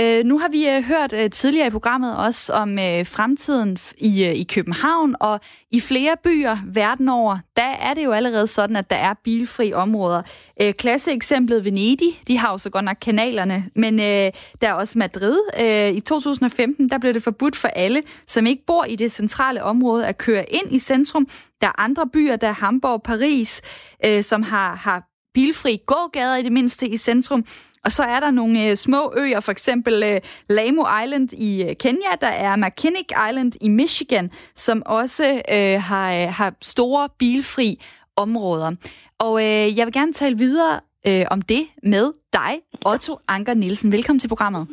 Øh, 0.00 0.24
nu 0.24 0.38
har 0.38 0.48
vi 0.48 0.68
øh, 0.68 0.82
hørt 0.82 1.12
øh, 1.12 1.30
tidligere 1.30 1.66
i 1.66 1.70
programmet 1.70 2.16
også 2.16 2.52
om 2.52 2.78
øh, 2.78 3.06
fremtiden 3.06 3.78
i, 3.98 4.24
øh, 4.24 4.34
i 4.34 4.44
København, 4.54 5.14
og 5.20 5.40
i 5.70 5.80
flere 5.80 6.16
byer 6.24 6.56
verden 6.66 7.08
over, 7.08 7.38
der 7.56 7.62
er 7.62 7.94
det 7.94 8.04
jo 8.04 8.12
allerede 8.12 8.46
sådan, 8.46 8.76
at 8.76 8.90
der 8.90 8.96
er 8.96 9.14
bilfri 9.24 9.72
områder. 9.72 10.22
Øh, 10.62 10.72
klasseeksemplet 10.72 11.64
Venedig, 11.64 12.22
de 12.28 12.38
har 12.38 12.52
jo 12.52 12.58
så 12.58 12.70
godt 12.70 12.84
nok 12.84 12.96
kanalerne, 13.00 13.64
men 13.74 14.00
øh, 14.00 14.30
der 14.60 14.68
er 14.68 14.72
også 14.72 14.98
Madrid. 14.98 15.40
Øh, 15.60 15.96
I 15.96 16.00
2015, 16.00 16.88
der 16.88 16.98
blev 16.98 17.14
det 17.14 17.22
forbudt 17.22 17.56
for 17.56 17.68
alle, 17.68 18.02
som 18.26 18.46
ikke 18.46 18.62
bor 18.66 18.84
i 18.84 18.96
det 18.96 19.12
centrale 19.12 19.62
område, 19.62 20.06
at 20.06 20.18
køre 20.18 20.52
ind 20.52 20.72
i 20.74 20.78
centrum. 20.78 21.28
Der 21.60 21.66
er 21.66 21.80
andre 21.80 22.06
byer, 22.12 22.36
der 22.36 22.48
er 22.48 22.52
Hamburg, 22.52 23.02
Paris, 23.02 23.62
øh, 24.04 24.22
som 24.22 24.42
har, 24.42 24.74
har 24.74 25.08
bilfri 25.34 25.78
gågader 25.86 26.36
i 26.36 26.42
det 26.42 26.52
mindste 26.52 26.88
i 26.88 26.96
centrum. 26.96 27.44
Og 27.84 27.92
så 27.92 28.02
er 28.02 28.20
der 28.20 28.30
nogle 28.30 28.70
øh, 28.70 28.76
små 28.76 29.14
øer, 29.16 29.40
for 29.40 29.52
eksempel 29.52 30.02
øh, 30.02 30.20
Lamo 30.50 30.84
Island 31.04 31.32
i 31.32 31.62
øh, 31.62 31.76
Kenya, 31.80 32.10
der 32.20 32.28
er 32.28 32.56
McKinnick 32.56 33.12
Island 33.28 33.52
i 33.60 33.68
Michigan, 33.68 34.30
som 34.54 34.82
også 34.86 35.42
øh, 35.52 35.82
har, 35.82 36.12
øh, 36.12 36.32
har 36.32 36.54
store 36.62 37.08
bilfri 37.18 37.80
områder. 38.16 38.72
Og 39.18 39.40
øh, 39.40 39.78
jeg 39.78 39.86
vil 39.86 39.92
gerne 39.92 40.12
tale 40.12 40.38
videre 40.38 40.80
øh, 41.06 41.26
om 41.30 41.42
det 41.42 41.66
med 41.82 42.12
dig, 42.32 42.60
Otto 42.86 43.18
Anker 43.28 43.54
Nielsen. 43.54 43.92
Velkommen 43.92 44.20
til 44.20 44.28
programmet. 44.28 44.68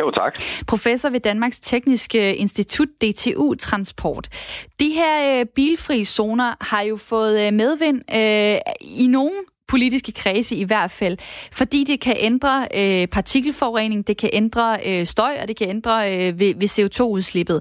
Jo, 0.00 0.10
tak. 0.10 0.38
Professor 0.66 1.08
ved 1.08 1.20
Danmarks 1.20 1.60
Tekniske 1.60 2.36
Institut, 2.36 2.88
DTU 2.88 3.54
Transport. 3.54 4.28
De 4.80 4.88
her 4.88 5.40
øh, 5.40 5.46
bilfri 5.46 6.04
zoner 6.04 6.54
har 6.60 6.82
jo 6.82 6.96
fået 6.96 7.46
øh, 7.46 7.52
medvind 7.52 8.02
øh, 8.14 8.60
i 8.80 9.06
nogle 9.06 9.34
politiske 9.68 10.12
kredse 10.12 10.56
i 10.56 10.64
hvert 10.64 10.90
fald, 10.90 11.18
fordi 11.52 11.84
det 11.84 12.00
kan 12.00 12.16
ændre 12.18 12.68
øh, 12.74 13.06
partikelforurening, 13.06 14.06
det 14.06 14.16
kan 14.16 14.30
ændre 14.32 14.78
øh, 14.86 15.06
støj, 15.06 15.38
og 15.42 15.48
det 15.48 15.56
kan 15.56 15.68
ændre 15.68 16.14
øh, 16.14 16.40
ved, 16.40 16.54
ved 16.56 16.68
CO2-udslippet. 16.68 17.60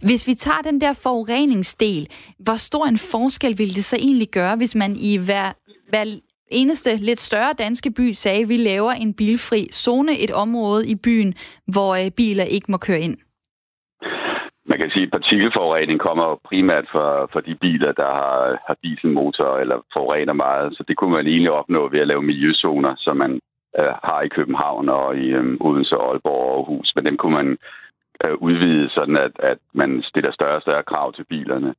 Hvis 0.00 0.26
vi 0.26 0.34
tager 0.34 0.62
den 0.62 0.80
der 0.80 0.92
forureningsdel, 0.92 2.08
hvor 2.38 2.56
stor 2.56 2.86
en 2.86 2.98
forskel 2.98 3.58
ville 3.58 3.74
det 3.74 3.84
så 3.84 3.96
egentlig 3.96 4.28
gøre, 4.28 4.56
hvis 4.56 4.74
man 4.74 4.96
i 4.96 5.16
hver, 5.16 5.52
hver 5.88 6.16
eneste 6.50 6.96
lidt 6.96 7.20
større 7.20 7.54
danske 7.58 7.90
by 7.90 8.12
sagde, 8.12 8.42
at 8.42 8.48
vi 8.48 8.56
laver 8.56 8.92
en 8.92 9.14
bilfri 9.14 9.68
zone, 9.72 10.18
et 10.18 10.30
område 10.30 10.88
i 10.88 10.94
byen, 10.94 11.34
hvor 11.66 11.94
øh, 11.94 12.10
biler 12.10 12.44
ikke 12.44 12.70
må 12.70 12.76
køre 12.76 13.00
ind? 13.00 13.16
Man 14.70 14.78
kan 14.78 14.90
sige, 14.90 15.06
at 15.06 15.10
partikelforurening 15.10 16.00
kommer 16.00 16.40
primært 16.48 16.86
fra, 16.92 17.06
fra 17.32 17.40
de 17.40 17.54
biler, 17.54 17.92
der 17.92 18.10
har, 18.20 18.58
har 18.66 18.76
dieselmotor 18.82 19.58
eller 19.62 19.78
forurener 19.92 20.32
meget. 20.32 20.76
Så 20.76 20.84
det 20.88 20.96
kunne 20.96 21.12
man 21.12 21.26
egentlig 21.26 21.50
opnå 21.50 21.88
ved 21.88 22.00
at 22.00 22.08
lave 22.08 22.22
miljøzoner, 22.22 22.94
som 22.98 23.16
man 23.16 23.40
øh, 23.78 23.94
har 24.04 24.20
i 24.22 24.28
København 24.28 24.88
og 24.88 25.16
i 25.16 25.26
øh, 25.26 25.56
Odense, 25.60 25.94
Aalborg 25.94 26.42
og 26.42 26.56
Aarhus. 26.56 26.92
Men 26.96 27.04
dem 27.06 27.16
kunne 27.16 27.36
man 27.40 27.58
øh, 28.24 28.34
udvide 28.46 28.90
sådan, 28.90 29.16
at, 29.16 29.32
at 29.38 29.58
man 29.72 30.02
stiller 30.02 30.32
større 30.32 30.56
og 30.56 30.62
større 30.62 30.82
krav 30.82 31.12
til 31.12 31.24
bilerne. 31.24 31.74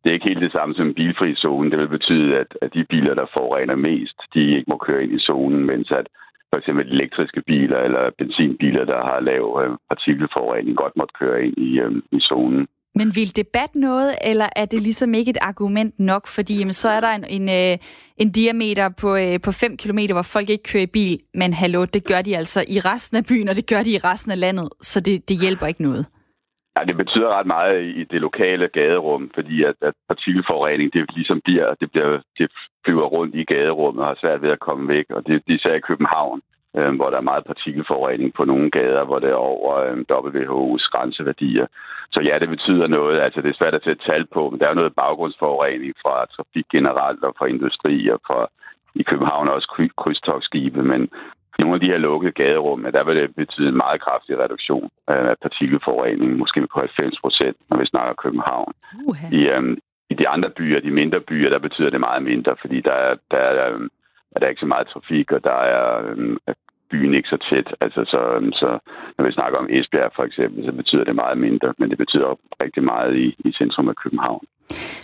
Det 0.00 0.10
er 0.10 0.14
ikke 0.14 0.28
helt 0.28 0.42
det 0.42 0.52
samme 0.52 0.74
som 0.74 0.86
en 0.86 0.94
bilfri 0.94 1.34
zone. 1.34 1.70
Det 1.70 1.78
vil 1.78 1.88
betyde, 1.88 2.38
at, 2.38 2.58
at 2.62 2.74
de 2.74 2.84
biler, 2.84 3.14
der 3.14 3.26
forurener 3.36 3.74
mest, 3.74 4.16
de 4.34 4.56
ikke 4.56 4.70
må 4.70 4.76
køre 4.76 5.02
ind 5.02 5.12
i 5.12 5.24
zonen, 5.28 5.66
mens 5.66 5.90
at 5.90 6.06
for 6.50 6.58
eksempel 6.60 6.84
elektriske 6.96 7.40
biler 7.50 7.78
eller 7.86 8.02
benzinbiler, 8.18 8.84
der 8.84 9.00
har 9.08 9.20
lav 9.20 9.44
øh, 9.62 9.70
partikelforurening, 9.90 10.76
godt 10.76 10.96
måtte 10.96 11.14
køre 11.20 11.38
ind 11.44 11.56
i, 11.68 11.70
øh, 11.84 11.92
i 12.12 12.20
zonen. 12.20 12.66
Men 12.94 13.08
vil 13.16 13.36
debat 13.36 13.74
noget, 13.74 14.14
eller 14.24 14.48
er 14.56 14.64
det 14.64 14.82
ligesom 14.82 15.14
ikke 15.14 15.30
et 15.30 15.38
argument 15.40 15.98
nok? 15.98 16.26
Fordi 16.26 16.58
jamen, 16.58 16.72
så 16.72 16.88
er 16.88 17.00
der 17.00 17.08
en, 17.08 17.24
en, 17.24 17.48
øh, 17.48 17.78
en 18.16 18.32
diameter 18.32 18.88
på, 19.00 19.16
øh, 19.16 19.40
på 19.40 19.52
5 19.52 19.76
km, 19.76 19.98
hvor 20.12 20.22
folk 20.22 20.50
ikke 20.50 20.62
kører 20.62 20.82
i 20.82 20.86
bil. 20.86 21.18
Men 21.34 21.52
hallo, 21.52 21.84
det 21.84 22.06
gør 22.06 22.22
de 22.22 22.36
altså 22.36 22.64
i 22.68 22.78
resten 22.78 23.16
af 23.16 23.24
byen, 23.24 23.48
og 23.48 23.56
det 23.56 23.66
gør 23.66 23.82
de 23.82 23.90
i 23.90 23.98
resten 23.98 24.32
af 24.32 24.40
landet. 24.40 24.68
Så 24.80 25.00
det, 25.00 25.28
det 25.28 25.40
hjælper 25.40 25.66
ikke 25.66 25.82
noget. 25.82 26.06
Ja, 26.78 26.84
det 26.84 26.96
betyder 26.96 27.28
ret 27.38 27.46
meget 27.46 27.82
i 27.82 28.04
det 28.04 28.20
lokale 28.20 28.68
gaderum, 28.68 29.30
fordi 29.34 29.64
at, 29.64 29.74
at 29.82 29.94
partikelforurening, 30.08 30.92
det 30.92 31.14
ligesom 31.14 31.40
bliver, 31.44 31.74
det, 31.80 31.90
bliver, 31.90 32.20
det 32.38 32.50
flyver 32.84 33.06
rundt 33.06 33.34
i 33.34 33.44
gaderummet 33.44 34.02
og 34.02 34.08
har 34.08 34.18
svært 34.20 34.42
ved 34.42 34.50
at 34.50 34.60
komme 34.60 34.88
væk. 34.88 35.06
Og 35.10 35.26
det, 35.26 35.42
det 35.46 35.52
er 35.52 35.58
især 35.58 35.74
i 35.74 35.88
København, 35.90 36.40
øh, 36.76 36.94
hvor 36.96 37.10
der 37.10 37.16
er 37.18 37.30
meget 37.30 37.44
partikelforurening 37.44 38.34
på 38.34 38.44
nogle 38.44 38.70
gader, 38.70 39.04
hvor 39.04 39.18
det 39.18 39.30
er 39.30 39.44
over 39.52 39.76
øh, 39.76 39.98
WHO's 40.12 40.84
grænseværdier. 40.92 41.66
Så 42.12 42.20
ja, 42.24 42.38
det 42.38 42.48
betyder 42.48 42.86
noget. 42.86 43.20
Altså, 43.20 43.40
det 43.42 43.50
er 43.50 43.60
svært 43.60 43.74
at 43.74 43.84
sætte 43.84 44.04
tal 44.04 44.26
på, 44.26 44.50
men 44.50 44.60
der 44.60 44.68
er 44.68 44.74
noget 44.74 44.94
baggrundsforurening 44.94 45.94
fra 46.02 46.26
trafik 46.26 46.66
generelt 46.72 47.24
og 47.24 47.34
fra 47.38 47.46
industri 47.46 48.08
og 48.08 48.20
fra 48.26 48.48
i 48.94 49.02
København 49.02 49.48
også 49.48 49.90
krydstogsskibe, 49.96 50.82
men 50.82 51.08
nogle 51.60 51.74
af 51.74 51.80
de 51.80 51.90
her 51.92 51.98
lukkede 51.98 52.32
gaderum, 52.32 52.82
der 52.96 53.04
vil 53.04 53.16
det 53.16 53.34
betyde 53.36 53.68
en 53.68 53.82
meget 53.84 54.00
kraftig 54.00 54.38
reduktion 54.38 54.90
af 55.06 55.36
partikelforurening, 55.42 56.36
måske 56.36 56.66
på 56.72 56.78
90 56.80 57.20
procent, 57.20 57.56
når 57.70 57.76
vi 57.78 57.86
snakker 57.86 58.22
København. 58.24 58.72
Uh-huh. 59.08 59.34
I, 59.38 59.40
um, 59.56 59.78
I 60.10 60.14
de 60.14 60.28
andre 60.28 60.50
byer, 60.50 60.80
de 60.80 60.90
mindre 60.90 61.20
byer, 61.20 61.50
der 61.50 61.58
betyder 61.58 61.90
det 61.90 62.00
meget 62.00 62.22
mindre, 62.22 62.56
fordi 62.60 62.80
der 62.80 62.92
er, 62.92 63.14
der 63.30 63.38
er, 63.38 63.74
um, 63.74 63.90
er 64.34 64.40
der 64.40 64.48
ikke 64.48 64.64
så 64.64 64.66
meget 64.66 64.86
trafik, 64.86 65.32
og 65.32 65.44
der 65.44 65.58
er 65.74 66.12
um, 66.12 66.38
byen 66.90 67.14
ikke 67.14 67.28
så 67.28 67.38
tæt. 67.50 67.68
Altså, 67.80 68.00
så, 68.12 68.20
um, 68.36 68.52
så 68.52 68.78
når 69.18 69.24
vi 69.24 69.32
snakker 69.32 69.58
om 69.58 69.68
Esbjerg 69.70 70.12
for 70.16 70.24
eksempel, 70.24 70.64
så 70.64 70.72
betyder 70.72 71.04
det 71.04 71.14
meget 71.14 71.38
mindre, 71.38 71.74
men 71.78 71.90
det 71.90 71.98
betyder 71.98 72.38
rigtig 72.62 72.84
meget 72.84 73.16
i, 73.16 73.26
i 73.48 73.52
centrum 73.52 73.88
af 73.88 73.96
København. 73.96 74.44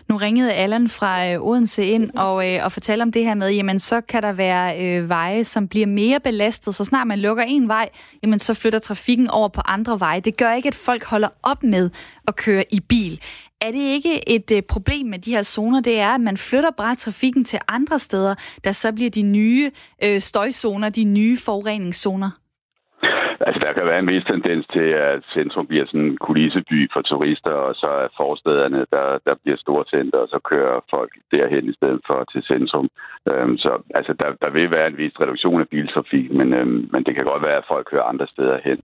Nu 0.09 0.17
ringede 0.17 0.53
Allan 0.53 0.89
fra 0.89 1.29
øh, 1.29 1.43
Odense 1.43 1.85
ind 1.85 2.11
og, 2.15 2.53
øh, 2.53 2.65
og 2.65 2.73
fortalte 2.73 3.03
om 3.03 3.13
det 3.13 3.25
her 3.25 3.35
med, 3.35 3.51
jamen 3.51 3.79
så 3.79 4.01
kan 4.01 4.23
der 4.23 4.33
være 4.33 4.83
øh, 4.83 5.09
veje, 5.09 5.45
som 5.45 5.69
bliver 5.69 5.87
mere 5.87 6.21
belastet. 6.21 6.75
Så 6.75 6.85
snart 6.85 7.07
man 7.07 7.19
lukker 7.19 7.45
en 7.45 7.69
vej, 7.69 7.89
jamen 8.23 8.39
så 8.39 8.55
flytter 8.55 8.79
trafikken 8.79 9.31
over 9.31 9.49
på 9.49 9.61
andre 9.65 10.01
veje. 10.01 10.21
Det 10.21 10.37
gør 10.37 10.53
ikke, 10.53 10.67
at 10.67 10.75
folk 10.75 11.05
holder 11.05 11.29
op 11.43 11.63
med 11.63 11.91
at 12.29 12.37
køre 12.37 12.65
i 12.71 12.81
bil. 12.81 13.21
Er 13.61 13.71
det 13.71 13.79
ikke 13.81 14.29
et 14.29 14.51
øh, 14.51 14.63
problem 14.63 15.07
med 15.07 15.19
de 15.19 15.31
her 15.31 15.43
zoner? 15.43 15.81
Det 15.81 15.99
er, 15.99 16.09
at 16.09 16.21
man 16.21 16.37
flytter 16.37 16.71
bare 16.71 16.95
trafikken 16.95 17.45
til 17.45 17.59
andre 17.69 17.99
steder, 17.99 18.35
der 18.65 18.73
så 18.73 18.93
bliver 18.93 19.11
de 19.11 19.23
nye 19.23 19.71
øh, 20.03 20.21
støjzoner, 20.21 20.89
de 20.89 21.05
nye 21.05 21.39
forureningszoner. 21.39 22.31
Altså, 23.47 23.61
der 23.67 23.73
kan 23.73 23.87
være 23.91 23.99
en 23.99 24.13
vis 24.15 24.25
tendens 24.25 24.67
til, 24.67 24.89
at 25.11 25.23
centrum 25.37 25.67
bliver 25.67 25.87
sådan 25.87 26.07
en 26.07 26.17
kulisseby 26.17 26.91
for 26.93 27.03
turister, 27.03 27.53
og 27.53 27.75
så 27.75 27.87
er 27.87 28.09
forstederne, 28.17 28.87
der, 28.95 29.19
der 29.27 29.35
bliver 29.43 29.57
store 29.57 29.85
center, 29.95 30.19
og 30.19 30.29
så 30.29 30.39
kører 30.51 30.81
folk 30.91 31.13
derhen 31.33 31.65
i 31.69 31.75
stedet 31.79 32.01
for 32.07 32.25
til 32.33 32.43
centrum. 32.43 32.89
Øhm, 33.31 33.57
så 33.59 33.71
altså, 33.95 34.13
der, 34.21 34.29
der 34.45 34.51
vil 34.51 34.71
være 34.71 34.87
en 34.87 34.99
vis 34.99 35.21
reduktion 35.21 35.61
af 35.61 35.69
biltrafik, 35.69 36.33
men, 36.33 36.53
øhm, 36.53 36.89
men 36.93 37.05
det 37.05 37.15
kan 37.15 37.25
godt 37.25 37.47
være, 37.47 37.59
at 37.59 37.71
folk 37.73 37.87
kører 37.91 38.11
andre 38.13 38.27
steder 38.27 38.59
hen. 38.65 38.79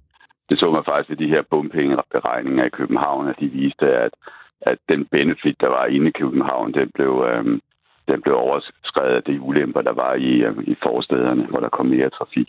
Det 0.51 0.59
så 0.59 0.71
man 0.71 0.85
faktisk 0.85 1.11
i 1.11 1.25
de 1.25 1.33
her 1.35 1.43
bompengeberegninger 1.51 2.65
i 2.65 2.77
København, 2.79 3.29
at 3.29 3.41
de 3.41 3.49
viste, 3.49 3.87
at, 4.05 4.13
at 4.61 4.79
den 4.89 5.05
benefit, 5.05 5.57
der 5.61 5.69
var 5.69 5.87
inde 5.87 6.09
i 6.09 6.19
København, 6.21 6.75
den 6.75 6.91
blev, 6.95 7.13
øhm, 7.31 7.61
den 8.09 8.23
blev 8.23 8.35
overskrevet 8.37 9.17
af 9.17 9.23
de 9.23 9.41
ulemper, 9.41 9.83
der 9.83 9.93
var 9.93 10.15
i, 10.15 10.33
øhm, 10.47 10.65
i 10.67 10.75
forstederne, 10.83 11.45
hvor 11.51 11.61
der 11.61 11.69
kom 11.69 11.87
mere 11.87 12.11
trafik. 12.11 12.49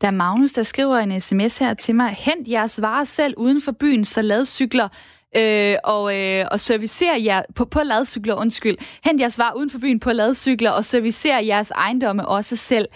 Der 0.00 0.06
er 0.06 0.10
Magnus, 0.10 0.52
der 0.52 0.62
skriver 0.62 0.98
en 0.98 1.20
sms 1.20 1.58
her 1.58 1.74
til 1.74 1.94
mig. 1.94 2.16
Hent 2.18 2.48
jeres 2.48 2.82
varer 2.82 3.04
selv 3.04 3.34
uden 3.36 3.62
for 3.62 3.72
byen, 3.72 4.04
så 4.04 4.22
ladcykler 4.22 4.88
øh, 5.36 5.76
og, 5.84 6.18
øh, 6.20 6.46
og 6.50 6.60
servicer 6.60 7.16
jer 7.16 7.42
på, 7.54 7.64
på 7.64 7.80
ladcykler, 7.82 8.34
undskyld. 8.34 8.76
Hent 9.04 9.20
jeres 9.20 9.38
varer 9.38 9.54
uden 9.54 9.70
for 9.70 9.78
byen 9.78 10.00
på 10.00 10.12
ladcykler 10.12 10.70
og 10.70 10.84
servicer 10.84 11.38
jeres 11.38 11.70
ejendomme 11.70 12.28
også 12.28 12.56
selv. 12.56 12.88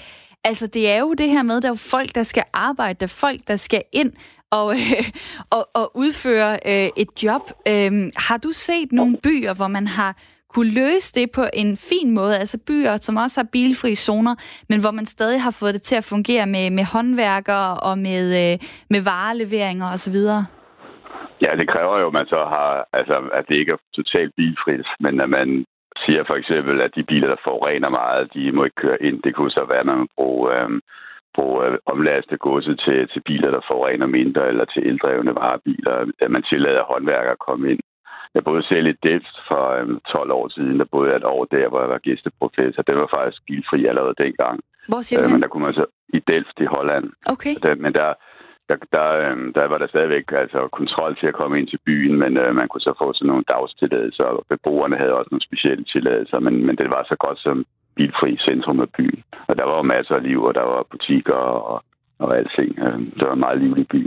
Altså, 0.44 0.66
det 0.66 0.90
er 0.90 0.98
jo 0.98 1.14
det 1.14 1.28
her 1.28 1.42
med, 1.42 1.60
der 1.60 1.70
er 1.70 1.74
folk, 1.74 2.14
der 2.14 2.22
skal 2.22 2.44
arbejde, 2.52 2.96
der 3.00 3.06
er 3.06 3.08
folk, 3.08 3.40
der 3.48 3.56
skal 3.56 3.82
ind 3.92 4.12
og, 4.50 4.74
øh, 4.74 5.10
og, 5.50 5.68
og 5.74 5.96
udføre 5.96 6.58
øh, 6.66 6.90
et 6.96 7.22
job. 7.22 7.52
Øh, 7.68 8.10
har 8.16 8.36
du 8.36 8.52
set 8.52 8.92
nogle 8.92 9.16
byer, 9.22 9.54
hvor 9.54 9.68
man 9.68 9.86
har 9.86 10.16
kunne 10.56 10.74
løse 10.84 11.10
det 11.18 11.26
på 11.38 11.44
en 11.62 11.76
fin 11.90 12.08
måde, 12.18 12.34
altså 12.42 12.58
byer, 12.68 12.96
som 12.96 13.16
også 13.24 13.36
har 13.40 13.48
bilfri 13.52 13.94
zoner, 13.94 14.34
men 14.70 14.78
hvor 14.80 14.90
man 14.98 15.06
stadig 15.06 15.38
har 15.46 15.54
fået 15.60 15.74
det 15.74 15.82
til 15.82 15.96
at 16.00 16.08
fungere 16.12 16.46
med, 16.54 16.66
med 16.78 16.84
håndværkere 16.94 17.70
og 17.88 17.94
med, 18.06 18.24
øh, 18.42 18.54
med 18.92 19.00
vareleveringer 19.10 19.86
osv.? 19.94 20.18
Ja, 21.44 21.50
det 21.60 21.66
kræver 21.72 21.96
jo, 22.00 22.06
at 22.06 22.18
man 22.20 22.28
så 22.34 22.40
har, 22.54 22.70
altså, 22.98 23.16
at 23.38 23.44
det 23.48 23.56
ikke 23.56 23.72
er 23.72 23.82
totalt 23.98 24.32
bilfrit, 24.36 24.86
men 25.04 25.14
at 25.24 25.30
man 25.38 25.48
siger 26.04 26.22
for 26.26 26.36
eksempel, 26.40 26.76
at 26.86 26.92
de 26.96 27.02
biler, 27.10 27.28
der 27.28 27.44
forurener 27.48 27.90
meget, 28.00 28.34
de 28.34 28.52
må 28.52 28.64
ikke 28.64 28.82
køre 28.84 29.02
ind. 29.08 29.16
Det 29.22 29.34
kunne 29.34 29.50
så 29.58 29.64
være, 29.68 29.84
at 29.84 29.90
man 29.92 29.98
må 29.98 30.06
bruge, 30.18 30.44
øh, 30.58 30.70
bruge 31.34 31.66
øh, 31.66 31.78
omlaste 31.92 32.36
godset 32.46 32.76
til, 32.84 32.98
til 33.12 33.22
biler, 33.28 33.50
der 33.50 33.68
forurener 33.70 34.06
mindre, 34.18 34.48
eller 34.50 34.64
til 34.64 34.82
eldrevne 34.90 35.34
varebiler, 35.40 35.94
at 36.24 36.30
man 36.30 36.42
tillader 36.42 36.84
håndværkere 36.92 37.36
at 37.38 37.44
komme 37.48 37.64
ind. 37.72 37.80
Jeg 38.36 38.44
boede 38.44 38.66
selv 38.72 38.86
i 38.86 38.94
Delft 39.08 39.36
for 39.48 39.64
um, 39.82 40.00
12 40.16 40.32
år 40.38 40.48
siden. 40.56 40.78
Der 40.80 40.92
boede 40.92 41.10
jeg 41.10 41.16
et 41.16 41.30
år 41.34 41.44
der, 41.44 41.68
hvor 41.68 41.80
jeg 41.80 41.90
var 41.94 42.06
gæsteprofessor. 42.06 42.82
Det 42.82 42.96
var 42.96 43.08
faktisk 43.18 43.38
bilfri 43.46 43.86
allerede 43.90 44.20
dengang. 44.24 44.56
Hvor 44.88 45.00
siger 45.06 45.24
øh, 45.24 45.30
Men 45.32 45.42
der 45.42 45.48
kunne 45.48 45.66
man 45.68 45.74
så 45.80 45.86
i 46.18 46.20
Delft 46.30 46.56
i 46.64 46.68
Holland. 46.76 47.06
Okay. 47.34 47.54
Der, 47.62 47.74
men 47.84 47.92
der, 48.00 48.08
der, 48.68 48.76
der, 48.96 49.08
øhm, 49.24 49.52
der 49.56 49.64
var 49.72 49.78
der 49.78 49.88
stadigvæk 49.94 50.24
altså, 50.42 50.68
kontrol 50.80 51.12
til 51.16 51.26
at 51.26 51.38
komme 51.40 51.58
ind 51.58 51.68
til 51.68 51.80
byen, 51.86 52.14
men 52.22 52.36
øh, 52.42 52.54
man 52.60 52.68
kunne 52.68 52.86
så 52.88 52.94
få 53.02 53.12
sådan 53.12 53.28
nogle 53.32 53.50
dagstilladelser, 53.54 54.24
og 54.24 54.44
beboerne 54.48 54.96
havde 54.96 55.18
også 55.18 55.30
nogle 55.30 55.48
specielle 55.48 55.84
tilladelser, 55.84 56.38
men, 56.46 56.54
men 56.66 56.76
det 56.76 56.88
var 56.90 57.02
så 57.08 57.16
godt 57.24 57.38
som 57.46 57.56
bilfri 57.96 58.30
centrum 58.48 58.80
af 58.80 58.90
byen. 58.98 59.22
Og 59.48 59.58
der 59.58 59.64
var 59.64 59.76
jo 59.76 59.82
masser 59.82 60.14
af 60.14 60.22
liv, 60.22 60.40
og 60.48 60.54
der 60.54 60.66
var 60.72 60.90
butikker 60.90 61.40
og, 61.72 61.84
og 62.18 62.38
alting. 62.38 62.78
Øh, 62.84 62.98
det 63.16 63.24
var 63.28 63.32
en 63.32 63.46
meget 63.46 63.58
livlig 63.62 63.88
by. 63.88 64.02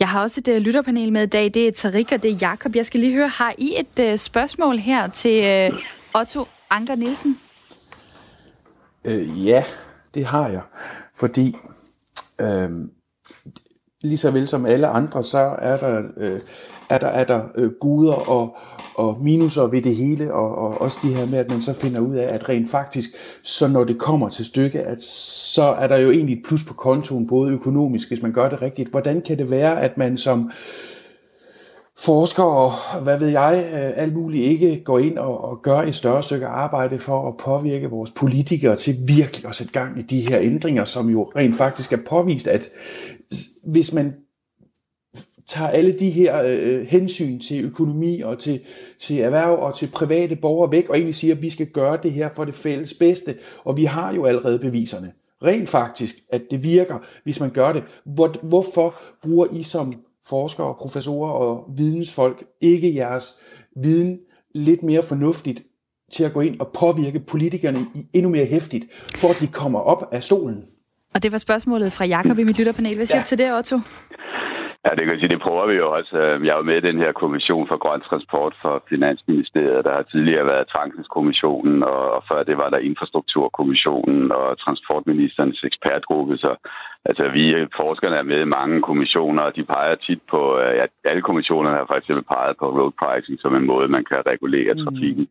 Jeg 0.00 0.08
har 0.08 0.22
også 0.22 0.40
et 0.46 0.56
uh, 0.56 0.56
lytterpanel 0.56 1.12
med 1.12 1.22
i 1.22 1.26
dag. 1.26 1.54
Det 1.54 1.68
er 1.68 1.72
Tarik 1.72 2.12
og 2.12 2.22
det 2.22 2.30
er 2.30 2.36
Jakob. 2.40 2.76
Jeg 2.76 2.86
skal 2.86 3.00
lige 3.00 3.12
høre, 3.12 3.28
har 3.28 3.54
I 3.58 3.74
et 3.80 4.10
uh, 4.12 4.16
spørgsmål 4.16 4.78
her 4.78 5.08
til 5.08 5.70
uh, 5.72 5.78
Otto 6.20 6.46
Anker 6.70 6.94
Nielsen? 6.94 7.38
Øh, 9.04 9.46
ja, 9.46 9.64
det 10.14 10.24
har 10.24 10.48
jeg. 10.48 10.62
Fordi 11.14 11.56
øh, 12.40 12.70
lige 14.02 14.16
så 14.16 14.30
vel 14.30 14.48
som 14.48 14.66
alle 14.66 14.86
andre, 14.86 15.22
så 15.22 15.56
er 15.58 15.76
der, 15.76 16.02
øh, 16.16 16.40
er 16.88 16.98
der, 16.98 17.08
er 17.08 17.24
der 17.24 17.48
øh, 17.54 17.70
guder 17.80 18.14
og, 18.14 18.58
og 18.94 19.18
minuser 19.22 19.66
ved 19.66 19.82
det 19.82 19.96
hele, 19.96 20.34
og, 20.34 20.58
og 20.58 20.80
også 20.80 20.98
det 21.02 21.14
her 21.14 21.26
med, 21.26 21.38
at 21.38 21.50
man 21.50 21.62
så 21.62 21.72
finder 21.72 22.00
ud 22.00 22.16
af, 22.16 22.34
at 22.34 22.48
rent 22.48 22.70
faktisk, 22.70 23.10
så 23.42 23.68
når 23.68 23.84
det 23.84 23.98
kommer 23.98 24.28
til 24.28 24.44
stykke, 24.44 24.80
at 24.80 25.02
så 25.02 25.62
er 25.62 25.86
der 25.86 25.96
jo 25.96 26.10
egentlig 26.10 26.36
et 26.36 26.44
plus 26.46 26.64
på 26.64 26.74
kontoen, 26.74 27.26
både 27.26 27.52
økonomisk, 27.52 28.08
hvis 28.08 28.22
man 28.22 28.32
gør 28.32 28.48
det 28.48 28.62
rigtigt. 28.62 28.90
Hvordan 28.90 29.22
kan 29.22 29.38
det 29.38 29.50
være, 29.50 29.80
at 29.80 29.98
man 29.98 30.16
som 30.16 30.50
forsker 32.00 32.42
og 32.42 32.72
hvad 33.02 33.18
ved 33.18 33.28
jeg, 33.28 33.70
øh, 33.72 34.02
alt 34.02 34.14
muligt 34.14 34.44
ikke 34.44 34.84
går 34.84 34.98
ind 34.98 35.18
og, 35.18 35.44
og 35.44 35.62
gør 35.62 35.78
et 35.78 35.94
større 35.94 36.22
stykke 36.22 36.46
arbejde 36.46 36.98
for 36.98 37.28
at 37.28 37.36
påvirke 37.36 37.90
vores 37.90 38.10
politikere 38.10 38.76
til 38.76 38.94
virkelig 39.06 39.48
at 39.48 39.54
sætte 39.54 39.72
gang 39.72 39.98
i 39.98 40.02
de 40.02 40.28
her 40.28 40.38
ændringer, 40.40 40.84
som 40.84 41.08
jo 41.08 41.32
rent 41.36 41.56
faktisk 41.56 41.92
er 41.92 41.98
påvist, 42.08 42.48
at 42.48 42.68
hvis 43.64 43.92
man 43.92 44.14
tager 45.50 45.68
alle 45.68 45.92
de 45.98 46.10
her 46.10 46.42
øh, 46.46 46.86
hensyn 46.86 47.38
til 47.38 47.64
økonomi 47.64 48.20
og 48.20 48.38
til, 48.38 48.60
til 48.98 49.18
erhverv 49.20 49.52
og 49.52 49.76
til 49.76 49.86
private 49.86 50.36
borgere 50.36 50.72
væk, 50.72 50.88
og 50.88 50.96
egentlig 50.96 51.14
siger, 51.14 51.34
at 51.34 51.42
vi 51.42 51.50
skal 51.50 51.66
gøre 51.66 51.98
det 52.02 52.12
her 52.12 52.28
for 52.36 52.44
det 52.44 52.54
fælles 52.54 52.94
bedste, 52.94 53.34
og 53.64 53.76
vi 53.76 53.84
har 53.84 54.14
jo 54.14 54.24
allerede 54.24 54.58
beviserne. 54.58 55.12
Rent 55.42 55.68
faktisk, 55.68 56.14
at 56.32 56.42
det 56.50 56.64
virker, 56.64 56.98
hvis 57.24 57.40
man 57.40 57.50
gør 57.50 57.72
det. 57.72 57.82
Hvor, 58.04 58.34
hvorfor 58.42 58.94
bruger 59.22 59.46
I 59.52 59.62
som 59.62 59.94
forskere, 60.26 60.74
professorer 60.74 61.32
og 61.32 61.64
vidensfolk 61.76 62.44
ikke 62.60 62.94
jeres 62.94 63.34
viden 63.76 64.18
lidt 64.54 64.82
mere 64.82 65.02
fornuftigt 65.02 65.62
til 66.12 66.24
at 66.24 66.32
gå 66.32 66.40
ind 66.40 66.60
og 66.60 66.70
påvirke 66.74 67.20
politikerne 67.20 67.86
endnu 68.12 68.30
mere 68.30 68.44
hæftigt, 68.44 68.86
for 68.92 69.28
at 69.28 69.36
de 69.40 69.46
kommer 69.46 69.78
op 69.78 70.08
af 70.12 70.22
stolen? 70.22 70.64
Og 71.14 71.22
det 71.22 71.32
var 71.32 71.38
spørgsmålet 71.38 71.92
fra 71.92 72.04
Jakob 72.04 72.38
i 72.38 72.44
mit 72.44 72.58
lytterpanel. 72.58 72.96
Hvad 72.96 73.06
siger 73.06 73.18
ja. 73.18 73.22
du 73.22 73.26
til 73.26 73.38
det, 73.38 73.54
Otto? 73.54 73.80
Ja, 74.84 74.90
det 74.98 75.04
kan 75.06 75.18
sige, 75.18 75.34
det 75.34 75.40
prøver 75.46 75.66
vi 75.66 75.74
jo 75.82 75.86
også. 75.98 76.16
Jeg 76.44 76.52
er 76.52 76.56
jo 76.56 76.68
med 76.70 76.76
i 76.76 76.88
den 76.88 76.98
her 76.98 77.12
kommission 77.12 77.68
for 77.68 77.78
grøn 77.84 78.00
transport 78.00 78.54
for 78.62 78.84
Finansministeriet. 78.88 79.84
Der 79.84 79.92
har 79.94 80.02
tidligere 80.02 80.46
været 80.46 80.68
Trængselskommissionen, 80.68 81.82
og 81.82 82.24
før 82.28 82.42
det 82.42 82.56
var 82.56 82.68
der 82.70 82.78
Infrastrukturkommissionen 82.78 84.32
og 84.32 84.58
Transportministerens 84.58 85.64
ekspertgruppe. 85.64 86.36
Så 86.36 86.50
altså, 87.04 87.28
vi 87.28 87.44
forskerne 87.76 88.16
er 88.16 88.30
med 88.32 88.40
i 88.40 88.52
mange 88.58 88.82
kommissioner, 88.82 89.42
og 89.42 89.56
de 89.56 89.64
peger 89.64 89.94
tit 89.94 90.22
på, 90.30 90.40
ja, 90.58 90.84
alle 91.04 91.22
kommissionerne 91.22 91.76
har 91.76 91.86
for 91.86 91.98
eksempel 92.00 92.24
peget 92.24 92.56
på 92.58 92.66
road 92.78 92.92
pricing 93.00 93.40
som 93.40 93.54
en 93.54 93.66
måde, 93.66 93.88
man 93.88 94.04
kan 94.04 94.22
regulere 94.32 94.74
mm. 94.74 94.84
trafikken. 94.84 95.28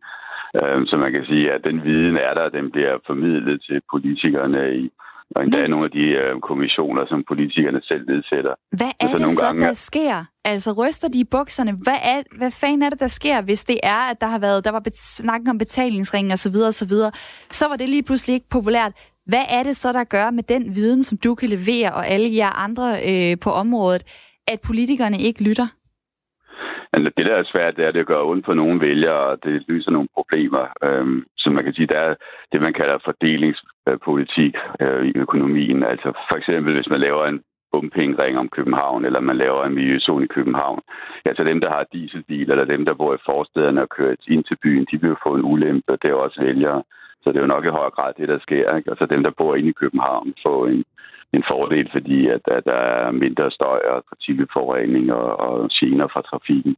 Mm. 0.53 0.85
Så 0.85 0.97
man 0.97 1.11
kan 1.11 1.25
sige, 1.25 1.51
at 1.51 1.63
den 1.63 1.83
viden 1.83 2.17
er 2.17 2.33
der, 2.33 2.49
den 2.49 2.71
bliver 2.71 2.97
formidlet 3.07 3.61
til 3.67 3.81
politikerne 3.91 4.75
i 4.75 4.91
og 5.36 5.43
endda 5.43 5.61
Men... 5.61 5.69
nogle 5.69 5.86
af 5.86 5.91
de 5.91 6.05
øh, 6.21 6.41
kommissioner, 6.41 7.05
som 7.07 7.23
politikerne 7.27 7.82
selv 7.84 8.05
nedsætter. 8.11 8.53
Hvad 8.71 8.91
er 8.99 9.15
det 9.15 9.32
så, 9.32 9.45
gange... 9.45 9.65
der 9.65 9.73
sker? 9.73 10.25
Altså 10.45 10.71
ryster 10.71 11.07
de 11.07 11.19
i 11.19 11.23
bukserne? 11.23 11.71
Hvad, 11.84 11.99
er, 12.03 12.21
hvad 12.38 12.51
fanden 12.51 12.82
er 12.82 12.89
det, 12.89 12.99
der 12.99 13.07
sker, 13.07 13.41
hvis 13.41 13.65
det 13.65 13.80
er, 13.84 14.01
at 14.11 14.21
der 14.21 14.27
har 14.27 14.39
været, 14.39 14.65
der 14.65 14.71
var 14.71 14.82
snakken 14.93 15.49
om 15.49 15.57
betalingsring 15.57 16.32
og 16.32 16.39
så 16.39 16.51
videre, 16.51 16.67
og 16.67 16.73
så 16.73 16.88
videre, 16.88 17.11
så 17.51 17.67
var 17.67 17.75
det 17.75 17.89
lige 17.89 18.03
pludselig 18.03 18.34
ikke 18.34 18.49
populært. 18.49 18.91
Hvad 19.25 19.43
er 19.49 19.63
det 19.63 19.75
så, 19.75 19.91
der 19.91 20.03
gør 20.03 20.32
med 20.32 20.43
den 20.43 20.75
viden, 20.75 21.03
som 21.03 21.17
du 21.17 21.36
kan 21.36 21.49
levere, 21.49 21.93
og 21.93 22.07
alle 22.07 22.36
jer 22.36 22.49
andre 22.49 22.88
øh, 23.09 23.38
på 23.39 23.49
området, 23.49 24.03
at 24.47 24.61
politikerne 24.61 25.19
ikke 25.19 25.43
lytter? 25.43 25.67
Men 26.93 27.05
det, 27.05 27.25
der 27.29 27.35
er 27.35 27.51
svært, 27.51 27.75
det 27.75 27.83
er, 27.83 27.87
at 27.87 27.93
det 27.93 28.07
gør 28.07 28.29
ondt 28.31 28.45
på 28.45 28.53
nogle 28.53 28.81
vælgere, 28.81 29.23
og 29.31 29.43
det 29.43 29.63
lyser 29.67 29.91
nogle 29.91 30.07
problemer. 30.13 30.65
Øhm, 30.83 31.25
så 31.37 31.49
man 31.49 31.63
kan 31.63 31.73
sige, 31.73 31.87
der 31.87 31.99
er 31.99 32.15
det, 32.51 32.61
man 32.61 32.73
kalder 32.73 32.97
fordelingspolitik 33.05 34.53
øh, 34.81 35.05
i 35.05 35.11
økonomien. 35.15 35.83
Altså 35.83 36.09
for 36.29 36.37
eksempel, 36.37 36.73
hvis 36.75 36.89
man 36.89 36.99
laver 36.99 37.25
en 37.25 37.41
bumpengring 37.71 38.37
om 38.37 38.49
København, 38.49 39.05
eller 39.05 39.19
man 39.19 39.37
laver 39.37 39.63
en 39.65 39.75
miljøzone 39.75 40.25
i 40.25 40.33
København. 40.35 40.81
Altså 41.25 41.43
dem, 41.43 41.61
der 41.61 41.69
har 41.69 41.85
dieselbiler, 41.93 42.51
eller 42.53 42.65
dem, 42.65 42.85
der 42.85 42.93
bor 42.93 43.13
i 43.13 43.25
forstederne 43.25 43.81
og 43.81 43.89
kører 43.89 44.15
ind 44.27 44.43
til 44.43 44.57
byen, 44.63 44.87
de 44.91 45.01
vil 45.01 45.15
få 45.23 45.35
en 45.35 45.45
ulempe, 45.45 45.97
det 46.01 46.09
er 46.09 46.13
også 46.13 46.41
vælgere. 46.41 46.83
Så 47.21 47.29
det 47.29 47.37
er 47.37 47.41
jo 47.41 47.55
nok 47.55 47.65
i 47.65 47.77
høj 47.79 47.89
grad 47.89 48.13
det, 48.17 48.27
der 48.27 48.39
sker. 48.39 48.75
Ikke? 48.75 48.89
Altså 48.91 49.05
dem, 49.05 49.23
der 49.23 49.31
bor 49.37 49.55
inde 49.55 49.69
i 49.69 49.79
København, 49.81 50.33
får 50.43 50.67
en, 50.67 50.83
en 51.34 51.43
fordel, 51.51 51.89
fordi 51.91 52.27
at, 52.27 52.41
at 52.47 52.65
der 52.65 52.82
er 53.01 53.11
mindre 53.11 53.51
støj 53.51 53.82
og 53.93 54.03
partikelforurening 54.09 55.13
og, 55.13 55.39
og 55.39 55.69
gener 55.73 56.07
fra 56.07 56.21
trafikken. 56.21 56.75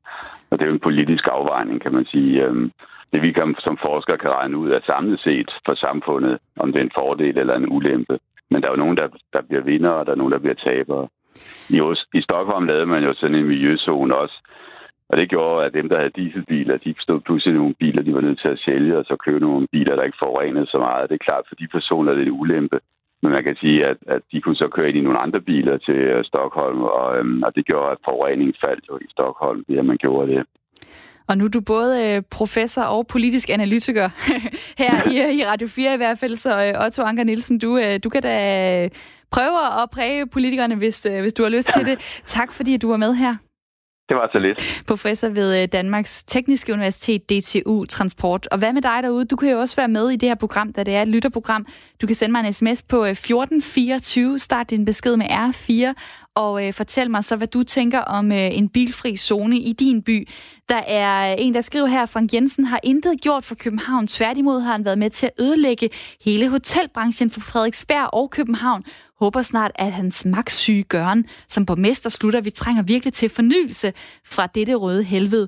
Og 0.50 0.60
det 0.60 0.64
er 0.64 0.70
jo 0.70 0.74
en 0.74 0.88
politisk 0.90 1.28
afvejning, 1.32 1.82
kan 1.82 1.94
man 1.94 2.06
sige. 2.06 2.44
Øhm, 2.44 2.72
det 3.14 3.22
vi 3.22 3.32
kan, 3.32 3.56
som 3.60 3.78
forskere 3.78 4.18
kan 4.18 4.30
regne 4.30 4.58
ud 4.58 4.70
er 4.72 4.80
samlet 4.86 5.20
set 5.20 5.50
for 5.66 5.76
samfundet, 5.76 6.38
om 6.60 6.72
det 6.72 6.80
er 6.80 6.84
en 6.84 6.98
fordel 7.00 7.38
eller 7.38 7.56
en 7.56 7.72
ulempe. 7.72 8.20
Men 8.50 8.62
der 8.62 8.68
er 8.68 8.74
jo 8.74 8.84
nogen, 8.84 8.98
der, 8.98 9.08
der 9.34 9.42
bliver 9.42 9.64
vinder, 9.64 9.90
og 9.90 10.06
der 10.06 10.12
er 10.12 10.16
nogen, 10.16 10.34
der 10.34 10.40
bliver 10.40 10.56
tabere. 10.56 11.08
I, 11.70 11.78
I 12.14 12.22
Stockholm 12.22 12.66
lavede 12.66 12.86
man 12.86 13.04
jo 13.04 13.14
sådan 13.14 13.36
en 13.36 13.48
miljøzone 13.48 14.16
også, 14.16 14.38
og 15.10 15.18
det 15.18 15.30
gjorde, 15.30 15.66
at 15.66 15.74
dem, 15.74 15.90
der 15.90 15.98
havde 15.98 16.18
dieselbiler, 16.20 16.78
de 16.78 16.96
stod 17.00 17.20
pludselig 17.20 17.56
nogle 17.56 17.74
biler, 17.80 18.02
de 18.04 18.14
var 18.14 18.22
nødt 18.22 18.40
til 18.42 18.48
at 18.48 18.60
sælge, 18.66 18.98
og 18.98 19.06
så 19.06 19.16
købe 19.16 19.40
nogle 19.40 19.68
biler, 19.72 19.96
der 19.96 20.04
ikke 20.04 20.24
forurenede 20.24 20.68
så 20.68 20.78
meget. 20.78 21.10
Det 21.10 21.16
er 21.16 21.26
klart, 21.26 21.46
for 21.48 21.56
de 21.56 21.68
personer 21.68 22.12
er 22.12 22.16
det 22.16 22.28
en 22.28 22.40
ulempe. 22.42 22.80
Men 23.22 23.32
man 23.32 23.44
kan 23.44 23.56
sige, 23.56 23.86
at, 23.86 23.98
at 24.08 24.22
de 24.32 24.42
kunne 24.42 24.56
så 24.56 24.68
køre 24.76 24.90
ind 24.90 24.98
i 24.98 25.02
nogle 25.02 25.20
andre 25.20 25.42
biler 25.42 25.78
til 25.78 26.00
uh, 26.16 26.24
Stockholm, 26.24 26.82
og, 26.82 27.20
um, 27.20 27.44
og 27.46 27.56
det 27.56 27.66
gjorde, 27.66 27.92
at 27.92 27.98
forureningen 28.06 28.56
faldt 28.66 28.84
jo 28.90 28.98
i 28.98 29.08
Stockholm, 29.10 29.64
ved 29.68 29.78
at 29.78 29.86
man 29.86 29.98
gjorde 29.98 30.32
det. 30.32 30.44
Og 31.28 31.38
nu 31.38 31.46
er 31.46 31.50
du 31.50 31.62
både 31.62 31.92
øh, 32.08 32.22
professor 32.32 32.82
og 32.82 33.08
politisk 33.08 33.50
analytiker 33.50 34.10
her 34.84 34.94
i, 35.12 35.40
i 35.40 35.46
Radio 35.46 35.68
4 35.68 35.94
i 35.94 35.98
hvert 35.98 36.18
fald, 36.18 36.36
så 36.36 36.66
øh, 36.66 36.86
Otto 36.86 37.02
Anker 37.04 37.24
Nielsen, 37.24 37.60
du, 37.60 37.78
øh, 37.78 38.00
du 38.04 38.10
kan 38.10 38.22
da 38.22 38.90
prøve 39.32 39.82
at 39.84 39.90
præge 39.94 40.28
politikerne, 40.28 40.76
hvis, 40.76 41.08
hvis 41.22 41.34
du 41.34 41.44
har 41.44 41.50
lyst 41.50 41.70
til 41.76 41.86
det. 41.86 42.22
Tak 42.26 42.52
fordi 42.52 42.78
du 42.78 42.90
var 42.90 42.98
med 42.98 43.14
her. 43.14 43.36
Det 44.12 44.20
var 44.20 44.30
så 44.32 44.40
lidt. 44.40 44.84
Professor 44.88 45.30
ved 45.30 45.62
øh, 45.62 45.68
Danmarks 45.72 46.24
Tekniske 46.24 46.74
Universitet, 46.74 47.30
DTU 47.30 47.86
Transport. 47.86 48.48
Og 48.52 48.58
hvad 48.58 48.74
med 48.74 48.82
dig 48.82 49.00
derude? 49.04 49.26
Du 49.26 49.36
kan 49.36 49.50
jo 49.50 49.60
også 49.60 49.76
være 49.76 49.88
med 49.88 50.10
i 50.10 50.16
det 50.16 50.30
her 50.30 50.36
program, 50.36 50.74
da 50.74 50.84
det 50.84 50.96
er 50.96 51.02
et 51.02 51.08
lytterprogram. 51.08 51.66
Du 52.02 52.08
kan 52.08 52.16
sende 52.16 52.32
mig 52.32 52.46
en 52.46 52.54
sms 52.54 52.82
på 52.82 53.06
øh, 53.06 53.12
1424, 53.12 54.40
start 54.40 54.70
din 54.70 54.86
besked 54.86 55.18
med 55.18 55.26
R4, 55.26 55.94
og 56.36 56.68
øh, 56.68 56.74
fortæl 56.74 57.12
mig 57.12 57.24
så, 57.24 57.36
hvad 57.36 57.48
du 57.48 57.64
tænker 57.64 58.00
om 58.00 58.32
øh, 58.32 58.58
en 58.58 58.70
bilfri 58.70 59.16
zone 59.16 59.58
i 59.58 59.74
din 59.74 60.04
by. 60.04 60.28
Der 60.70 60.82
er 60.88 61.32
øh, 61.32 61.36
en, 61.40 61.54
der 61.54 61.62
skriver 61.62 61.88
her, 61.88 62.06
Frank 62.06 62.34
Jensen 62.34 62.66
har 62.66 62.80
intet 62.84 63.22
gjort 63.22 63.44
for 63.44 63.56
København. 63.56 64.08
Tværtimod 64.08 64.62
har 64.62 64.72
han 64.72 64.86
været 64.86 64.98
med 64.98 65.10
til 65.10 65.26
at 65.26 65.44
ødelægge 65.44 65.90
hele 66.26 66.50
hotelbranchen 66.50 67.30
for 67.30 67.40
Frederiksberg 67.40 68.10
og 68.14 68.30
København. 68.30 68.84
Håber 69.22 69.42
snart, 69.42 69.72
at 69.76 69.92
hans 69.92 70.26
magtsyge 70.26 70.84
gøren 70.84 71.26
som 71.48 71.66
borgmester 71.66 72.10
slutter. 72.10 72.42
Vi 72.42 72.50
trænger 72.50 72.84
virkelig 72.84 73.14
til 73.14 73.30
fornyelse 73.30 73.94
fra 74.26 74.48
dette 74.48 74.76
røde 74.76 75.04
helvede. 75.04 75.48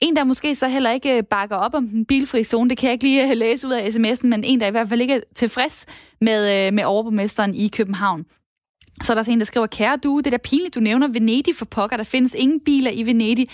En, 0.00 0.16
der 0.16 0.24
måske 0.24 0.54
så 0.54 0.68
heller 0.68 0.90
ikke 0.90 1.16
øh, 1.16 1.22
bakker 1.24 1.56
op 1.56 1.74
om 1.74 1.88
den 1.88 2.04
bilfri 2.04 2.44
zone, 2.44 2.70
det 2.70 2.78
kan 2.78 2.86
jeg 2.86 2.92
ikke 2.92 3.04
lige 3.04 3.30
øh, 3.30 3.36
læse 3.36 3.66
ud 3.66 3.72
af 3.72 3.88
sms'en, 3.88 4.26
men 4.26 4.44
en, 4.44 4.60
der 4.60 4.66
i 4.66 4.70
hvert 4.70 4.88
fald 4.88 5.00
ikke 5.00 5.14
er 5.14 5.20
tilfreds 5.34 5.86
med, 6.20 6.66
øh, 6.66 6.72
med 6.72 6.84
overborgmesteren 6.84 7.54
i 7.54 7.68
København. 7.68 8.24
Så 9.02 9.12
er 9.12 9.22
der 9.22 9.32
en, 9.32 9.38
der 9.38 9.44
skriver, 9.44 9.66
kære 9.66 9.96
du, 9.96 10.18
det 10.18 10.26
er 10.26 10.30
da 10.30 10.36
pinligt, 10.36 10.74
du 10.74 10.80
nævner 10.80 11.08
Venedig 11.08 11.56
for 11.56 11.64
pokker. 11.64 11.96
Der 11.96 12.04
findes 12.04 12.34
ingen 12.38 12.60
biler 12.60 12.90
i 12.90 13.06
Venedig. 13.06 13.48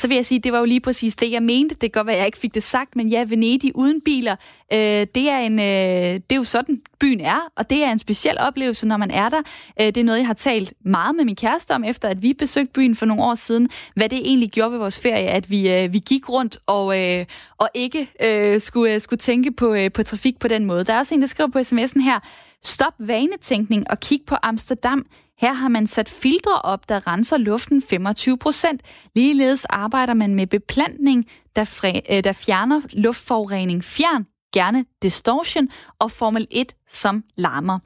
Så 0.00 0.08
vil 0.08 0.14
jeg 0.14 0.26
sige, 0.26 0.38
det 0.38 0.52
var 0.52 0.58
jo 0.58 0.64
lige 0.64 0.80
præcis 0.80 1.16
det, 1.16 1.30
jeg 1.30 1.42
mente. 1.42 1.74
Det 1.74 1.80
kan 1.80 1.90
godt 1.90 2.06
være, 2.06 2.16
at 2.16 2.18
jeg 2.18 2.26
ikke 2.26 2.38
fik 2.38 2.54
det 2.54 2.62
sagt, 2.62 2.96
men 2.96 3.08
ja, 3.08 3.24
Venedig 3.28 3.76
uden 3.76 4.00
biler, 4.00 4.36
øh, 4.72 5.06
det, 5.14 5.30
er 5.30 5.38
en, 5.38 5.58
øh, 5.58 6.14
det 6.14 6.32
er 6.32 6.36
jo 6.36 6.44
sådan, 6.44 6.80
byen 7.00 7.20
er, 7.20 7.38
og 7.56 7.70
det 7.70 7.84
er 7.84 7.92
en 7.92 7.98
speciel 7.98 8.36
oplevelse, 8.38 8.86
når 8.86 8.96
man 8.96 9.10
er 9.10 9.28
der. 9.28 9.42
Øh, 9.80 9.86
det 9.86 9.96
er 9.96 10.04
noget, 10.04 10.18
jeg 10.18 10.26
har 10.26 10.34
talt 10.34 10.74
meget 10.84 11.16
med 11.16 11.24
min 11.24 11.36
kæreste 11.36 11.72
om, 11.74 11.84
efter 11.84 12.08
at 12.08 12.22
vi 12.22 12.32
besøgte 12.32 12.72
byen 12.72 12.96
for 12.96 13.06
nogle 13.06 13.22
år 13.22 13.34
siden, 13.34 13.68
hvad 13.94 14.08
det 14.08 14.18
egentlig 14.18 14.50
gjorde 14.50 14.72
ved 14.72 14.78
vores 14.78 15.00
ferie, 15.00 15.28
at 15.28 15.50
vi, 15.50 15.70
øh, 15.70 15.92
vi 15.92 15.98
gik 15.98 16.28
rundt 16.28 16.58
og, 16.66 16.98
øh, 17.00 17.26
og 17.58 17.68
ikke 17.74 18.08
øh, 18.22 18.60
skulle, 18.60 18.94
øh, 18.94 19.00
skulle 19.00 19.18
tænke 19.18 19.52
på, 19.52 19.74
øh, 19.74 19.92
på 19.92 20.02
trafik 20.02 20.38
på 20.38 20.48
den 20.48 20.64
måde. 20.64 20.84
Der 20.84 20.92
er 20.92 20.98
også 20.98 21.14
en, 21.14 21.20
der 21.20 21.26
skriver 21.26 21.50
på 21.50 21.58
sms'en 21.58 22.02
her, 22.02 22.20
Stop 22.62 22.94
vanetænkning 22.98 23.90
og 23.90 24.00
kig 24.00 24.20
på 24.26 24.36
Amsterdam. 24.42 25.06
Her 25.40 25.52
har 25.52 25.68
man 25.68 25.86
sat 25.86 26.08
filtre 26.08 26.60
op, 26.64 26.88
der 26.88 27.06
renser 27.06 27.38
luften 27.38 27.82
25 27.82 28.38
procent. 28.38 28.82
Ligeledes 29.14 29.64
arbejder 29.64 30.14
man 30.14 30.34
med 30.34 30.46
beplantning, 30.46 31.26
der, 31.56 31.64
fre, 31.64 32.00
øh, 32.10 32.24
der 32.24 32.32
fjerner 32.32 32.80
luftforurening. 32.92 33.84
Fjern 33.84 34.26
gerne 34.54 34.84
distortion 35.02 35.68
og 35.98 36.10
Formel 36.10 36.46
1, 36.50 36.74
som 36.88 37.24
larmer. 37.36 37.78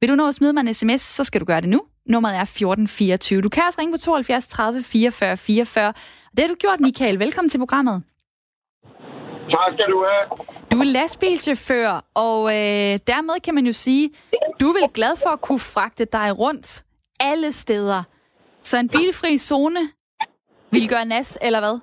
Vil 0.00 0.08
du 0.08 0.14
nå 0.14 0.28
at 0.28 0.34
smide 0.34 0.52
mig 0.52 0.60
en 0.60 0.74
sms, 0.74 1.00
så 1.00 1.24
skal 1.24 1.40
du 1.40 1.44
gøre 1.44 1.60
det 1.60 1.68
nu. 1.68 1.82
Nummeret 2.06 2.36
er 2.36 2.40
1424. 2.40 3.40
Du 3.40 3.48
kan 3.48 3.62
også 3.66 3.80
ringe 3.80 3.92
på 3.92 3.98
72 3.98 4.48
30 4.48 4.82
44 4.82 5.36
44. 5.36 5.92
Det 6.30 6.40
har 6.40 6.48
du 6.48 6.54
gjort, 6.54 6.80
Michael. 6.80 7.18
Velkommen 7.18 7.50
til 7.50 7.58
programmet. 7.58 8.02
Tak 9.50 9.72
skal 9.74 9.86
du 9.90 10.04
have. 10.04 10.46
Du 10.72 10.80
er 10.80 10.84
lastbilchauffør, 10.84 12.04
og 12.14 12.48
øh, 12.48 12.98
dermed 13.06 13.40
kan 13.44 13.54
man 13.54 13.66
jo 13.66 13.72
sige, 13.72 14.10
du 14.60 14.68
er 14.68 14.72
vel 14.72 14.88
glad 14.94 15.16
for 15.22 15.30
at 15.30 15.40
kunne 15.40 15.60
fragte 15.60 16.04
dig 16.04 16.38
rundt 16.38 16.84
alle 17.20 17.52
steder. 17.52 18.02
Så 18.62 18.78
en 18.78 18.88
bilfri 18.88 19.38
zone 19.38 19.80
vil 20.70 20.88
gøre 20.88 21.04
nas, 21.04 21.38
eller 21.42 21.60
hvad? 21.60 21.76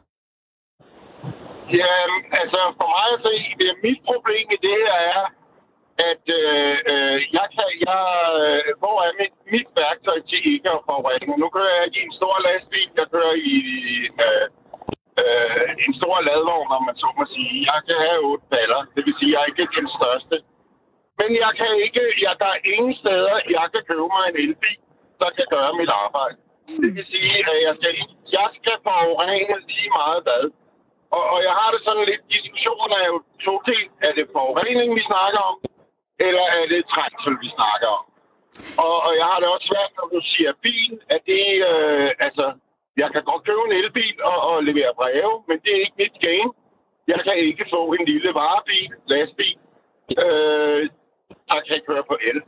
Ja, 1.81 1.93
altså 2.41 2.59
for 2.79 2.87
mig 2.95 3.07
at 3.15 3.21
se, 3.27 3.35
det 3.59 3.67
er 3.73 3.77
mit 3.87 4.01
problem 4.09 4.45
i 4.55 4.57
det 4.65 4.75
her 4.85 4.97
er, 5.15 5.23
at 6.11 6.23
øh, 6.39 6.75
øh, 6.91 7.17
jeg 7.37 7.47
kan, 7.55 7.69
jeg, 7.87 8.03
øh, 8.43 8.69
hvor 8.81 8.97
er 9.07 9.13
mit, 9.21 9.35
mit 9.53 9.69
værktøj 9.79 10.19
til 10.29 10.41
ikke 10.53 10.69
at 10.75 10.85
forurene? 10.87 11.37
Nu 11.43 11.47
kører 11.55 11.75
jeg 11.79 11.87
i 11.97 11.99
en 12.07 12.13
stor 12.19 12.35
lastbil, 12.45 12.89
jeg 12.99 13.07
kører 13.15 13.35
i 13.53 13.57
øh, 14.25 14.45
øh, 15.21 15.67
en 15.85 15.93
stor 15.99 16.15
ladvogn, 16.27 16.71
om 16.77 16.83
man 16.89 16.97
så 17.03 17.09
må 17.17 17.23
sige. 17.35 17.55
Jeg 17.71 17.79
kan 17.87 17.97
have 18.05 18.19
otte 18.29 18.45
baller, 18.53 18.81
det 18.95 19.01
vil 19.05 19.15
sige, 19.19 19.31
jeg 19.33 19.41
er 19.41 19.49
ikke 19.51 19.75
den 19.79 19.89
største. 19.97 20.35
Men 21.19 21.29
jeg 21.43 21.51
kan 21.59 21.71
ikke, 21.85 22.03
jeg, 22.25 22.33
der 22.43 22.49
er 22.55 22.61
ingen 22.75 22.95
steder, 23.01 23.35
jeg 23.57 23.65
kan 23.73 23.83
købe 23.89 24.07
mig 24.15 24.23
en 24.29 24.37
elbil, 24.43 24.79
der 25.21 25.29
kan 25.37 25.47
gøre 25.55 25.71
mit 25.79 25.91
arbejde. 26.03 26.37
Det 26.83 26.91
vil 26.95 27.05
sige, 27.13 27.37
at 27.51 27.57
jeg 27.67 27.73
skal, 27.79 27.93
jeg 28.37 28.47
skal 28.59 28.75
forurene 28.87 29.55
lige 29.71 29.91
meget 29.99 30.21
hvad. 30.25 30.43
Og, 31.15 31.23
og 31.33 31.39
jeg 31.47 31.53
har 31.59 31.69
det 31.73 31.81
sådan 31.87 32.05
lidt, 32.09 32.23
diskussionen 32.35 32.91
er 33.01 33.05
jo 33.11 33.17
to 33.47 33.53
ting. 33.69 33.85
Er 34.07 34.11
det 34.17 34.25
forurening, 34.35 34.89
vi 34.99 35.03
snakker 35.11 35.41
om, 35.51 35.57
eller 36.27 36.45
er 36.57 36.65
det 36.73 36.81
trængsel, 36.93 37.33
vi 37.43 37.49
snakker 37.57 37.89
om? 37.99 38.05
Og, 38.85 38.95
og 39.07 39.11
jeg 39.19 39.25
har 39.31 39.39
det 39.39 39.47
også 39.55 39.67
svært, 39.71 39.91
når 39.97 40.07
du 40.15 40.19
siger 40.33 40.51
bil, 40.65 40.93
at 41.15 41.21
det, 41.31 41.43
øh, 41.69 42.09
altså, 42.25 42.45
jeg 43.01 43.09
kan 43.13 43.23
godt 43.29 43.45
købe 43.47 43.63
en 43.67 43.77
elbil 43.81 44.17
og, 44.31 44.37
og 44.49 44.63
levere 44.69 44.93
breve, 44.99 45.33
men 45.47 45.57
det 45.63 45.71
er 45.73 45.81
ikke 45.85 46.01
mit 46.03 46.17
game. 46.27 46.49
Jeg 47.07 47.19
kan 47.25 47.35
ikke 47.37 47.65
få 47.73 47.81
en 47.93 48.05
lille 48.11 48.29
varebil, 48.39 48.91
lastbil, 49.11 49.57
øh, 50.23 50.81
der 51.49 51.59
kan 51.67 51.79
køre 51.87 52.03
på 52.11 52.15
el. 52.29 52.39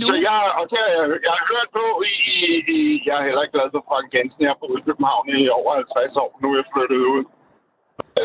Nu. 0.00 0.06
Så 0.10 0.14
jeg, 0.28 0.40
og 0.58 0.64
det 0.70 0.78
har 0.84 0.90
jeg, 0.96 1.06
jeg 1.26 1.34
har 1.38 1.44
hørt 1.54 1.70
på 1.78 1.84
i, 2.12 2.14
i, 2.36 2.40
i, 2.76 2.78
jeg 3.06 3.16
er 3.18 3.24
heller 3.28 3.42
ikke 3.44 3.56
glad 3.56 3.68
for 3.74 3.82
Frank 3.88 4.08
Jensen. 4.14 4.44
Jeg 4.44 4.52
har 4.52 4.60
boet 4.62 4.80
i 4.80 4.86
København 4.88 5.24
i 5.38 5.40
over 5.58 5.72
50 5.74 6.16
år. 6.22 6.30
Nu 6.40 6.46
er 6.52 6.56
jeg 6.60 6.70
flyttet 6.74 7.00
ud. 7.14 7.22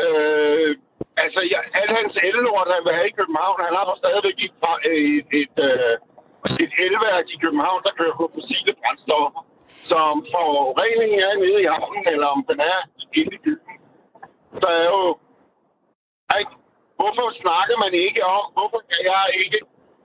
Øh, 0.00 0.70
altså, 1.24 1.40
jeg, 1.52 1.60
al 1.80 1.90
hans 1.98 2.14
ellort, 2.28 2.68
han 2.74 2.82
vil 2.86 2.96
have 2.98 3.08
i 3.12 3.18
København, 3.20 3.56
han 3.66 3.74
har 3.78 3.86
stadigvæk 4.02 4.38
et, 4.46 4.54
et, 5.18 5.28
et, 5.42 5.56
øh, 5.68 5.94
et 6.64 6.72
elværk 6.86 7.26
i 7.34 7.38
København, 7.44 7.80
der 7.86 7.98
kører 7.98 8.16
på 8.20 8.26
fossile 8.34 8.72
brændstoffer 8.80 9.42
som 9.90 10.12
forureningen 10.32 11.20
er 11.28 11.34
nede 11.44 11.58
i 11.62 11.70
havnen, 11.74 12.04
eller 12.14 12.28
om 12.36 12.40
den 12.50 12.60
er 12.72 12.78
inde 13.18 13.34
i 13.38 13.40
byen. 13.44 13.74
Så 14.60 14.66
er 14.80 14.86
jo... 14.94 15.02
Ikke? 16.40 16.54
Hvorfor 16.98 17.26
snakker 17.42 17.76
man 17.84 17.92
ikke 18.06 18.22
om, 18.36 18.44
hvorfor 18.56 18.80
kan 18.90 19.02
jeg 19.12 19.24
ikke 19.42 19.58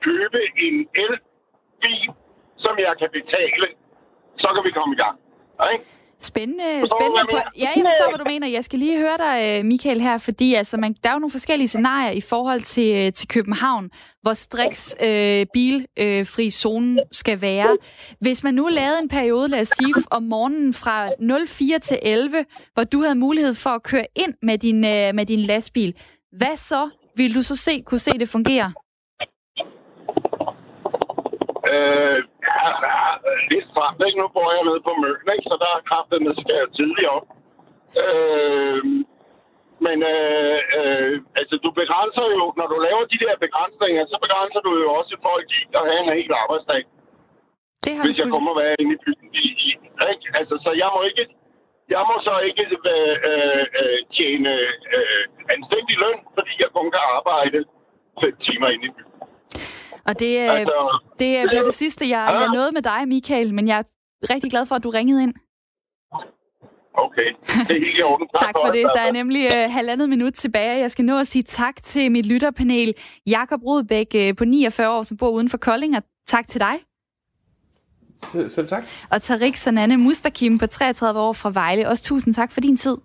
købe 0.07 0.39
en 0.65 0.75
el 1.03 1.13
elbil, 1.85 2.09
som 2.63 2.73
jeg 2.85 2.93
kan 3.01 3.09
betale? 3.17 3.67
Så 4.41 4.47
kan 4.55 4.61
vi 4.67 4.71
komme 4.77 4.91
i 4.95 4.99
gang. 5.03 5.15
Ikke? 5.73 5.85
Spændende, 6.21 6.63
spændende. 6.63 7.23
På, 7.31 7.37
ja, 7.57 7.69
jeg 7.75 7.83
forstår, 7.85 8.09
hvad 8.09 8.17
du 8.17 8.23
mener. 8.27 8.47
Jeg 8.47 8.63
skal 8.63 8.79
lige 8.79 8.97
høre 8.97 9.17
dig, 9.17 9.59
øh, 9.59 9.65
Michael, 9.65 10.01
her, 10.01 10.17
fordi 10.17 10.53
altså, 10.53 10.77
man, 10.77 10.95
der 11.03 11.09
er 11.09 11.13
jo 11.13 11.19
nogle 11.19 11.31
forskellige 11.31 11.67
scenarier 11.67 12.11
i 12.11 12.21
forhold 12.21 12.61
til, 12.61 12.95
øh, 12.95 13.13
til 13.13 13.27
København, 13.27 13.89
hvor 14.21 14.33
striks 14.33 14.95
øh, 15.03 15.45
bilfri 15.53 16.45
øh, 16.45 16.51
zone 16.51 16.99
skal 17.11 17.41
være. 17.41 17.77
Hvis 18.19 18.43
man 18.43 18.53
nu 18.53 18.67
lavede 18.67 18.99
en 18.99 19.09
periode, 19.09 19.47
lad 19.47 19.61
os 19.61 19.67
sige, 19.67 19.93
om 20.11 20.23
morgenen 20.23 20.73
fra 20.73 21.09
04 21.47 21.79
til 21.79 21.99
11, 22.01 22.45
hvor 22.73 22.83
du 22.83 23.01
havde 23.01 23.15
mulighed 23.15 23.53
for 23.53 23.69
at 23.69 23.83
køre 23.83 24.05
ind 24.15 24.33
med 24.41 24.57
din, 24.57 24.85
øh, 24.85 25.15
med 25.15 25.25
din 25.25 25.39
lastbil, 25.39 25.93
hvad 26.31 26.57
så? 26.57 26.89
Vil 27.15 27.35
du 27.35 27.41
så 27.41 27.55
se, 27.55 27.81
kunne 27.85 27.99
se 27.99 28.11
det 28.11 28.29
fungere? 28.29 28.73
Øh, 31.73 32.19
ja, 32.49 32.67
ja, 32.89 33.01
lidt 33.51 33.67
stramt, 33.71 34.01
ikke? 34.07 34.19
Nu 34.21 34.27
bor 34.35 34.49
jeg 34.55 34.63
nede 34.69 34.81
på 34.87 34.93
Møn, 35.01 35.27
ikke? 35.35 35.47
Så 35.51 35.55
der 35.63 35.69
er 35.77 35.87
kraftet 35.89 36.19
med 36.25 36.33
skal 36.41 36.55
jeg 36.61 36.69
tidligt 36.77 37.09
op. 37.17 37.27
Øh, 38.03 38.81
men 39.85 39.97
øh, 40.13 40.59
øh, 40.77 41.15
altså, 41.39 41.55
du 41.65 41.69
begrænser 41.81 42.25
jo, 42.37 42.43
når 42.59 42.67
du 42.73 42.77
laver 42.87 43.03
de 43.13 43.21
der 43.25 43.35
begrænsninger, 43.45 44.03
så 44.11 44.17
begrænser 44.25 44.61
du 44.67 44.71
jo 44.83 44.87
også 44.99 45.13
folk 45.27 45.47
i 45.59 45.61
at 45.79 45.83
have 45.89 46.01
en 46.05 46.17
hel 46.19 46.31
arbejdsdag. 46.43 46.83
Det 47.85 47.93
har 47.95 48.03
hvis 48.05 48.19
jeg 48.21 48.29
kommer 48.35 48.51
være 48.61 48.75
inde 48.81 48.93
i 48.97 48.99
byen. 49.05 49.27
I, 49.41 49.45
i, 49.67 49.69
ikke? 50.11 50.25
Altså, 50.39 50.55
så 50.65 50.71
jeg 50.81 50.89
må 50.95 51.01
ikke 51.09 51.25
jeg 51.95 52.03
må 52.09 52.15
så 52.27 52.33
ikke 52.49 52.63
øh, 52.95 53.15
øh, 53.29 53.65
øh, 53.81 53.99
tjene 54.15 54.53
øh, 54.97 55.23
anstændig 55.55 55.95
løn, 56.03 56.19
fordi 56.35 56.53
jeg 56.63 56.69
kun 56.75 56.91
kan 56.95 57.03
arbejde 57.17 57.59
fem 58.21 58.35
timer 58.45 58.67
inde 58.73 58.85
i 58.89 58.91
byen. 58.97 59.08
Og 60.09 60.19
det, 60.19 60.39
øh, 60.39 60.59
altså, 60.59 60.99
det 61.19 61.45
blev 61.49 61.65
det 61.65 61.73
sidste, 61.73 62.09
jeg, 62.09 62.37
jeg 62.39 62.49
nåede 62.53 62.71
med 62.71 62.81
dig, 62.81 63.07
Michael, 63.07 63.53
men 63.53 63.67
jeg 63.67 63.77
er 63.77 63.83
rigtig 64.33 64.51
glad 64.51 64.65
for, 64.65 64.75
at 64.75 64.83
du 64.83 64.89
ringede 64.89 65.23
ind. 65.23 65.33
Okay, 66.93 67.29
det 67.67 67.77
er 67.77 67.85
helt 67.85 68.03
orden. 68.03 68.27
tak 68.45 68.53
for 68.65 68.71
det. 68.71 68.83
Der 68.95 69.01
er 69.01 69.11
nemlig 69.11 69.45
uh, 69.45 69.73
halvandet 69.73 70.09
minut 70.09 70.33
tilbage. 70.33 70.79
Jeg 70.79 70.91
skal 70.91 71.05
nå 71.05 71.19
at 71.19 71.27
sige 71.27 71.43
tak 71.43 71.75
til 71.83 72.11
mit 72.11 72.25
lytterpanel. 72.25 72.93
Jakob 73.27 73.63
Rudbæk 73.63 74.15
uh, 74.15 74.35
på 74.37 74.45
49 74.45 74.89
år, 74.89 75.03
som 75.03 75.17
bor 75.17 75.29
uden 75.29 75.49
for 75.49 75.57
Kolding, 75.57 75.97
og 75.97 76.03
tak 76.27 76.47
til 76.47 76.59
dig. 76.59 76.75
Selv, 78.31 78.49
selv 78.49 78.67
tak. 78.67 78.83
Og 79.11 79.21
Tarik 79.21 79.55
Sanane 79.55 79.97
Mustakim 79.97 80.57
på 80.57 80.67
33 80.67 81.19
år 81.19 81.33
fra 81.33 81.51
Vejle. 81.53 81.87
Også 81.89 82.03
tusind 82.03 82.33
tak 82.33 82.51
for 82.51 82.61
din 82.61 82.77
tid. 82.77 82.97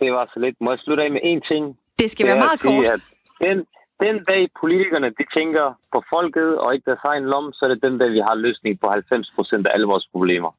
Det 0.00 0.12
var 0.12 0.30
så 0.34 0.40
lidt. 0.40 0.56
Må 0.60 0.70
jeg 0.70 0.78
slutte 0.78 1.02
af 1.02 1.10
med 1.10 1.20
én 1.20 1.52
ting? 1.52 1.76
Det 1.98 2.10
skal 2.10 2.26
det 2.26 2.30
være 2.34 2.44
meget 2.44 2.60
kort. 2.60 2.86
At 2.86 3.00
den, 3.40 3.66
den 4.00 4.24
dag 4.24 4.48
politikerne 4.60 5.10
de 5.18 5.24
tænker 5.36 5.66
på 5.92 6.02
folket 6.10 6.58
og 6.58 6.74
ikke 6.74 6.90
deres 6.90 7.04
egen 7.04 7.24
lom, 7.24 7.52
så 7.52 7.64
er 7.64 7.68
det 7.68 7.82
den 7.82 7.98
dag, 7.98 8.10
vi 8.12 8.18
har 8.18 8.34
løsning 8.34 8.80
på 8.80 8.86
90 8.88 9.30
procent 9.36 9.66
af 9.66 9.70
alle 9.74 9.86
vores 9.86 10.06
problemer. 10.12 10.50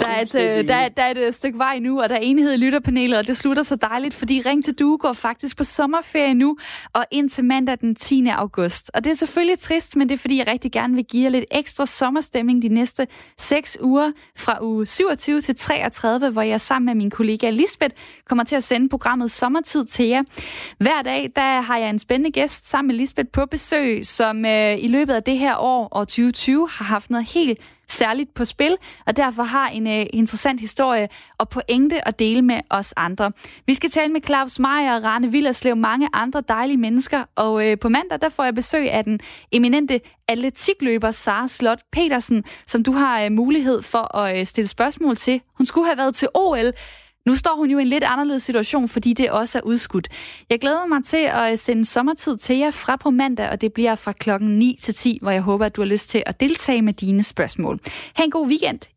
Der 0.00 0.06
er, 0.06 0.20
et, 0.20 0.34
øh, 0.34 0.68
der, 0.68 0.74
er, 0.74 0.88
der 0.88 1.02
er 1.02 1.10
et 1.10 1.18
øh, 1.18 1.32
stykke 1.32 1.58
vej 1.58 1.78
nu, 1.78 2.02
og 2.02 2.08
der 2.08 2.14
er 2.14 2.20
enighed 2.20 2.52
i 2.52 2.56
lytterpanelet, 2.56 3.18
og 3.18 3.26
det 3.26 3.36
slutter 3.36 3.62
så 3.62 3.76
dejligt, 3.76 4.14
fordi 4.14 4.42
Ring 4.46 4.64
til 4.64 4.74
Due 4.78 4.98
går 4.98 5.12
faktisk 5.12 5.56
på 5.56 5.64
sommerferie 5.64 6.34
nu, 6.34 6.56
og 6.92 7.04
indtil 7.10 7.44
mandag 7.44 7.78
den 7.80 7.94
10. 7.94 8.26
august. 8.28 8.90
Og 8.94 9.04
det 9.04 9.10
er 9.10 9.14
selvfølgelig 9.14 9.58
trist, 9.58 9.96
men 9.96 10.08
det 10.08 10.14
er 10.14 10.18
fordi, 10.18 10.38
jeg 10.38 10.46
rigtig 10.46 10.72
gerne 10.72 10.94
vil 10.94 11.04
give 11.04 11.24
jer 11.24 11.30
lidt 11.30 11.44
ekstra 11.50 11.86
sommerstemning 11.86 12.62
de 12.62 12.68
næste 12.68 13.06
6 13.38 13.78
uger, 13.80 14.10
fra 14.36 14.58
uge 14.62 14.86
27 14.86 15.40
til 15.40 15.56
33, 15.56 16.30
hvor 16.30 16.42
jeg 16.42 16.60
sammen 16.60 16.86
med 16.86 16.94
min 16.94 17.10
kollega 17.10 17.50
Lisbeth 17.50 17.94
kommer 18.28 18.44
til 18.44 18.56
at 18.56 18.64
sende 18.64 18.88
programmet 18.88 19.30
Sommertid 19.30 19.84
til 19.84 20.06
jer. 20.06 20.22
Hver 20.78 21.02
dag, 21.02 21.30
der 21.36 21.60
har 21.60 21.78
jeg 21.78 21.90
en 21.90 21.98
spændende 21.98 22.30
gæst 22.30 22.68
sammen 22.68 22.86
med 22.86 22.94
Lisbeth 22.94 23.28
på 23.32 23.46
besøg, 23.46 24.06
som 24.06 24.44
øh, 24.44 24.78
i 24.78 24.88
løbet 24.88 25.14
af 25.14 25.22
det 25.22 25.38
her 25.38 25.56
år, 25.56 25.88
år 25.92 26.04
2020, 26.04 26.68
har 26.70 26.84
haft 26.84 27.10
noget 27.10 27.26
helt 27.26 27.58
særligt 27.88 28.34
på 28.34 28.44
spil, 28.44 28.76
og 29.06 29.16
derfor 29.16 29.42
har 29.42 29.68
en 29.68 29.86
uh, 29.86 30.06
interessant 30.12 30.60
historie 30.60 31.08
og 31.38 31.48
pointe 31.48 32.08
at 32.08 32.18
dele 32.18 32.42
med 32.42 32.60
os 32.70 32.94
andre. 32.96 33.32
Vi 33.66 33.74
skal 33.74 33.90
tale 33.90 34.12
med 34.12 34.20
Claus 34.26 34.58
Meier 34.58 35.04
Rane 35.04 35.32
Villerslev, 35.32 35.76
mange 35.76 36.08
andre 36.12 36.42
dejlige 36.48 36.76
mennesker, 36.76 37.24
og 37.36 37.52
uh, 37.52 37.78
på 37.80 37.88
mandag 37.88 38.20
der 38.20 38.28
får 38.28 38.44
jeg 38.44 38.54
besøg 38.54 38.90
af 38.90 39.04
den 39.04 39.20
eminente 39.52 40.00
atletikløber 40.28 41.10
Sara 41.10 41.48
Slot 41.48 41.80
Petersen, 41.92 42.44
som 42.66 42.82
du 42.82 42.92
har 42.92 43.26
uh, 43.26 43.32
mulighed 43.32 43.82
for 43.82 44.16
at 44.16 44.40
uh, 44.40 44.46
stille 44.46 44.68
spørgsmål 44.68 45.16
til. 45.16 45.40
Hun 45.58 45.66
skulle 45.66 45.86
have 45.86 45.98
været 45.98 46.14
til 46.14 46.28
OL, 46.34 46.72
nu 47.26 47.34
står 47.36 47.56
hun 47.56 47.70
jo 47.70 47.78
i 47.78 47.82
en 47.82 47.88
lidt 47.88 48.04
anderledes 48.04 48.42
situation, 48.42 48.88
fordi 48.88 49.12
det 49.12 49.30
også 49.30 49.58
er 49.58 49.62
udskudt. 49.62 50.08
Jeg 50.50 50.60
glæder 50.60 50.86
mig 50.86 51.04
til 51.04 51.16
at 51.16 51.52
øh, 51.52 51.58
sende 51.58 51.84
sommertid 51.84 52.36
til 52.36 52.56
jer 52.56 52.70
fra 52.70 52.96
på 52.96 53.10
mandag, 53.10 53.50
og 53.50 53.60
det 53.60 53.72
bliver 53.72 53.94
fra 53.94 54.12
klokken 54.12 54.58
9 54.58 54.78
til 54.82 54.94
10, 54.94 55.18
hvor 55.22 55.30
jeg 55.30 55.42
håber, 55.42 55.66
at 55.66 55.76
du 55.76 55.80
har 55.80 55.88
lyst 55.88 56.10
til 56.10 56.22
at 56.26 56.40
deltage 56.40 56.82
med 56.82 56.92
dine 56.92 57.22
spørgsmål. 57.22 57.80
Ha' 58.14 58.24
en 58.24 58.30
god 58.30 58.48
weekend. 58.48 58.91